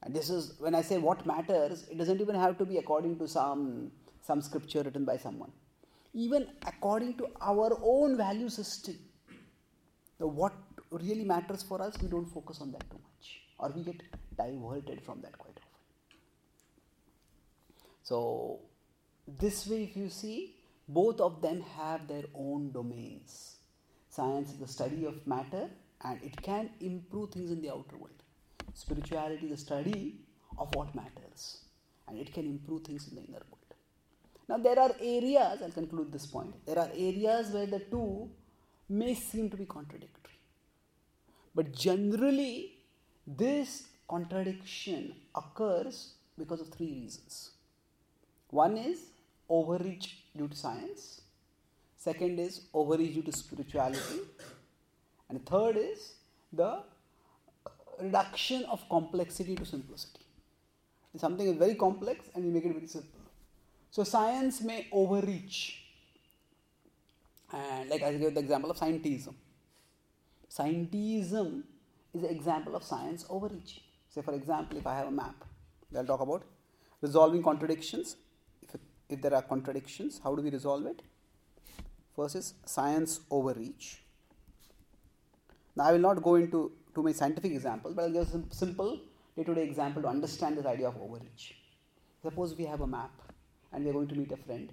And 0.05 0.14
this 0.14 0.30
is 0.30 0.55
when 0.59 0.74
I 0.74 0.80
say 0.80 0.96
what 0.96 1.26
matters, 1.26 1.86
it 1.90 1.98
doesn't 1.98 2.22
even 2.22 2.34
have 2.34 2.57
to 2.57 2.64
be 2.64 2.78
according 2.78 3.18
to 3.18 3.28
some 3.28 3.92
some 4.22 4.40
scripture 4.40 4.82
written 4.82 5.05
by 5.05 5.18
someone. 5.18 5.52
Even 6.14 6.46
according 6.66 7.18
to 7.18 7.28
our 7.42 7.78
own 7.82 8.16
value 8.16 8.48
system. 8.48 8.96
The 10.18 10.26
what 10.26 10.55
really 11.03 11.24
matters 11.24 11.62
for 11.62 11.80
us, 11.82 11.97
we 12.01 12.09
don't 12.09 12.26
focus 12.26 12.61
on 12.61 12.72
that 12.72 12.88
too 12.90 12.99
much. 13.03 13.40
Or 13.59 13.70
we 13.74 13.82
get 13.82 14.03
diverted 14.36 15.03
from 15.03 15.20
that 15.22 15.36
quite 15.38 15.57
often. 15.57 16.18
So 18.03 18.61
this 19.26 19.66
way, 19.66 19.84
if 19.84 19.97
you 19.97 20.09
see, 20.11 20.57
both 20.88 21.20
of 21.20 21.40
them 21.40 21.62
have 21.76 22.07
their 22.07 22.24
own 22.34 22.72
domains. 22.72 23.57
Science 24.11 24.51
is 24.51 24.59
the 24.59 24.68
study 24.68 25.07
of 25.07 25.26
matter 25.26 25.70
and 26.03 26.22
it 26.22 26.40
can 26.42 26.70
improve 26.80 27.30
things 27.30 27.51
in 27.51 27.62
the 27.62 27.70
outer 27.70 27.97
world. 27.97 28.22
Spirituality 28.74 29.47
is 29.47 29.51
the 29.51 29.57
study 29.57 30.20
of 30.59 30.74
what 30.74 30.95
matters 30.95 31.64
and 32.09 32.18
it 32.18 32.32
can 32.32 32.45
improve 32.47 32.84
things 32.84 33.09
in 33.09 33.16
the 33.16 33.22
inner 33.22 33.42
world. 33.51 33.64
Now, 34.49 34.59
there 34.59 34.78
are 34.78 34.92
areas, 35.01 35.62
I'll 35.62 35.70
conclude 35.70 36.12
this 36.12 36.26
point, 36.26 36.55
there 36.66 36.78
are 36.78 36.90
areas 36.95 37.51
where 37.51 37.66
the 37.66 37.78
two 37.78 38.30
may 38.88 39.14
seem 39.14 39.49
to 39.51 39.57
be 39.57 39.64
contradictory. 39.64 40.34
But 41.55 41.72
generally, 41.72 42.78
this 43.26 43.88
contradiction 44.09 45.14
occurs 45.34 46.14
because 46.36 46.61
of 46.61 46.68
three 46.68 46.92
reasons. 46.92 47.50
One 48.50 48.76
is 48.76 49.00
overreach 49.48 50.24
due 50.36 50.48
to 50.48 50.57
science, 50.57 51.22
second 51.96 52.38
is 52.38 52.62
overreach 52.72 53.14
due 53.14 53.22
to 53.22 53.32
spirituality, 53.32 54.20
and 55.28 55.44
third 55.46 55.76
is 55.76 56.14
the 56.52 56.82
reduction 58.00 58.64
of 58.64 58.88
complexity 58.88 59.55
to 59.57 59.64
simplicity. 59.64 60.20
Something 61.16 61.46
is 61.46 61.57
very 61.57 61.76
complex 61.76 62.28
and 62.34 62.44
you 62.44 62.50
make 62.50 62.64
it 62.64 62.72
very 62.72 62.88
simple. 62.88 63.20
So 63.90 64.02
science 64.02 64.61
may 64.62 64.88
overreach. 64.90 65.80
And 67.52 67.88
like 67.88 68.02
I 68.02 68.12
gave 68.14 68.34
the 68.34 68.40
example 68.40 68.72
of 68.72 68.76
scientism. 68.76 69.34
Scientism 70.57 71.62
is 72.12 72.22
an 72.22 72.30
example 72.30 72.76
of 72.76 72.82
science 72.84 73.24
overreach. 73.28 73.80
Say 74.09 74.22
for 74.22 74.34
example, 74.34 74.78
if 74.78 74.86
I 74.86 74.96
have 74.96 75.09
a 75.09 75.11
map, 75.11 75.34
I'll 75.96 76.07
talk 76.07 76.20
about 76.20 76.42
resolving 77.00 77.42
contradictions 77.42 78.16
if 79.09 79.20
there 79.20 79.34
are 79.34 79.42
contradictions, 79.42 80.20
how 80.22 80.34
do 80.34 80.42
we 80.42 80.50
resolve 80.50 80.86
it? 80.86 81.02
First 82.16 82.36
is 82.36 82.55
science 82.64 83.20
overreach. 83.30 84.02
Now, 85.76 85.84
I 85.84 85.92
will 85.92 85.98
not 85.98 86.22
go 86.22 86.36
into 86.36 86.72
too 86.94 87.02
many 87.02 87.14
scientific 87.14 87.52
examples, 87.52 87.94
but 87.94 88.02
I'll 88.02 88.11
give 88.11 88.34
a 88.34 88.55
simple 88.55 89.00
day 89.36 89.44
to 89.44 89.55
day 89.55 89.64
example 89.64 90.02
to 90.02 90.09
understand 90.09 90.57
this 90.57 90.66
idea 90.66 90.88
of 90.88 90.96
overreach. 90.96 91.55
Suppose 92.22 92.55
we 92.57 92.64
have 92.64 92.80
a 92.80 92.86
map 92.86 93.11
and 93.72 93.84
we 93.84 93.90
are 93.90 93.92
going 93.92 94.09
to 94.09 94.14
meet 94.14 94.30
a 94.32 94.36
friend, 94.36 94.70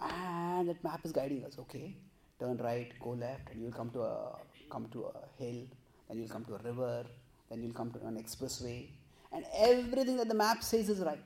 and 0.00 0.68
that 0.68 0.84
map 0.84 1.00
is 1.04 1.12
guiding 1.12 1.44
us. 1.44 1.58
Okay, 1.58 1.96
turn 2.38 2.58
right, 2.58 2.92
go 3.00 3.10
left, 3.10 3.50
and 3.50 3.62
you'll 3.62 3.72
come 3.72 3.90
to 3.90 4.02
a 4.02 4.36
come 4.74 4.88
to 4.92 5.00
a 5.04 5.42
hill, 5.42 5.60
then 6.08 6.18
you'll 6.18 6.34
come 6.36 6.44
to 6.50 6.54
a 6.54 6.62
river, 6.70 7.04
then 7.48 7.62
you'll 7.62 7.78
come 7.80 7.90
to 7.92 8.00
an 8.06 8.16
expressway, 8.22 8.80
and 9.32 9.44
everything 9.68 10.16
that 10.16 10.28
the 10.28 10.34
map 10.34 10.62
says 10.62 10.88
is 10.88 11.00
right. 11.00 11.22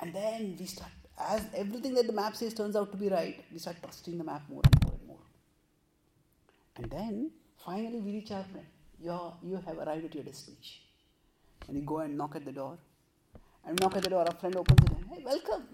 And 0.00 0.14
then 0.14 0.56
we 0.58 0.66
start, 0.66 0.90
as 1.18 1.42
everything 1.54 1.94
that 1.94 2.06
the 2.06 2.12
map 2.12 2.36
says 2.36 2.54
turns 2.54 2.76
out 2.76 2.90
to 2.92 2.98
be 2.98 3.08
right, 3.08 3.42
we 3.52 3.58
start 3.58 3.76
trusting 3.82 4.18
the 4.18 4.24
map 4.24 4.42
more 4.48 4.62
and 4.64 4.84
more 4.84 4.94
and 4.98 5.06
more. 5.08 5.24
And 6.76 6.90
then 6.90 7.30
finally 7.64 8.00
we 8.00 8.12
reach 8.18 8.30
our 8.30 8.44
friend. 8.44 8.66
You're, 9.02 9.32
you 9.42 9.56
have 9.66 9.78
arrived 9.78 10.04
at 10.04 10.14
your 10.14 10.24
destination. 10.24 10.82
And 11.68 11.76
you 11.76 11.82
go 11.82 11.98
and 11.98 12.16
knock 12.16 12.36
at 12.36 12.44
the 12.44 12.52
door. 12.52 12.76
And 13.66 13.80
knock 13.80 13.96
at 13.96 14.02
the 14.02 14.10
door, 14.10 14.24
our 14.26 14.34
friend 14.34 14.56
opens 14.56 14.84
it 14.84 14.96
and, 14.96 15.06
hey, 15.10 15.22
welcome. 15.24 15.64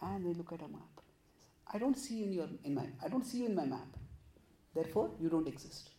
And 0.00 0.26
they 0.26 0.32
look 0.32 0.52
at 0.52 0.60
a 0.60 0.68
map. 0.68 0.92
I 1.72 1.78
don't 1.78 1.96
see 1.96 2.16
you 2.16 2.24
in 2.24 2.32
your 2.32 2.48
in 2.64 2.74
my 2.74 2.86
I 3.04 3.08
don't 3.08 3.24
see 3.24 3.38
you 3.38 3.46
in 3.46 3.54
my 3.54 3.64
map. 3.64 3.86
Therefore, 4.74 5.10
you 5.20 5.28
don't 5.28 5.46
exist. 5.48 5.90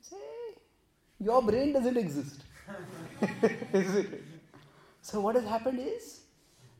Say, 0.00 0.16
your 1.18 1.42
brain 1.42 1.72
doesn't 1.72 1.96
exist. 1.96 2.42
so 5.02 5.20
what 5.20 5.34
has 5.34 5.44
happened 5.44 5.80
is 5.80 6.20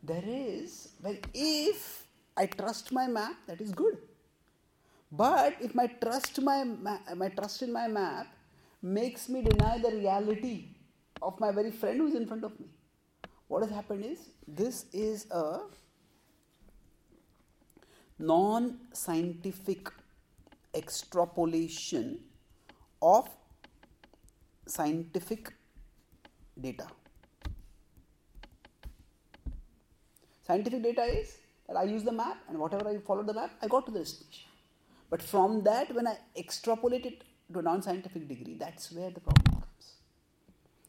there 0.02 0.22
is 0.24 0.90
well 1.02 1.16
if 1.34 2.06
I 2.36 2.46
trust 2.46 2.92
my 2.92 3.06
map, 3.08 3.36
that 3.46 3.60
is 3.60 3.72
good. 3.72 3.98
But 5.10 5.56
if 5.60 5.74
my 5.74 5.86
trust 5.86 6.40
my 6.42 6.64
my 7.16 7.28
trust 7.30 7.62
in 7.62 7.72
my 7.72 7.88
map 7.88 8.26
makes 8.82 9.28
me 9.28 9.42
deny 9.42 9.78
the 9.78 9.90
reality 9.90 10.68
of 11.20 11.40
my 11.40 11.50
very 11.50 11.70
friend 11.72 11.98
who 11.98 12.06
is 12.06 12.14
in 12.14 12.26
front 12.26 12.44
of 12.44 12.58
me, 12.60 12.66
what 13.48 13.62
has 13.62 13.72
happened 13.72 14.04
is 14.04 14.28
this 14.46 14.84
is 14.92 15.26
a 15.30 15.60
non-scientific 18.18 19.88
extrapolation 20.74 22.18
of 23.00 23.28
scientific 24.66 25.52
data. 26.60 26.86
Scientific 30.46 30.82
data 30.82 31.02
is 31.02 31.36
that 31.66 31.76
I 31.76 31.84
use 31.84 32.04
the 32.04 32.12
map 32.12 32.38
and 32.48 32.58
whatever 32.58 32.88
I 32.88 32.98
follow 32.98 33.22
the 33.22 33.34
map, 33.34 33.50
I 33.62 33.68
got 33.68 33.86
to 33.86 33.92
the 33.92 34.00
destination. 34.00 34.48
But 35.10 35.22
from 35.22 35.62
that, 35.64 35.94
when 35.94 36.06
I 36.06 36.16
extrapolate 36.36 37.06
it 37.06 37.24
to 37.52 37.58
a 37.58 37.62
non 37.62 37.82
scientific 37.82 38.28
degree, 38.28 38.56
that's 38.58 38.92
where 38.92 39.10
the 39.10 39.20
problem 39.20 39.62
comes. 39.62 39.94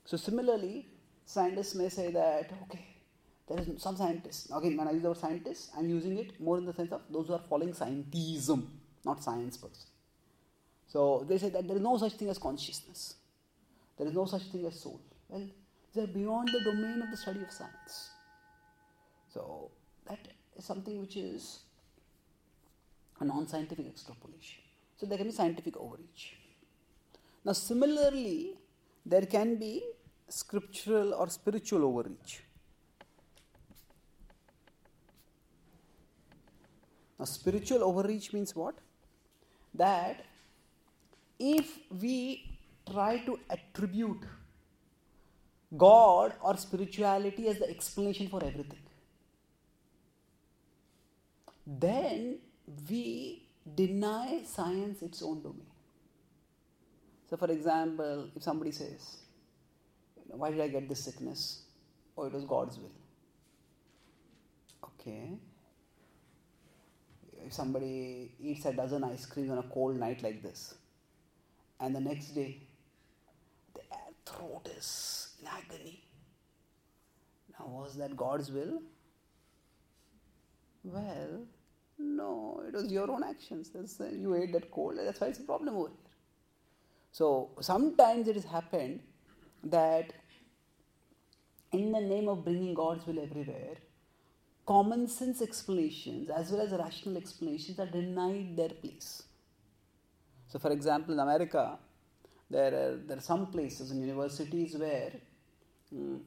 So, 0.05 0.17
similarly, 0.17 0.87
scientists 1.25 1.75
may 1.75 1.89
say 1.89 2.11
that, 2.11 2.51
okay, 2.63 2.88
there 3.49 3.59
is 3.59 3.81
some 3.81 3.97
scientists, 3.97 4.51
again, 4.55 4.77
when 4.77 4.87
I 4.87 4.91
use 4.91 5.01
the 5.01 5.09
word 5.09 5.17
scientists, 5.17 5.71
I'm 5.77 5.89
using 5.89 6.17
it 6.17 6.39
more 6.39 6.57
in 6.59 6.65
the 6.65 6.73
sense 6.73 6.91
of 6.91 7.01
those 7.09 7.27
who 7.27 7.33
are 7.33 7.43
following 7.49 7.73
scientism, 7.73 8.67
not 9.03 9.23
science 9.23 9.57
per 9.57 9.69
se. 9.73 9.87
So, 10.87 11.25
they 11.27 11.37
say 11.37 11.49
that 11.49 11.67
there 11.67 11.77
is 11.77 11.81
no 11.81 11.97
such 11.97 12.13
thing 12.13 12.29
as 12.29 12.37
consciousness, 12.37 13.15
there 13.97 14.07
is 14.07 14.13
no 14.13 14.25
such 14.25 14.43
thing 14.43 14.65
as 14.65 14.79
soul. 14.79 15.01
Well, 15.27 15.47
they're 15.93 16.07
beyond 16.07 16.49
the 16.49 16.63
domain 16.63 17.01
of 17.01 17.11
the 17.11 17.17
study 17.17 17.41
of 17.41 17.51
science. 17.51 18.11
So 19.33 19.71
that 20.07 20.19
is 20.57 20.65
something 20.65 20.99
which 20.99 21.17
is 21.17 21.59
a 23.19 23.25
non 23.25 23.47
scientific 23.47 23.87
extrapolation. 23.87 24.63
So 24.97 25.05
there 25.05 25.17
can 25.17 25.27
be 25.27 25.33
scientific 25.33 25.77
overreach. 25.77 26.35
Now, 27.45 27.53
similarly, 27.53 28.57
there 29.05 29.25
can 29.25 29.55
be 29.55 29.83
scriptural 30.27 31.13
or 31.13 31.29
spiritual 31.29 31.83
overreach. 31.85 32.43
Now, 37.19 37.25
spiritual 37.25 37.83
overreach 37.83 38.31
means 38.33 38.55
what? 38.55 38.75
That 39.73 40.25
if 41.37 41.77
we 42.01 42.57
try 42.89 43.17
to 43.19 43.39
attribute 43.49 44.23
God 45.77 46.33
or 46.41 46.57
spirituality 46.57 47.47
as 47.49 47.59
the 47.59 47.69
explanation 47.69 48.29
for 48.29 48.43
everything, 48.43 48.79
then 51.67 52.39
we 52.89 53.47
deny 53.75 54.41
science 54.45 55.01
its 55.01 55.21
own 55.21 55.43
domain. 55.43 55.67
So, 57.29 57.37
for 57.37 57.51
example, 57.51 58.29
if 58.35 58.41
somebody 58.41 58.71
says, 58.71 59.17
Why 60.27 60.49
did 60.51 60.61
I 60.61 60.67
get 60.67 60.89
this 60.89 61.03
sickness? 61.03 61.63
Oh, 62.17 62.25
it 62.25 62.33
was 62.33 62.45
God's 62.45 62.77
will. 62.77 62.91
Okay. 64.83 65.37
If 67.49 67.55
somebody 67.55 68.31
eats 68.39 68.65
a 68.65 68.73
dozen 68.73 69.03
ice 69.03 69.25
creams 69.25 69.49
on 69.49 69.57
a 69.57 69.63
cold 69.63 69.97
night 69.97 70.21
like 70.21 70.43
this, 70.43 70.75
and 71.79 71.95
the 71.95 71.99
next 71.99 72.27
day 72.35 72.61
the 73.73 73.81
throat 74.23 74.69
is 74.77 75.29
in 75.41 75.47
agony. 75.47 76.03
Now, 77.53 77.65
was 77.65 77.95
that 77.95 78.15
God's 78.15 78.51
will? 78.51 78.83
Well, 80.83 81.41
no, 81.97 82.61
it 82.67 82.75
was 82.75 82.91
your 82.91 83.09
own 83.09 83.23
actions. 83.23 83.71
That's, 83.71 83.99
uh, 83.99 84.11
you 84.13 84.35
ate 84.35 84.53
that 84.53 84.69
cold, 84.69 84.99
that's 84.99 85.19
why 85.19 85.27
it's 85.29 85.39
a 85.39 85.41
problem 85.41 85.75
over 85.75 85.87
here. 85.87 85.97
So, 87.11 87.49
sometimes 87.61 88.27
it 88.27 88.35
has 88.35 88.45
happened 88.45 88.99
that 89.63 90.13
in 91.71 91.91
the 91.93 91.99
name 91.99 92.27
of 92.29 92.45
bringing 92.45 92.75
God's 92.75 93.07
will 93.07 93.17
everywhere, 93.17 93.77
common 94.71 95.07
sense 95.17 95.39
explanations 95.49 96.29
as 96.39 96.51
well 96.51 96.61
as 96.65 96.71
rational 96.85 97.17
explanations 97.23 97.79
are 97.83 97.91
denied 97.99 98.49
their 98.59 98.73
place. 98.83 99.09
So, 100.51 100.59
for 100.65 100.71
example, 100.77 101.13
in 101.15 101.19
America, 101.19 101.63
there 102.49 102.73
are, 102.81 102.91
there 103.07 103.17
are 103.17 103.27
some 103.33 103.43
places 103.55 103.91
in 103.91 104.01
universities 104.09 104.75
where 104.83 105.13
Mm. 105.93 106.19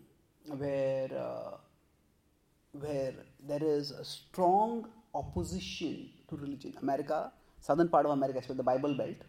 where 0.61 1.11
uh, 1.25 1.57
where 2.73 3.15
there 3.49 3.63
is 3.63 3.91
a 3.93 4.05
strong 4.05 4.89
opposition 5.15 6.09
to 6.29 6.37
religion. 6.37 6.75
America, 6.83 7.31
southern 7.61 7.89
part 7.89 8.07
of 8.07 8.13
America, 8.13 8.39
especially 8.41 8.57
the 8.57 8.71
Bible 8.71 8.95
Belt, 8.95 9.21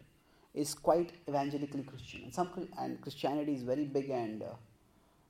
is 0.54 0.74
quite 0.74 1.12
evangelically 1.28 1.84
Christian, 1.84 2.24
and 2.24 2.34
some 2.34 2.68
and 2.78 3.00
Christianity 3.00 3.54
is 3.54 3.62
very 3.62 3.84
big 3.84 4.10
and 4.10 4.42
uh, 4.42 4.46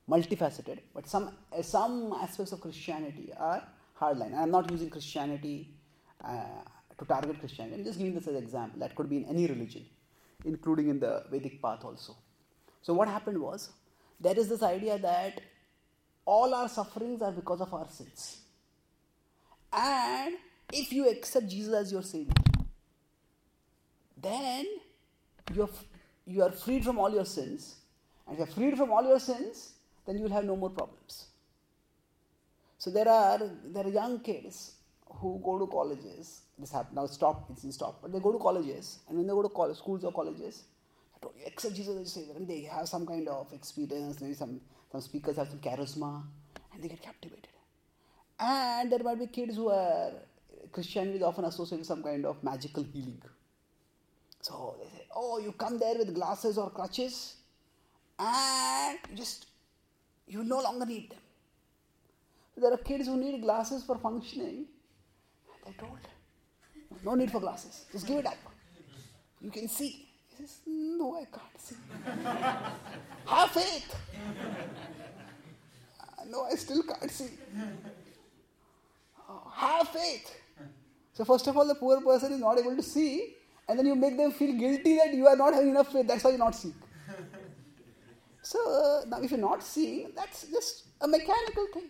multifaceted. 0.09 0.79
But 0.95 1.07
some 1.07 1.25
uh, 1.55 1.61
some 1.61 1.95
aspects 2.19 2.51
of 2.51 2.61
Christianity 2.61 3.31
are 3.37 3.61
hardline. 3.99 4.37
I'm 4.37 4.51
not 4.51 4.69
using 4.71 4.89
Christianity 4.89 5.69
uh, 6.23 6.43
to 6.97 7.05
target 7.05 7.39
Christianity. 7.39 7.77
I'm 7.77 7.83
just 7.83 7.97
giving 7.97 8.15
this 8.15 8.27
as 8.27 8.35
an 8.35 8.43
example. 8.43 8.79
That 8.79 8.95
could 8.95 9.09
be 9.09 9.17
in 9.17 9.25
any 9.25 9.47
religion, 9.47 9.85
including 10.43 10.89
in 10.89 10.99
the 10.99 11.23
Vedic 11.31 11.61
path 11.61 11.83
also. 11.83 12.15
So 12.81 12.93
what 12.93 13.07
happened 13.07 13.39
was 13.39 13.69
there 14.19 14.37
is 14.37 14.49
this 14.49 14.63
idea 14.63 14.97
that 14.99 15.41
all 16.25 16.53
our 16.53 16.69
sufferings 16.69 17.21
are 17.21 17.31
because 17.31 17.61
of 17.61 17.73
our 17.73 17.87
sins. 17.89 18.39
And 19.71 20.35
if 20.71 20.91
you 20.91 21.09
accept 21.09 21.47
Jesus 21.47 21.73
as 21.73 21.91
your 21.91 22.03
Savior, 22.03 22.33
then 24.17 24.65
you're, 25.53 25.69
you 26.25 26.41
are 26.43 26.51
freed 26.51 26.83
from 26.83 26.97
all 26.97 27.11
your 27.11 27.25
sins. 27.25 27.75
And 28.27 28.33
if 28.33 28.39
you're 28.39 28.55
freed 28.55 28.77
from 28.77 28.91
all 28.91 29.03
your 29.03 29.19
sins, 29.19 29.73
then 30.05 30.17
you 30.17 30.23
will 30.23 30.31
have 30.31 30.45
no 30.45 30.55
more 30.55 30.69
problems. 30.69 31.25
So 32.85 32.91
there 32.91 33.07
are 33.09 33.39
there 33.73 33.83
are 33.87 33.89
young 33.89 34.19
kids 34.19 34.73
who 35.09 35.41
go 35.43 35.57
to 35.57 35.65
colleges. 35.65 36.41
This 36.59 36.71
happened 36.71 36.97
now. 36.97 37.07
Stop. 37.07 37.47
It's 37.51 37.63
in 37.63 37.71
stop. 37.71 37.97
But 37.99 38.11
they 38.11 38.19
go 38.19 38.31
to 38.31 38.37
colleges, 38.37 38.99
and 39.07 39.17
when 39.17 39.25
they 39.25 39.33
go 39.33 39.41
to 39.41 39.49
college, 39.49 39.77
schools 39.77 40.03
or 40.03 40.11
colleges, 40.11 40.65
accept 41.47 41.73
Jesus 41.73 41.97
as 41.99 42.13
Savior, 42.13 42.35
and 42.35 42.47
they 42.47 42.61
have 42.75 42.87
some 42.87 43.07
kind 43.07 43.27
of 43.27 43.51
experience. 43.53 44.21
Maybe 44.21 44.35
some 44.35 44.61
some 44.91 45.01
speakers 45.01 45.37
have 45.37 45.49
some 45.49 45.57
charisma, 45.61 46.11
and 46.71 46.83
they 46.83 46.87
get 46.87 47.01
captivated. 47.01 47.55
And 48.39 48.91
there 48.91 48.99
might 48.99 49.17
be 49.17 49.25
kids 49.39 49.55
who 49.55 49.69
are 49.69 50.11
Christianity 50.71 51.17
is 51.17 51.23
often 51.23 51.45
associated 51.45 51.79
with 51.79 51.87
some 51.87 52.03
kind 52.03 52.23
of 52.23 52.43
magical 52.43 52.83
healing. 52.83 53.19
So 54.41 54.75
they 54.79 54.89
say, 54.95 55.07
"Oh, 55.15 55.39
you 55.39 55.53
come 55.53 55.79
there 55.79 55.97
with 55.97 56.13
glasses 56.13 56.59
or 56.59 56.69
crutches, 56.69 57.37
and 58.19 58.99
you 59.09 59.15
just 59.25 59.47
you 60.27 60.43
no 60.43 60.61
longer 60.61 60.85
need 60.85 61.09
them." 61.09 61.24
There 62.57 62.71
are 62.71 62.77
kids 62.77 63.07
who 63.07 63.17
need 63.17 63.41
glasses 63.41 63.83
for 63.83 63.97
functioning. 63.97 64.65
They're 65.65 65.73
told, 65.73 65.99
no 67.03 67.15
need 67.15 67.31
for 67.31 67.39
glasses. 67.39 67.85
Just 67.91 68.07
give 68.07 68.19
it 68.19 68.25
up. 68.25 68.37
You 69.41 69.51
can 69.51 69.67
see. 69.67 70.07
He 70.29 70.35
says, 70.37 70.59
no, 70.65 71.15
I 71.15 71.25
can't 71.25 71.59
see. 71.59 71.75
Have 73.25 73.51
faith. 73.51 73.95
Uh, 75.99 76.23
no, 76.29 76.43
I 76.43 76.55
still 76.55 76.83
can't 76.83 77.11
see. 77.11 77.29
Oh, 79.27 79.51
have 79.53 79.87
faith. 79.89 80.35
So 81.13 81.25
first 81.25 81.47
of 81.47 81.57
all, 81.57 81.67
the 81.67 81.75
poor 81.75 81.99
person 82.01 82.33
is 82.33 82.39
not 82.39 82.59
able 82.59 82.75
to 82.75 82.83
see, 82.83 83.33
and 83.67 83.79
then 83.79 83.87
you 83.87 83.95
make 83.95 84.17
them 84.17 84.31
feel 84.31 84.53
guilty 84.55 84.97
that 84.97 85.13
you 85.13 85.25
are 85.27 85.35
not 85.35 85.53
having 85.53 85.69
enough 85.69 85.91
faith. 85.91 86.05
That's 86.07 86.23
why 86.23 86.31
you're 86.31 86.39
not 86.39 86.53
seeing. 86.55 86.75
So 88.43 88.59
uh, 88.59 89.05
now, 89.07 89.21
if 89.23 89.31
you're 89.31 89.39
not 89.39 89.63
seeing, 89.63 90.11
that's 90.15 90.45
just 90.47 90.83
a 91.01 91.07
mechanical 91.07 91.65
thing 91.73 91.89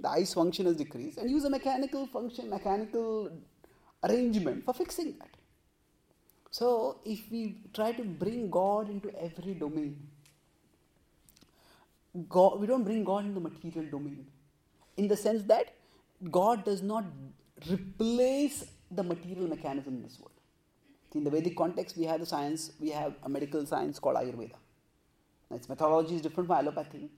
the 0.00 0.08
eye's 0.08 0.32
function 0.34 0.66
is 0.66 0.76
decreased 0.76 1.18
and 1.18 1.30
use 1.30 1.44
a 1.44 1.50
mechanical 1.50 2.06
function, 2.06 2.48
mechanical 2.50 3.30
arrangement 4.04 4.64
for 4.64 4.74
fixing 4.74 5.16
that. 5.18 5.28
So, 6.50 7.00
if 7.04 7.30
we 7.30 7.62
try 7.72 7.92
to 7.92 8.02
bring 8.02 8.50
God 8.50 8.90
into 8.90 9.10
every 9.20 9.54
domain, 9.54 10.08
God, 12.28 12.60
we 12.60 12.66
don't 12.66 12.82
bring 12.82 13.04
God 13.04 13.24
into 13.24 13.34
the 13.40 13.48
material 13.48 13.88
domain 13.90 14.26
in 14.96 15.06
the 15.06 15.16
sense 15.16 15.44
that 15.44 15.74
God 16.30 16.64
does 16.64 16.82
not 16.82 17.04
replace 17.70 18.64
the 18.90 19.02
material 19.02 19.48
mechanism 19.48 19.94
in 19.94 20.02
this 20.02 20.18
world. 20.18 20.32
In 21.14 21.24
the 21.24 21.30
Vedic 21.30 21.56
context, 21.56 21.96
we 21.96 22.04
have 22.04 22.20
the 22.20 22.26
science, 22.26 22.72
we 22.80 22.90
have 22.90 23.14
a 23.22 23.28
medical 23.28 23.64
science 23.66 23.98
called 23.98 24.16
Ayurveda. 24.16 24.58
its 25.52 25.68
methodology 25.68 26.16
is 26.16 26.22
different 26.22 26.48
from 26.48 26.56
allopathy, 26.64 27.08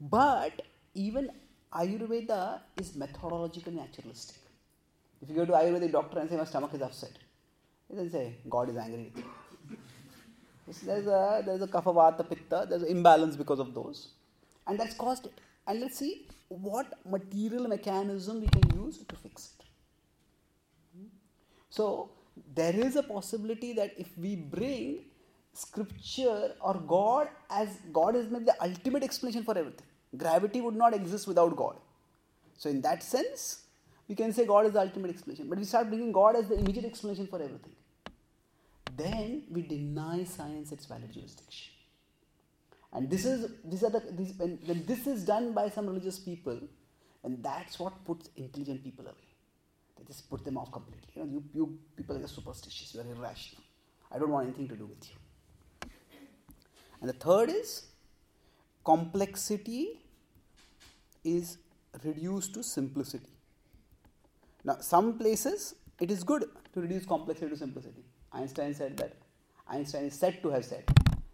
but 0.00 0.62
even 0.94 1.30
Ayurveda 1.74 2.60
is 2.80 2.96
methodological 2.96 3.72
naturalistic. 3.72 4.38
If 5.22 5.28
you 5.28 5.36
go 5.36 5.44
to 5.44 5.52
Ayurvedic 5.52 5.92
doctor 5.92 6.18
and 6.18 6.28
say 6.28 6.36
my 6.36 6.44
stomach 6.44 6.74
is 6.74 6.82
upset, 6.82 7.12
he 7.88 7.94
doesn't 7.94 8.10
say 8.10 8.34
God 8.48 8.70
is 8.70 8.76
angry 8.76 9.12
with 9.14 9.24
you. 9.24 9.30
There's 10.84 11.06
a 11.06 11.42
there's 11.44 11.62
a 11.62 11.66
kapha 11.66 11.94
vata 11.94 12.28
pitta, 12.28 12.66
there's 12.68 12.82
an 12.82 12.88
imbalance 12.88 13.36
because 13.36 13.58
of 13.58 13.74
those. 13.74 14.08
And 14.66 14.78
that's 14.78 14.94
caused 14.94 15.26
it. 15.26 15.32
And 15.66 15.80
let's 15.80 15.98
see 15.98 16.26
what 16.48 16.86
material 17.08 17.68
mechanism 17.68 18.40
we 18.40 18.48
can 18.48 18.62
use 18.74 18.98
to 18.98 19.16
fix 19.16 19.50
it. 19.58 19.64
So 21.70 22.10
there 22.54 22.74
is 22.74 22.96
a 22.96 23.02
possibility 23.02 23.72
that 23.74 23.94
if 23.96 24.16
we 24.18 24.34
bring 24.36 25.04
scripture 25.52 26.54
or 26.60 26.74
God 26.74 27.28
as 27.48 27.68
God 27.92 28.16
is 28.16 28.28
maybe 28.30 28.44
the 28.44 28.62
ultimate 28.62 29.02
explanation 29.02 29.44
for 29.44 29.56
everything 29.58 29.86
Gravity 30.16 30.60
would 30.60 30.76
not 30.76 30.94
exist 30.94 31.28
without 31.28 31.56
God. 31.56 31.76
So, 32.56 32.68
in 32.68 32.80
that 32.82 33.02
sense, 33.02 33.62
we 34.08 34.14
can 34.14 34.32
say 34.32 34.44
God 34.44 34.66
is 34.66 34.72
the 34.72 34.80
ultimate 34.80 35.10
explanation. 35.10 35.48
But 35.48 35.58
we 35.58 35.64
start 35.64 35.88
bringing 35.88 36.12
God 36.12 36.36
as 36.36 36.48
the 36.48 36.56
immediate 36.56 36.84
explanation 36.84 37.26
for 37.26 37.36
everything. 37.36 37.76
Then 38.96 39.44
we 39.50 39.62
deny 39.62 40.24
science 40.24 40.72
its 40.72 40.86
valid 40.86 41.12
jurisdiction. 41.12 41.72
And 42.92 43.08
this 43.08 43.24
is 43.24 43.52
these 43.64 43.84
are 43.84 43.90
the 43.90 44.02
these, 44.10 44.34
when, 44.36 44.58
when 44.64 44.84
this 44.84 45.06
is 45.06 45.24
done 45.24 45.52
by 45.52 45.68
some 45.68 45.86
religious 45.86 46.18
people, 46.18 46.58
and 47.22 47.42
that's 47.42 47.78
what 47.78 48.04
puts 48.04 48.30
intelligent 48.36 48.82
people 48.82 49.06
away. 49.06 49.30
They 49.96 50.04
just 50.04 50.28
put 50.28 50.44
them 50.44 50.58
off 50.58 50.72
completely. 50.72 51.12
You 51.14 51.22
know, 51.22 51.30
you, 51.30 51.44
you 51.54 51.78
people 51.96 52.16
are 52.16 52.26
superstitious, 52.26 52.92
you 52.92 53.00
are 53.00 53.06
irrational. 53.06 53.62
I 54.10 54.18
don't 54.18 54.30
want 54.30 54.48
anything 54.48 54.66
to 54.68 54.74
do 54.74 54.86
with 54.86 55.08
you. 55.08 55.88
And 57.00 57.08
the 57.08 57.14
third 57.14 57.48
is 57.48 57.86
complexity 58.84 59.99
is 61.24 61.58
reduced 62.04 62.54
to 62.54 62.62
simplicity. 62.62 63.28
Now, 64.64 64.78
some 64.80 65.18
places 65.18 65.74
it 66.00 66.10
is 66.10 66.24
good 66.24 66.44
to 66.74 66.80
reduce 66.80 67.04
complexity 67.04 67.50
to 67.50 67.56
simplicity. 67.56 68.04
Einstein 68.32 68.74
said 68.74 68.96
that. 68.98 69.16
Einstein 69.68 70.04
is 70.04 70.14
said 70.14 70.42
to 70.42 70.50
have 70.50 70.64
said. 70.64 70.84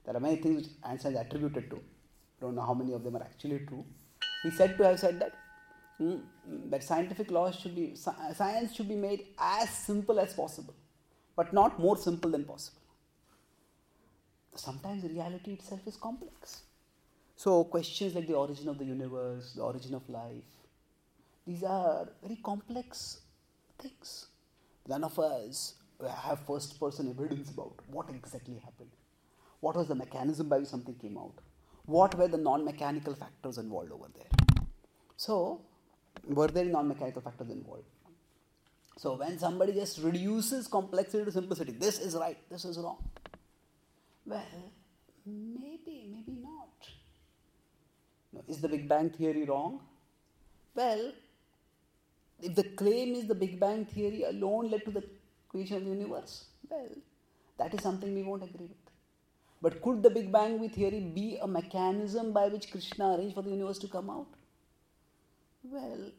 There 0.04 0.16
are 0.16 0.20
many 0.20 0.36
things 0.36 0.56
which 0.56 0.72
Einstein 0.82 1.12
is 1.12 1.20
attributed 1.20 1.70
to. 1.70 1.80
Don't 2.40 2.54
know 2.54 2.62
how 2.62 2.74
many 2.74 2.92
of 2.92 3.02
them 3.02 3.16
are 3.16 3.22
actually 3.22 3.60
true. 3.60 3.84
He 4.42 4.50
said 4.50 4.76
to 4.76 4.84
have 4.84 4.98
said 5.00 5.20
that 5.20 5.34
mm, 6.00 6.20
that 6.70 6.82
scientific 6.82 7.30
laws 7.30 7.56
should 7.56 7.74
be 7.74 7.94
science 7.96 8.74
should 8.74 8.88
be 8.88 8.96
made 8.96 9.26
as 9.38 9.70
simple 9.70 10.20
as 10.20 10.34
possible, 10.34 10.74
but 11.34 11.52
not 11.52 11.78
more 11.78 11.96
simple 11.96 12.30
than 12.30 12.44
possible. 12.44 12.82
Sometimes 14.54 15.04
reality 15.04 15.52
itself 15.52 15.80
is 15.86 15.96
complex. 15.96 16.62
So, 17.36 17.64
questions 17.64 18.14
like 18.14 18.26
the 18.26 18.34
origin 18.34 18.68
of 18.68 18.78
the 18.78 18.84
universe, 18.84 19.52
the 19.54 19.62
origin 19.62 19.94
of 19.94 20.08
life, 20.08 20.44
these 21.46 21.62
are 21.62 22.08
very 22.22 22.36
complex 22.42 23.20
things. 23.78 24.26
None 24.88 25.04
of 25.04 25.18
us 25.18 25.74
have 26.24 26.40
first 26.40 26.80
person 26.80 27.10
evidence 27.10 27.50
about 27.50 27.74
what 27.90 28.08
exactly 28.10 28.58
happened. 28.64 28.90
What 29.60 29.76
was 29.76 29.88
the 29.88 29.94
mechanism 29.94 30.48
by 30.48 30.58
which 30.58 30.68
something 30.68 30.94
came 30.94 31.18
out? 31.18 31.34
What 31.84 32.16
were 32.16 32.28
the 32.28 32.38
non 32.38 32.64
mechanical 32.64 33.14
factors 33.14 33.58
involved 33.58 33.92
over 33.92 34.06
there? 34.14 34.66
So, 35.16 35.60
were 36.26 36.48
there 36.48 36.64
non 36.64 36.88
mechanical 36.88 37.22
factors 37.22 37.50
involved? 37.50 37.84
So, 38.96 39.14
when 39.16 39.38
somebody 39.38 39.72
just 39.72 39.98
reduces 40.02 40.66
complexity 40.66 41.24
to 41.24 41.32
simplicity, 41.32 41.72
this 41.72 41.98
is 42.00 42.14
right, 42.14 42.38
this 42.50 42.64
is 42.64 42.78
wrong. 42.78 42.98
Well, 44.24 44.42
maybe, 45.26 46.08
maybe. 46.10 46.35
Is 48.48 48.60
the 48.60 48.68
Big 48.68 48.88
Bang 48.88 49.10
theory 49.10 49.44
wrong? 49.44 49.80
Well, 50.74 51.12
if 52.42 52.54
the 52.54 52.64
claim 52.64 53.14
is 53.14 53.26
the 53.26 53.34
Big 53.34 53.58
Bang 53.58 53.84
theory 53.86 54.24
alone 54.24 54.70
led 54.70 54.84
to 54.84 54.90
the 54.90 55.04
creation 55.48 55.78
of 55.78 55.84
the 55.84 55.90
universe, 55.90 56.44
well, 56.68 56.88
that 57.58 57.74
is 57.74 57.82
something 57.82 58.14
we 58.14 58.22
won't 58.22 58.42
agree 58.42 58.66
with. 58.66 58.76
But 59.62 59.80
could 59.80 60.02
the 60.02 60.10
Big 60.10 60.30
Bang 60.30 60.68
theory 60.68 61.00
be 61.00 61.38
a 61.40 61.46
mechanism 61.46 62.32
by 62.32 62.48
which 62.48 62.70
Krishna 62.70 63.16
arranged 63.16 63.34
for 63.34 63.42
the 63.42 63.50
universe 63.50 63.78
to 63.78 63.88
come 63.88 64.10
out? 64.10 64.26
Well, 65.64 66.10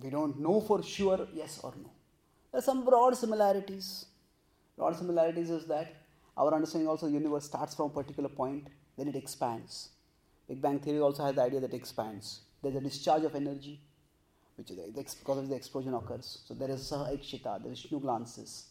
we 0.00 0.10
don't 0.10 0.38
know 0.38 0.60
for 0.60 0.82
sure, 0.82 1.26
yes 1.34 1.60
or 1.62 1.74
no. 1.76 1.90
There 2.52 2.60
are 2.60 2.62
some 2.62 2.84
broad 2.84 3.16
similarities. 3.16 4.06
Broad 4.76 4.96
similarities 4.96 5.50
is 5.50 5.66
that 5.66 5.92
our 6.36 6.54
understanding 6.54 6.88
also 6.88 7.06
the 7.06 7.12
universe 7.12 7.44
starts 7.44 7.74
from 7.74 7.86
a 7.86 7.90
particular 7.90 8.28
point, 8.28 8.68
then 8.96 9.08
it 9.08 9.16
expands. 9.16 9.90
Big 10.48 10.62
Bang 10.62 10.78
theory 10.78 11.00
also 11.00 11.24
has 11.24 11.34
the 11.34 11.42
idea 11.42 11.60
that 11.60 11.72
it 11.72 11.76
expands. 11.76 12.40
There's 12.62 12.74
a 12.74 12.80
discharge 12.80 13.24
of 13.24 13.34
energy, 13.34 13.80
which 14.56 14.70
is 14.70 15.14
because 15.14 15.38
of 15.38 15.48
the 15.48 15.54
explosion 15.54 15.94
occurs. 15.94 16.40
So 16.46 16.54
there 16.54 16.70
is 16.70 16.80
Saha 16.80 17.16
Ekshita, 17.16 17.62
there 17.62 17.72
is 17.72 17.86
Shnu 17.86 18.00
glances. 18.00 18.68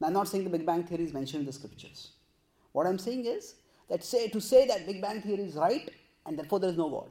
Now 0.00 0.08
I'm 0.08 0.12
not 0.12 0.28
saying 0.28 0.44
the 0.44 0.50
Big 0.50 0.66
Bang 0.66 0.84
theory 0.84 1.04
is 1.04 1.12
mentioned 1.12 1.40
in 1.40 1.46
the 1.46 1.52
scriptures. 1.52 2.12
What 2.72 2.86
I'm 2.86 2.98
saying 2.98 3.24
is 3.24 3.54
that 3.88 4.04
say 4.04 4.28
to 4.28 4.40
say 4.40 4.66
that 4.66 4.86
Big 4.86 5.00
Bang 5.00 5.22
theory 5.22 5.44
is 5.44 5.54
right 5.54 5.88
and 6.26 6.38
therefore 6.38 6.60
there 6.60 6.70
is 6.70 6.76
no 6.76 6.90
God, 6.90 7.08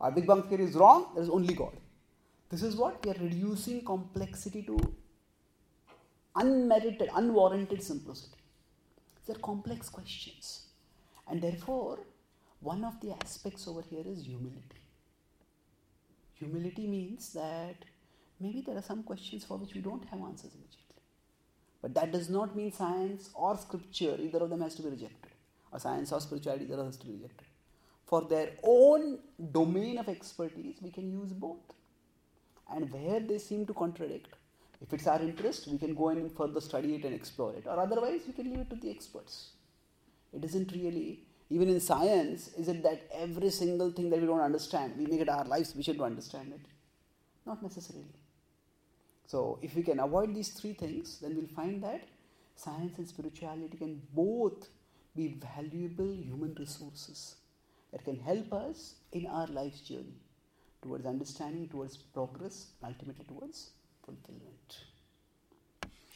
Our 0.00 0.12
Big 0.12 0.26
Bang 0.26 0.42
theory 0.44 0.64
is 0.64 0.74
wrong, 0.74 1.08
there 1.14 1.22
is 1.22 1.30
only 1.30 1.54
God. 1.54 1.72
This 2.50 2.62
is 2.62 2.76
what 2.76 3.04
we 3.04 3.10
are 3.10 3.16
reducing 3.20 3.84
complexity 3.84 4.62
to 4.62 4.78
unmerited, 6.36 7.08
unwarranted 7.14 7.82
simplicity. 7.82 8.36
These 9.26 9.36
are 9.36 9.40
complex 9.40 9.88
questions. 9.88 10.66
And 11.28 11.40
therefore, 11.40 12.00
one 12.64 12.82
of 12.82 12.98
the 13.00 13.12
aspects 13.22 13.68
over 13.68 13.82
here 13.82 14.04
is 14.06 14.24
humility. 14.24 14.80
Humility 16.38 16.86
means 16.86 17.32
that 17.34 17.76
maybe 18.40 18.62
there 18.62 18.76
are 18.76 18.82
some 18.82 19.02
questions 19.02 19.44
for 19.44 19.58
which 19.58 19.74
we 19.74 19.82
don't 19.82 20.04
have 20.06 20.20
answers 20.20 20.52
immediately. 20.54 20.80
But 21.82 21.94
that 21.94 22.12
does 22.12 22.30
not 22.30 22.56
mean 22.56 22.72
science 22.72 23.28
or 23.34 23.58
scripture, 23.58 24.16
either 24.18 24.38
of 24.38 24.48
them 24.48 24.62
has 24.62 24.74
to 24.76 24.82
be 24.82 24.88
rejected. 24.88 25.32
Or 25.70 25.78
science 25.78 26.12
or 26.12 26.20
spirituality, 26.20 26.64
either 26.64 26.84
has 26.84 26.96
to 26.96 27.06
be 27.06 27.12
rejected. 27.12 27.46
For 28.06 28.22
their 28.22 28.52
own 28.62 29.18
domain 29.52 29.98
of 29.98 30.08
expertise, 30.08 30.76
we 30.80 30.90
can 30.90 31.10
use 31.10 31.32
both. 31.32 31.74
And 32.72 32.90
where 32.90 33.20
they 33.20 33.36
seem 33.36 33.66
to 33.66 33.74
contradict, 33.74 34.28
if 34.80 34.92
it's 34.94 35.06
our 35.06 35.20
interest, 35.20 35.68
we 35.68 35.76
can 35.76 35.94
go 35.94 36.08
in 36.08 36.18
and 36.18 36.32
further 36.32 36.62
study 36.62 36.94
it 36.94 37.04
and 37.04 37.14
explore 37.14 37.52
it. 37.54 37.66
Or 37.66 37.78
otherwise, 37.78 38.22
we 38.26 38.32
can 38.32 38.50
leave 38.50 38.60
it 38.60 38.70
to 38.70 38.76
the 38.76 38.90
experts. 38.90 39.50
It 40.32 40.44
isn't 40.44 40.72
really, 40.72 41.23
even 41.50 41.68
in 41.68 41.80
science, 41.80 42.48
is 42.56 42.68
it 42.68 42.82
that 42.82 43.08
every 43.12 43.50
single 43.50 43.90
thing 43.90 44.10
that 44.10 44.20
we 44.20 44.26
don't 44.26 44.40
understand, 44.40 44.94
we 44.96 45.06
make 45.06 45.20
it 45.20 45.28
our 45.28 45.44
lives, 45.44 45.74
we 45.76 45.82
should 45.82 46.00
understand 46.00 46.52
it? 46.52 46.60
Not 47.46 47.62
necessarily. 47.62 48.06
So, 49.26 49.58
if 49.62 49.74
we 49.74 49.82
can 49.82 50.00
avoid 50.00 50.34
these 50.34 50.50
three 50.50 50.74
things, 50.74 51.18
then 51.20 51.36
we'll 51.36 51.46
find 51.46 51.82
that 51.82 52.08
science 52.56 52.98
and 52.98 53.08
spirituality 53.08 53.76
can 53.76 54.00
both 54.14 54.68
be 55.16 55.36
valuable 55.56 56.14
human 56.14 56.54
resources 56.58 57.36
that 57.92 58.04
can 58.04 58.18
help 58.18 58.52
us 58.52 58.94
in 59.12 59.26
our 59.26 59.46
life's 59.46 59.80
journey 59.80 60.20
towards 60.82 61.06
understanding, 61.06 61.68
towards 61.68 61.96
progress, 61.96 62.66
ultimately 62.82 63.24
towards 63.24 63.70
fulfillment. 64.04 64.78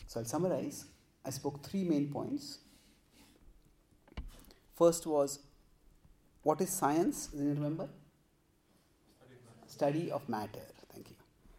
So 0.07 0.21
I'll 0.21 0.27
summarize. 0.27 0.87
I 1.25 1.31
spoke 1.31 1.65
three 1.65 1.85
main 1.85 2.11
points. 2.13 2.59
First 4.79 5.07
was 5.07 5.41
what 6.45 6.61
is 6.61 6.71
science? 6.71 7.27
Do 7.27 7.43
you 7.43 7.55
remember? 7.55 7.89
Study 9.67 10.11
of 10.11 10.29
matter. 10.29 10.67
Thank 10.93 11.11
you. 11.11 11.17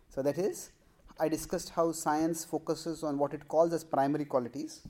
So 0.10 0.22
that 0.22 0.38
is, 0.38 0.70
I 1.20 1.28
discussed 1.28 1.70
how 1.72 1.92
science 1.92 2.46
focuses 2.46 3.04
on 3.04 3.18
what 3.18 3.34
it 3.34 3.48
calls 3.48 3.74
as 3.74 3.84
primary 3.84 4.26
qualities, 4.26 4.82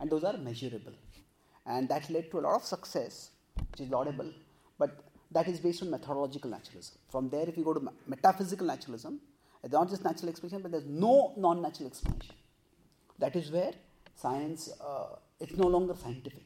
and 0.00 0.10
those 0.10 0.22
are 0.22 0.36
measurable. 0.36 0.92
And 1.64 1.88
that 1.88 2.10
led 2.10 2.30
to 2.30 2.40
a 2.40 2.42
lot 2.42 2.56
of 2.56 2.64
success, 2.64 3.30
which 3.70 3.80
is 3.80 3.88
laudable, 3.90 4.30
but 4.78 5.02
that 5.32 5.48
is 5.48 5.58
based 5.58 5.82
on 5.82 5.90
methodological 5.90 6.50
naturalism. 6.50 6.98
From 7.10 7.30
there, 7.30 7.48
if 7.48 7.56
you 7.56 7.64
go 7.64 7.74
to 7.74 7.88
metaphysical 8.06 8.66
naturalism, 8.66 9.20
it's 9.64 9.72
not 9.72 9.88
just 9.88 10.04
natural 10.04 10.28
explanation, 10.28 10.62
but 10.62 10.72
there's 10.72 10.86
no 10.86 11.32
non-natural 11.36 11.88
explanation. 11.88 12.34
That 13.18 13.34
is 13.34 13.50
where 13.50 13.72
science, 14.14 14.70
uh, 14.80 15.16
it's 15.40 15.56
no 15.56 15.66
longer 15.66 15.94
scientific. 15.94 16.44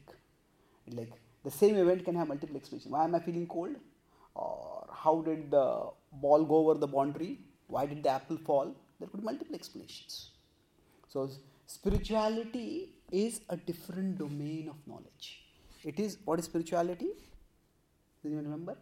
Like 0.87 1.11
the 1.43 1.51
same 1.51 1.75
event 1.75 2.05
can 2.05 2.15
have 2.15 2.27
multiple 2.27 2.55
explanations. 2.55 2.91
Why 2.91 3.03
am 3.03 3.15
I 3.15 3.19
feeling 3.19 3.47
cold? 3.47 3.75
Or 4.35 4.87
how 4.91 5.21
did 5.21 5.51
the 5.51 5.89
ball 6.13 6.43
go 6.43 6.55
over 6.55 6.79
the 6.79 6.87
boundary? 6.87 7.39
Why 7.67 7.85
did 7.85 8.03
the 8.03 8.09
apple 8.09 8.37
fall? 8.37 8.73
There 8.99 9.07
could 9.07 9.19
be 9.19 9.25
multiple 9.25 9.55
explanations. 9.55 10.31
So 11.09 11.29
spirituality 11.67 12.89
is 13.11 13.41
a 13.49 13.57
different 13.57 14.17
domain 14.17 14.69
of 14.69 14.75
knowledge. 14.87 15.43
It 15.83 15.99
is 15.99 16.17
what 16.23 16.39
is 16.39 16.45
spirituality? 16.45 17.09
Do 18.23 18.29
you 18.29 18.37
remember? 18.37 18.77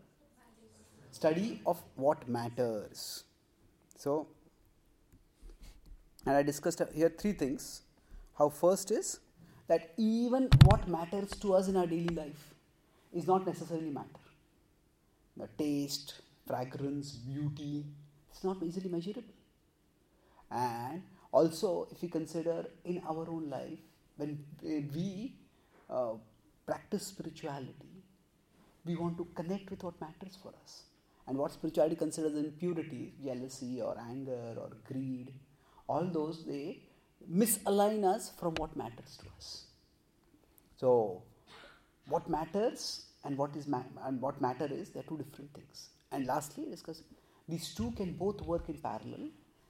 Study 1.12 1.62
of 1.66 1.82
what 1.96 2.28
matters. 2.30 3.24
So, 3.98 4.28
and 6.26 6.36
I 6.36 6.44
discussed 6.44 6.82
here 6.94 7.10
three 7.10 7.34
things. 7.34 7.82
How 8.38 8.50
first 8.50 8.92
is 8.92 9.20
that 9.68 9.94
even 9.98 10.48
what 10.66 10.88
matters 10.88 11.32
to 11.42 11.54
us 11.54 11.68
in 11.68 11.76
our 11.76 11.88
daily 11.88 12.16
life 12.16 12.51
is 13.14 13.28
not 13.28 13.46
necessarily 13.46 13.90
matter. 13.90 14.08
The 15.38 15.48
taste, 15.58 16.22
fragrance, 16.48 17.12
beauty, 17.12 17.86
it's 18.30 18.44
not 18.44 18.62
easily 18.64 18.90
measurable. 18.90 19.34
And 20.50 21.04
also, 21.32 21.88
if 21.92 22.02
we 22.02 22.10
consider 22.10 22.66
in 22.86 23.02
our 23.08 23.30
own 23.30 23.50
life, 23.50 23.80
when 24.18 24.44
we 24.64 25.36
uh, 25.90 26.14
practice 26.66 27.08
spirituality, 27.08 28.04
we 28.86 28.96
want 28.96 29.18
to 29.18 29.26
connect 29.36 29.70
with 29.70 29.84
what 29.84 30.00
matters 30.02 30.38
for 30.42 30.54
us. 30.64 30.84
And 31.28 31.38
what 31.38 31.52
spirituality 31.52 31.96
considers 31.96 32.36
impurity, 32.36 33.14
jealousy 33.24 33.82
or 33.82 33.98
anger 34.00 34.56
or 34.58 34.72
greed, 34.86 35.34
all 35.88 36.06
those 36.06 36.46
they 36.46 36.82
misalign 37.32 38.04
us 38.04 38.32
from 38.40 38.56
what 38.56 38.76
matters 38.76 39.18
to 39.22 39.26
us. 39.38 39.66
So, 40.78 41.24
what 42.12 42.30
matters 42.30 43.06
and 43.24 43.38
what 43.38 43.56
is 43.56 43.68
ma- 43.68 43.84
and 44.06 44.22
what 44.22 44.42
matter 44.42 44.68
is 44.80 44.90
they're 44.90 45.10
two 45.12 45.18
different 45.18 45.54
things. 45.54 45.90
And 46.12 46.26
lastly, 46.26 46.66
discuss 46.70 47.02
these 47.48 47.74
two 47.74 47.92
can 47.92 48.14
both 48.14 48.42
work 48.42 48.70
in 48.70 48.78
parallel. 48.78 49.30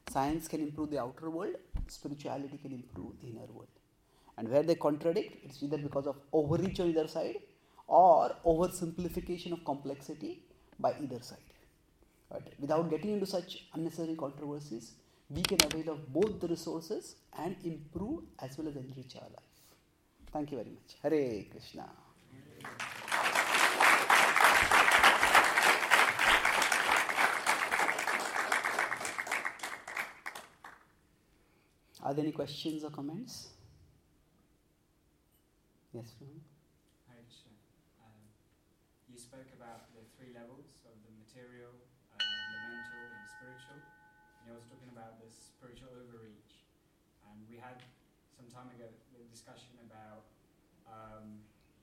Science 0.10 0.48
can 0.48 0.62
improve 0.62 0.90
the 0.92 1.00
outer 1.00 1.30
world, 1.30 1.56
spirituality 1.88 2.58
can 2.58 2.74
improve 2.74 3.14
the 3.22 3.28
inner 3.28 3.50
world. 3.54 3.76
And 4.38 4.50
where 4.50 4.64
they 4.64 4.76
contradict, 4.76 5.46
it's 5.46 5.62
either 5.64 5.78
because 5.78 6.08
of 6.08 6.18
overreach 6.34 6.80
on 6.80 6.90
either 6.90 7.08
side 7.08 7.38
or 7.88 8.36
oversimplification 8.46 9.52
of 9.54 9.64
complexity 9.64 10.44
by 10.80 10.94
either 11.02 11.22
side. 11.22 11.38
But 12.30 12.54
without 12.60 12.90
getting 12.90 13.14
into 13.14 13.26
such 13.26 13.66
unnecessary 13.74 14.16
controversies, 14.16 14.94
we 15.30 15.44
can 15.44 15.60
avail 15.66 15.94
of 15.94 16.14
both 16.14 16.40
the 16.40 16.48
resources 16.48 17.16
and 17.38 17.56
improve 17.64 18.24
as 18.40 18.58
well 18.58 18.68
as 18.68 18.76
enrich 18.76 19.16
our 19.16 19.30
life. 19.30 19.52
Thank 20.34 20.52
you 20.52 20.58
very 20.58 20.72
much. 20.72 20.96
Hare 21.04 21.44
Krishna. 21.52 21.90
Are 32.04 32.14
there 32.14 32.28
any 32.28 32.36
questions 32.36 32.84
or 32.84 32.90
comments? 32.92 33.56
Yes, 35.96 36.12
Hi, 36.20 37.16
ma'am. 37.16 37.56
You 39.08 39.16
spoke 39.16 39.48
about 39.56 39.88
the 39.96 40.04
three 40.20 40.36
levels 40.36 40.76
of 40.84 40.92
the 41.08 41.12
material, 41.24 41.72
uh, 42.12 42.20
the 42.20 42.58
mental, 42.68 43.00
and 43.00 43.22
the 43.22 43.32
spiritual. 43.32 43.80
And 43.80 44.42
you 44.44 44.60
also 44.60 44.76
talking 44.76 44.92
about 44.92 45.24
the 45.24 45.32
spiritual 45.32 45.96
overreach. 45.96 46.68
And 47.32 47.48
we 47.48 47.64
had 47.64 47.80
some 48.36 48.52
time 48.52 48.68
ago 48.76 48.92
the 49.16 49.24
discussion 49.32 49.72
um, 49.80 49.81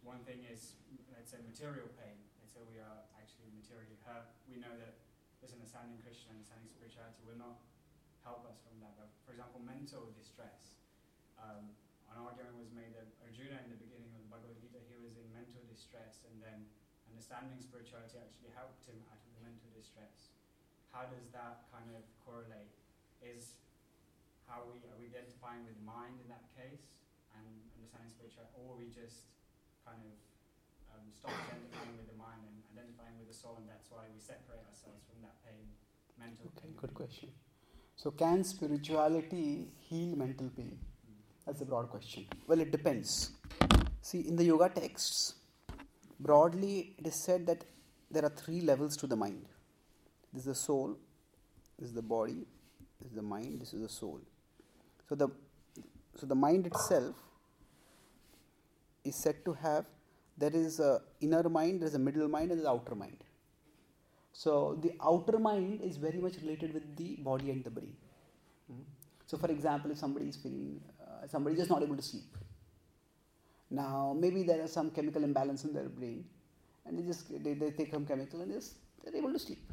one 0.08 0.24
thing 0.24 0.40
is, 0.48 0.80
let's 1.12 1.28
say, 1.28 1.44
material 1.44 1.92
pain. 2.00 2.16
Let's 2.40 2.56
say 2.56 2.64
we 2.64 2.80
are 2.80 3.04
actually 3.20 3.52
materially 3.52 4.00
hurt. 4.08 4.32
We 4.48 4.56
know 4.56 4.72
that 4.80 4.96
as 5.44 5.52
this 5.52 5.52
understanding 5.52 6.00
Krishna, 6.00 6.32
understanding 6.32 6.72
spirituality 6.72 7.20
will 7.28 7.36
not 7.36 7.60
help 8.24 8.48
us 8.48 8.56
from 8.64 8.80
that. 8.80 8.96
But 8.96 9.12
for 9.28 9.36
example, 9.36 9.60
mental 9.60 10.08
distress. 10.16 10.72
Um, 11.36 11.76
an 12.08 12.24
argument 12.24 12.56
was 12.56 12.72
made 12.72 12.96
that 12.96 13.12
Arjuna 13.20 13.60
in 13.68 13.70
the 13.70 13.76
beginning 13.76 14.08
of 14.16 14.24
the 14.24 14.30
Bhagavad 14.32 14.56
Gita, 14.56 14.80
he 14.88 14.96
was 14.96 15.20
in 15.20 15.28
mental 15.36 15.60
distress 15.68 16.24
and 16.24 16.40
then 16.40 16.64
understanding 17.12 17.60
spirituality 17.60 18.16
actually 18.16 18.50
helped 18.56 18.80
him 18.88 18.96
out 19.12 19.20
of 19.20 19.30
the 19.36 19.44
mental 19.44 19.68
distress. 19.76 20.32
How 20.88 21.04
does 21.04 21.28
that 21.36 21.68
kind 21.68 21.92
of 21.92 22.00
correlate? 22.24 22.72
Is 23.20 23.60
how 24.48 24.64
we 24.64 24.80
are 24.88 24.96
we 24.96 25.12
identifying 25.12 25.68
with 25.68 25.76
mind 25.84 26.16
in 26.22 26.30
that 26.32 26.48
case 26.56 26.96
and 27.34 27.44
understanding 27.76 28.08
spirituality, 28.08 28.54
or 28.56 28.72
are 28.72 28.80
we 28.80 28.88
just 28.88 29.28
kind 29.88 30.04
of 30.04 30.16
um, 30.92 31.04
stop 31.16 31.32
identifying 31.48 31.96
with 31.96 32.08
the 32.12 32.18
mind 32.20 32.44
and 32.44 32.56
identifying 32.76 33.16
with 33.18 33.28
the 33.32 33.38
soul, 33.42 33.56
and 33.56 33.68
that's 33.68 33.88
why 33.90 34.04
we 34.12 34.20
separate 34.20 34.64
ourselves 34.68 35.02
from 35.08 35.24
that 35.24 35.36
pain, 35.44 35.64
mental 36.20 36.52
okay, 36.52 36.68
pain? 36.68 36.76
Good 36.76 36.94
question. 36.94 37.28
So, 37.96 38.10
can 38.10 38.44
spirituality 38.44 39.72
heal 39.88 40.16
mental 40.16 40.50
pain? 40.56 40.78
That's 41.46 41.62
a 41.62 41.64
broad 41.64 41.88
question. 41.88 42.26
Well, 42.46 42.60
it 42.60 42.70
depends. 42.70 43.30
See, 44.02 44.20
in 44.20 44.36
the 44.36 44.44
yoga 44.44 44.68
texts, 44.68 45.34
broadly, 46.20 46.94
it 46.98 47.06
is 47.06 47.14
said 47.14 47.46
that 47.46 47.64
there 48.10 48.24
are 48.24 48.34
three 48.42 48.60
levels 48.60 48.96
to 48.98 49.06
the 49.06 49.16
mind 49.16 49.46
this 50.32 50.42
is 50.42 50.46
the 50.46 50.54
soul, 50.54 50.96
this 51.78 51.88
is 51.88 51.94
the 51.94 52.02
body, 52.02 52.46
this 53.00 53.10
is 53.10 53.16
the 53.16 53.22
mind, 53.22 53.62
this 53.62 53.72
is 53.72 53.80
the 53.80 53.88
soul. 53.88 54.20
So, 55.08 55.14
the, 55.14 55.28
so 56.16 56.26
the 56.26 56.34
mind 56.34 56.66
itself 56.66 57.16
is 59.08 59.16
said 59.24 59.44
to 59.44 59.52
have 59.54 59.84
there 60.36 60.54
is 60.54 60.78
a 60.80 61.00
inner 61.20 61.48
mind, 61.48 61.80
there 61.80 61.88
is 61.88 61.94
a 61.94 62.04
middle 62.08 62.28
mind, 62.28 62.50
and 62.52 62.60
is 62.60 62.66
outer 62.66 62.94
mind. 62.94 63.24
So 64.32 64.78
the 64.82 64.92
outer 65.02 65.38
mind 65.38 65.80
is 65.82 65.96
very 65.96 66.20
much 66.26 66.36
related 66.42 66.74
with 66.74 66.96
the 66.96 67.16
body 67.30 67.50
and 67.50 67.64
the 67.64 67.70
brain. 67.70 67.96
So 69.26 69.36
for 69.36 69.50
example, 69.50 69.90
if 69.90 69.98
somebody 69.98 70.28
is 70.28 70.36
feeling, 70.36 70.80
uh, 71.02 71.26
somebody 71.26 71.54
is 71.54 71.60
just 71.62 71.70
not 71.70 71.82
able 71.82 71.96
to 71.96 72.02
sleep, 72.02 72.36
now, 73.70 74.16
maybe 74.18 74.42
there 74.44 74.60
is 74.62 74.72
some 74.72 74.90
chemical 74.90 75.22
imbalance 75.22 75.64
in 75.64 75.74
their 75.74 75.88
brain, 75.88 76.24
and 76.86 76.98
they 76.98 77.02
just 77.02 77.28
they, 77.44 77.52
they 77.52 77.70
take 77.70 77.92
some 77.92 78.06
chemical 78.06 78.40
and 78.40 78.50
just 78.50 78.76
they're 79.04 79.14
able 79.14 79.32
to 79.32 79.38
sleep. 79.38 79.72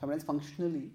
sometimes 0.00 0.24
functionally, 0.24 0.90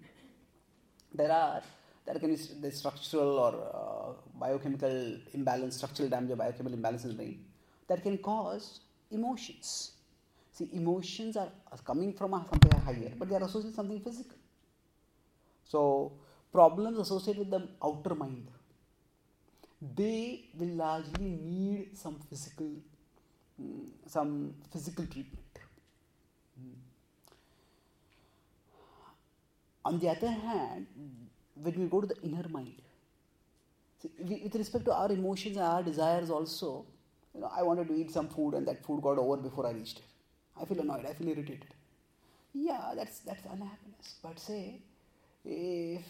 there 1.13 1.31
are 1.31 1.61
there 2.05 2.15
can 2.15 2.35
be 2.35 2.41
the 2.61 2.71
structural 2.71 3.39
or 3.39 3.53
uh, 3.73 4.39
biochemical 4.39 5.17
imbalance, 5.33 5.77
structural 5.77 6.09
damage 6.09 6.31
or 6.31 6.35
biochemical 6.35 6.73
imbalance 6.73 7.03
in 7.03 7.11
the 7.11 7.15
brain 7.15 7.45
that 7.87 8.03
can 8.03 8.17
cause 8.17 8.81
emotions. 9.11 9.91
See, 10.51 10.69
emotions 10.73 11.37
are, 11.37 11.49
coming 11.85 12.13
from 12.13 12.31
something 12.31 12.79
higher, 12.81 13.11
but 13.17 13.29
they 13.29 13.35
are 13.35 13.43
associated 13.43 13.67
with 13.67 13.75
something 13.75 13.99
physical. 14.01 14.37
So, 15.63 16.11
problems 16.51 16.99
associated 16.99 17.39
with 17.39 17.49
the 17.49 17.67
outer 17.83 18.13
mind, 18.13 18.47
they 19.95 20.45
will 20.57 20.75
largely 20.75 21.39
need 21.43 21.97
some 21.97 22.19
physical, 22.29 22.69
mm, 23.61 23.87
some 24.05 24.53
physical 24.71 25.05
treatment. 25.05 25.59
Mm. 26.61 26.73
On 29.85 29.99
the 29.99 30.09
other 30.09 30.29
hand, 30.29 30.85
when 31.55 31.79
we 31.79 31.85
go 31.87 32.01
to 32.01 32.07
the 32.07 32.19
inner 32.23 32.47
mind, 32.49 32.81
see, 34.01 34.09
with 34.43 34.55
respect 34.55 34.85
to 34.85 34.93
our 34.93 35.11
emotions 35.11 35.57
and 35.57 35.65
our 35.65 35.83
desires 35.83 36.29
also, 36.29 36.85
you 37.33 37.41
know, 37.41 37.51
I 37.55 37.63
wanted 37.63 37.87
to 37.87 37.95
eat 37.95 38.11
some 38.11 38.27
food 38.29 38.53
and 38.53 38.67
that 38.67 38.83
food 38.85 39.01
got 39.01 39.17
over 39.17 39.37
before 39.37 39.67
I 39.67 39.71
reached 39.71 39.99
it. 39.99 40.05
I 40.59 40.65
feel 40.65 40.79
annoyed, 40.79 41.05
I 41.05 41.13
feel 41.13 41.29
irritated. 41.29 41.73
Yeah, 42.53 42.93
that's 42.95 43.19
that's 43.19 43.43
unhappiness. 43.45 44.15
But 44.21 44.39
say 44.39 44.79
if 45.43 46.03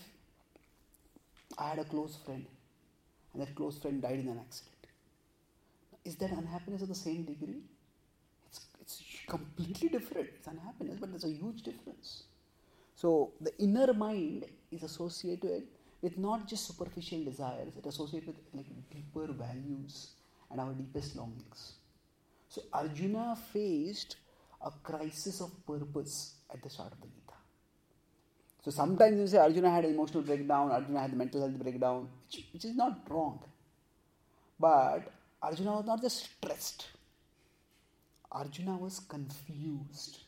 I 1.57 1.69
had 1.69 1.79
a 1.79 1.85
close 1.85 2.17
friend 2.25 2.45
and 3.33 3.41
that 3.41 3.55
close 3.55 3.77
friend 3.77 4.01
died 4.01 4.19
in 4.19 4.27
an 4.27 4.39
accident, 4.39 4.87
is 6.03 6.15
that 6.17 6.31
unhappiness 6.31 6.81
of 6.81 6.89
the 6.89 6.95
same 6.95 7.23
degree? 7.23 7.61
It's, 8.47 8.65
it's 8.81 9.01
completely 9.27 9.87
different. 9.87 10.29
It's 10.35 10.47
unhappiness, 10.47 10.97
but 10.99 11.11
there's 11.11 11.23
a 11.23 11.29
huge 11.29 11.61
difference. 11.63 12.23
So 12.95 13.31
the 13.41 13.57
inner 13.59 13.93
mind 13.93 14.45
is 14.75 14.83
associated 14.83 15.63
with 16.01 16.17
not 16.17 16.47
just 16.47 16.67
superficial 16.67 17.23
desires, 17.23 17.73
it 17.77 17.85
associated 17.85 18.35
with 18.35 18.53
like 18.53 18.89
deeper 18.91 19.31
values 19.31 20.09
and 20.51 20.59
our 20.59 20.73
deepest 20.73 21.15
longings. 21.15 21.73
So 22.49 22.61
Arjuna 22.71 23.37
faced 23.51 24.17
a 24.61 24.71
crisis 24.83 25.41
of 25.41 25.51
purpose 25.65 26.35
at 26.53 26.61
the 26.61 26.69
start 26.69 26.91
of 26.91 27.01
the 27.01 27.07
Gita. 27.07 27.33
So 28.63 28.71
sometimes 28.71 29.19
you 29.19 29.27
say 29.27 29.37
Arjuna 29.37 29.69
had 29.71 29.85
an 29.85 29.93
emotional 29.93 30.23
breakdown, 30.23 30.71
Arjuna 30.71 31.01
had 31.01 31.13
a 31.13 31.15
mental 31.15 31.41
health 31.41 31.57
breakdown, 31.59 32.07
which, 32.25 32.45
which 32.53 32.65
is 32.65 32.75
not 32.75 32.99
wrong. 33.09 33.39
But 34.59 35.11
Arjuna 35.41 35.77
was 35.77 35.85
not 35.85 36.01
just 36.01 36.25
stressed, 36.25 36.87
Arjuna 38.31 38.77
was 38.77 38.99
confused. 38.99 40.19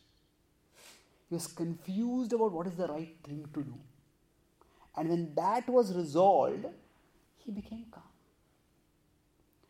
He 1.29 1.35
was 1.35 1.47
confused 1.47 2.33
about 2.33 2.51
what 2.51 2.67
is 2.67 2.75
the 2.75 2.87
right 2.87 3.15
thing 3.23 3.47
to 3.53 3.63
do. 3.63 3.73
And 4.97 5.09
when 5.09 5.35
that 5.35 5.67
was 5.67 5.93
resolved, 5.95 6.65
he 7.37 7.51
became 7.51 7.85
calm. 7.91 8.03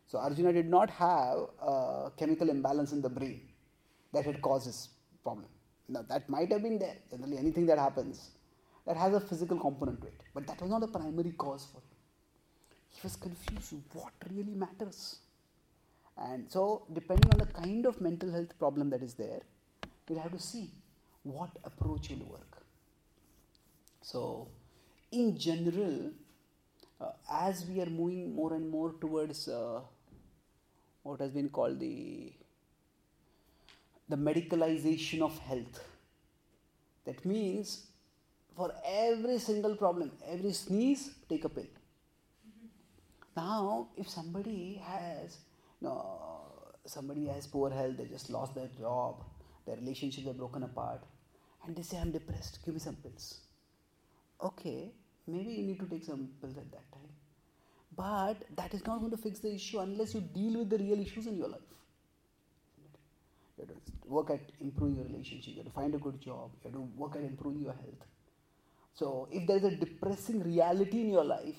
So 0.08 0.20
Arjuna 0.20 0.54
did 0.54 0.70
not 0.70 0.90
have 0.92 1.38
a 1.62 2.12
chemical 2.18 2.50
imbalance 2.50 2.92
in 2.92 3.02
the 3.02 3.10
brain 3.10 3.42
that 4.14 4.26
had 4.26 4.42
caused 4.42 4.68
his 4.68 4.90
problem. 5.24 5.48
Now 5.90 6.04
that 6.08 6.30
might 6.30 6.52
have 6.52 6.64
been 6.64 6.80
there. 6.80 6.98
Generally, 7.10 7.38
anything 7.38 7.66
that 7.66 7.80
happens 7.80 8.32
that 8.86 8.96
has 8.96 9.14
a 9.14 9.20
physical 9.20 9.60
component 9.60 10.02
to 10.02 10.08
it, 10.08 10.22
but 10.34 10.46
that 10.48 10.62
was 10.62 10.70
not 10.70 10.82
the 10.82 10.88
primary 10.88 11.32
cause 11.32 11.68
for 11.72 11.80
him. 11.80 11.96
He 12.90 13.00
was 13.04 13.16
confused. 13.16 13.74
What 13.94 14.14
really 14.32 14.54
matters? 14.54 15.18
And 16.18 16.50
so, 16.50 16.86
depending 16.94 17.30
on 17.34 17.40
the 17.40 17.54
kind 17.54 17.86
of 17.86 18.00
mental 18.00 18.32
health 18.32 18.58
problem 18.58 18.90
that 18.92 19.02
is 19.02 19.16
there, 19.16 19.42
we'll 20.08 20.20
have 20.20 20.32
to 20.32 20.40
see 20.40 20.72
what 21.24 21.50
approach 21.64 22.10
will 22.10 22.26
work. 22.28 22.62
So, 24.02 24.48
in 25.16 25.38
general, 25.38 26.12
uh, 27.02 27.12
as 27.32 27.66
we 27.66 27.82
are 27.82 27.90
moving 27.90 28.36
more 28.36 28.54
and 28.54 28.70
more 28.70 28.94
towards 29.02 29.48
uh, 29.48 29.82
what 31.04 31.20
has 31.20 31.32
been 31.32 31.50
called 31.50 31.80
the 31.80 32.34
the 34.08 34.16
medicalization 34.16 35.22
of 35.22 35.38
health. 35.40 35.84
That 37.06 37.26
means 37.26 37.88
for 38.56 38.72
every 38.86 39.40
single 39.40 39.76
problem, 39.76 40.12
every 40.28 40.54
sneeze, 40.54 41.12
take 41.28 41.44
a 41.46 41.50
pill. 41.50 41.66
Now, 43.36 43.90
if 43.98 44.10
somebody 44.10 44.82
has, 44.86 45.40
you 45.82 45.88
know, 45.88 46.20
somebody 46.86 47.26
has 47.28 47.48
poor 47.48 47.70
health, 47.70 47.98
they 47.98 48.06
just 48.06 48.30
lost 48.30 48.56
their 48.56 48.70
job, 48.80 49.24
their 49.66 49.76
relationships 49.76 50.28
are 50.28 50.34
broken 50.34 50.64
apart, 50.64 51.04
and 51.66 51.76
they 51.76 51.82
say, 51.82 51.98
I'm 51.98 52.12
depressed, 52.12 52.60
give 52.64 52.74
me 52.76 52.80
some 52.80 52.96
pills. 52.96 53.40
Okay, 54.42 54.92
maybe 55.28 55.52
you 55.52 55.64
need 55.64 55.80
to 55.80 55.86
take 55.86 56.04
some 56.04 56.30
pills 56.42 56.58
at 56.58 56.72
that 56.72 56.92
time. 56.92 57.10
But 57.96 58.44
that 58.58 58.74
is 58.74 58.86
not 58.86 59.00
going 59.00 59.12
to 59.12 59.18
fix 59.18 59.40
the 59.40 59.54
issue 59.54 59.80
unless 59.80 60.14
you 60.14 60.22
deal 60.22 60.60
with 60.60 60.70
the 60.70 60.78
real 60.78 61.00
issues 61.00 61.28
in 61.28 61.38
your 61.38 61.48
life. 61.48 61.62
You 63.58 63.66
have 63.68 63.76
to 63.76 63.92
work 64.08 64.30
at 64.32 64.42
improving 64.60 64.96
your 64.96 65.06
relationship, 65.06 65.54
you 65.56 65.64
have 65.64 65.68
to 65.68 65.72
find 65.72 65.96
a 65.96 65.98
good 65.98 66.20
job, 66.20 66.52
you 66.64 66.70
have 66.70 66.74
to 66.74 66.82
work 66.98 67.16
at 67.16 67.24
improving 67.24 67.62
your 67.62 67.74
health. 67.74 68.06
So, 68.94 69.28
if 69.32 69.48
there 69.48 69.58
is 69.58 69.64
a 69.64 69.76
depressing 69.76 70.44
reality 70.44 71.02
in 71.02 71.10
your 71.10 71.24
life, 71.24 71.56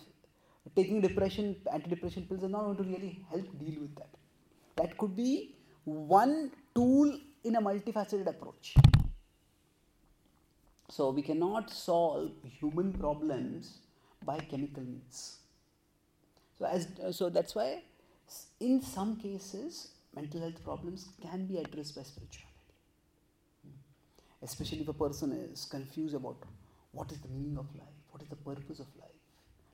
taking 0.74 1.00
depression, 1.00 1.56
antidepressant 1.72 2.28
pills 2.28 2.44
are 2.44 2.48
not 2.48 2.64
going 2.64 2.76
to 2.76 2.82
really 2.82 3.24
help 3.30 3.46
deal 3.58 3.80
with 3.80 3.94
that. 3.96 4.10
That 4.76 4.98
could 4.98 5.16
be 5.16 5.54
one 5.84 6.50
tool 6.74 7.18
in 7.44 7.56
a 7.56 7.60
multifaceted 7.60 8.26
approach. 8.26 8.74
So, 10.88 11.10
we 11.10 11.22
cannot 11.22 11.70
solve 11.70 12.30
human 12.44 12.92
problems 12.92 13.78
by 14.24 14.38
chemical 14.38 14.82
means. 14.82 15.38
So, 16.58 16.64
as, 16.64 16.88
so 17.10 17.28
that's 17.28 17.54
why 17.54 17.82
in 18.60 18.80
some 18.80 19.16
cases 19.16 19.88
mental 20.14 20.40
health 20.40 20.62
problems 20.64 21.08
can 21.20 21.46
be 21.46 21.58
addressed 21.58 21.94
by 21.94 22.02
spirituality. 22.02 22.74
Hmm. 23.62 23.72
Especially 24.42 24.80
if 24.80 24.88
a 24.88 24.94
person 24.94 25.32
is 25.32 25.66
confused 25.66 26.14
about 26.14 26.36
what 26.92 27.12
is 27.12 27.18
the 27.20 27.28
meaning 27.28 27.58
of 27.58 27.66
life, 27.74 27.98
what 28.10 28.22
is 28.22 28.28
the 28.28 28.36
purpose 28.36 28.80
of 28.80 28.86
life, 28.98 29.10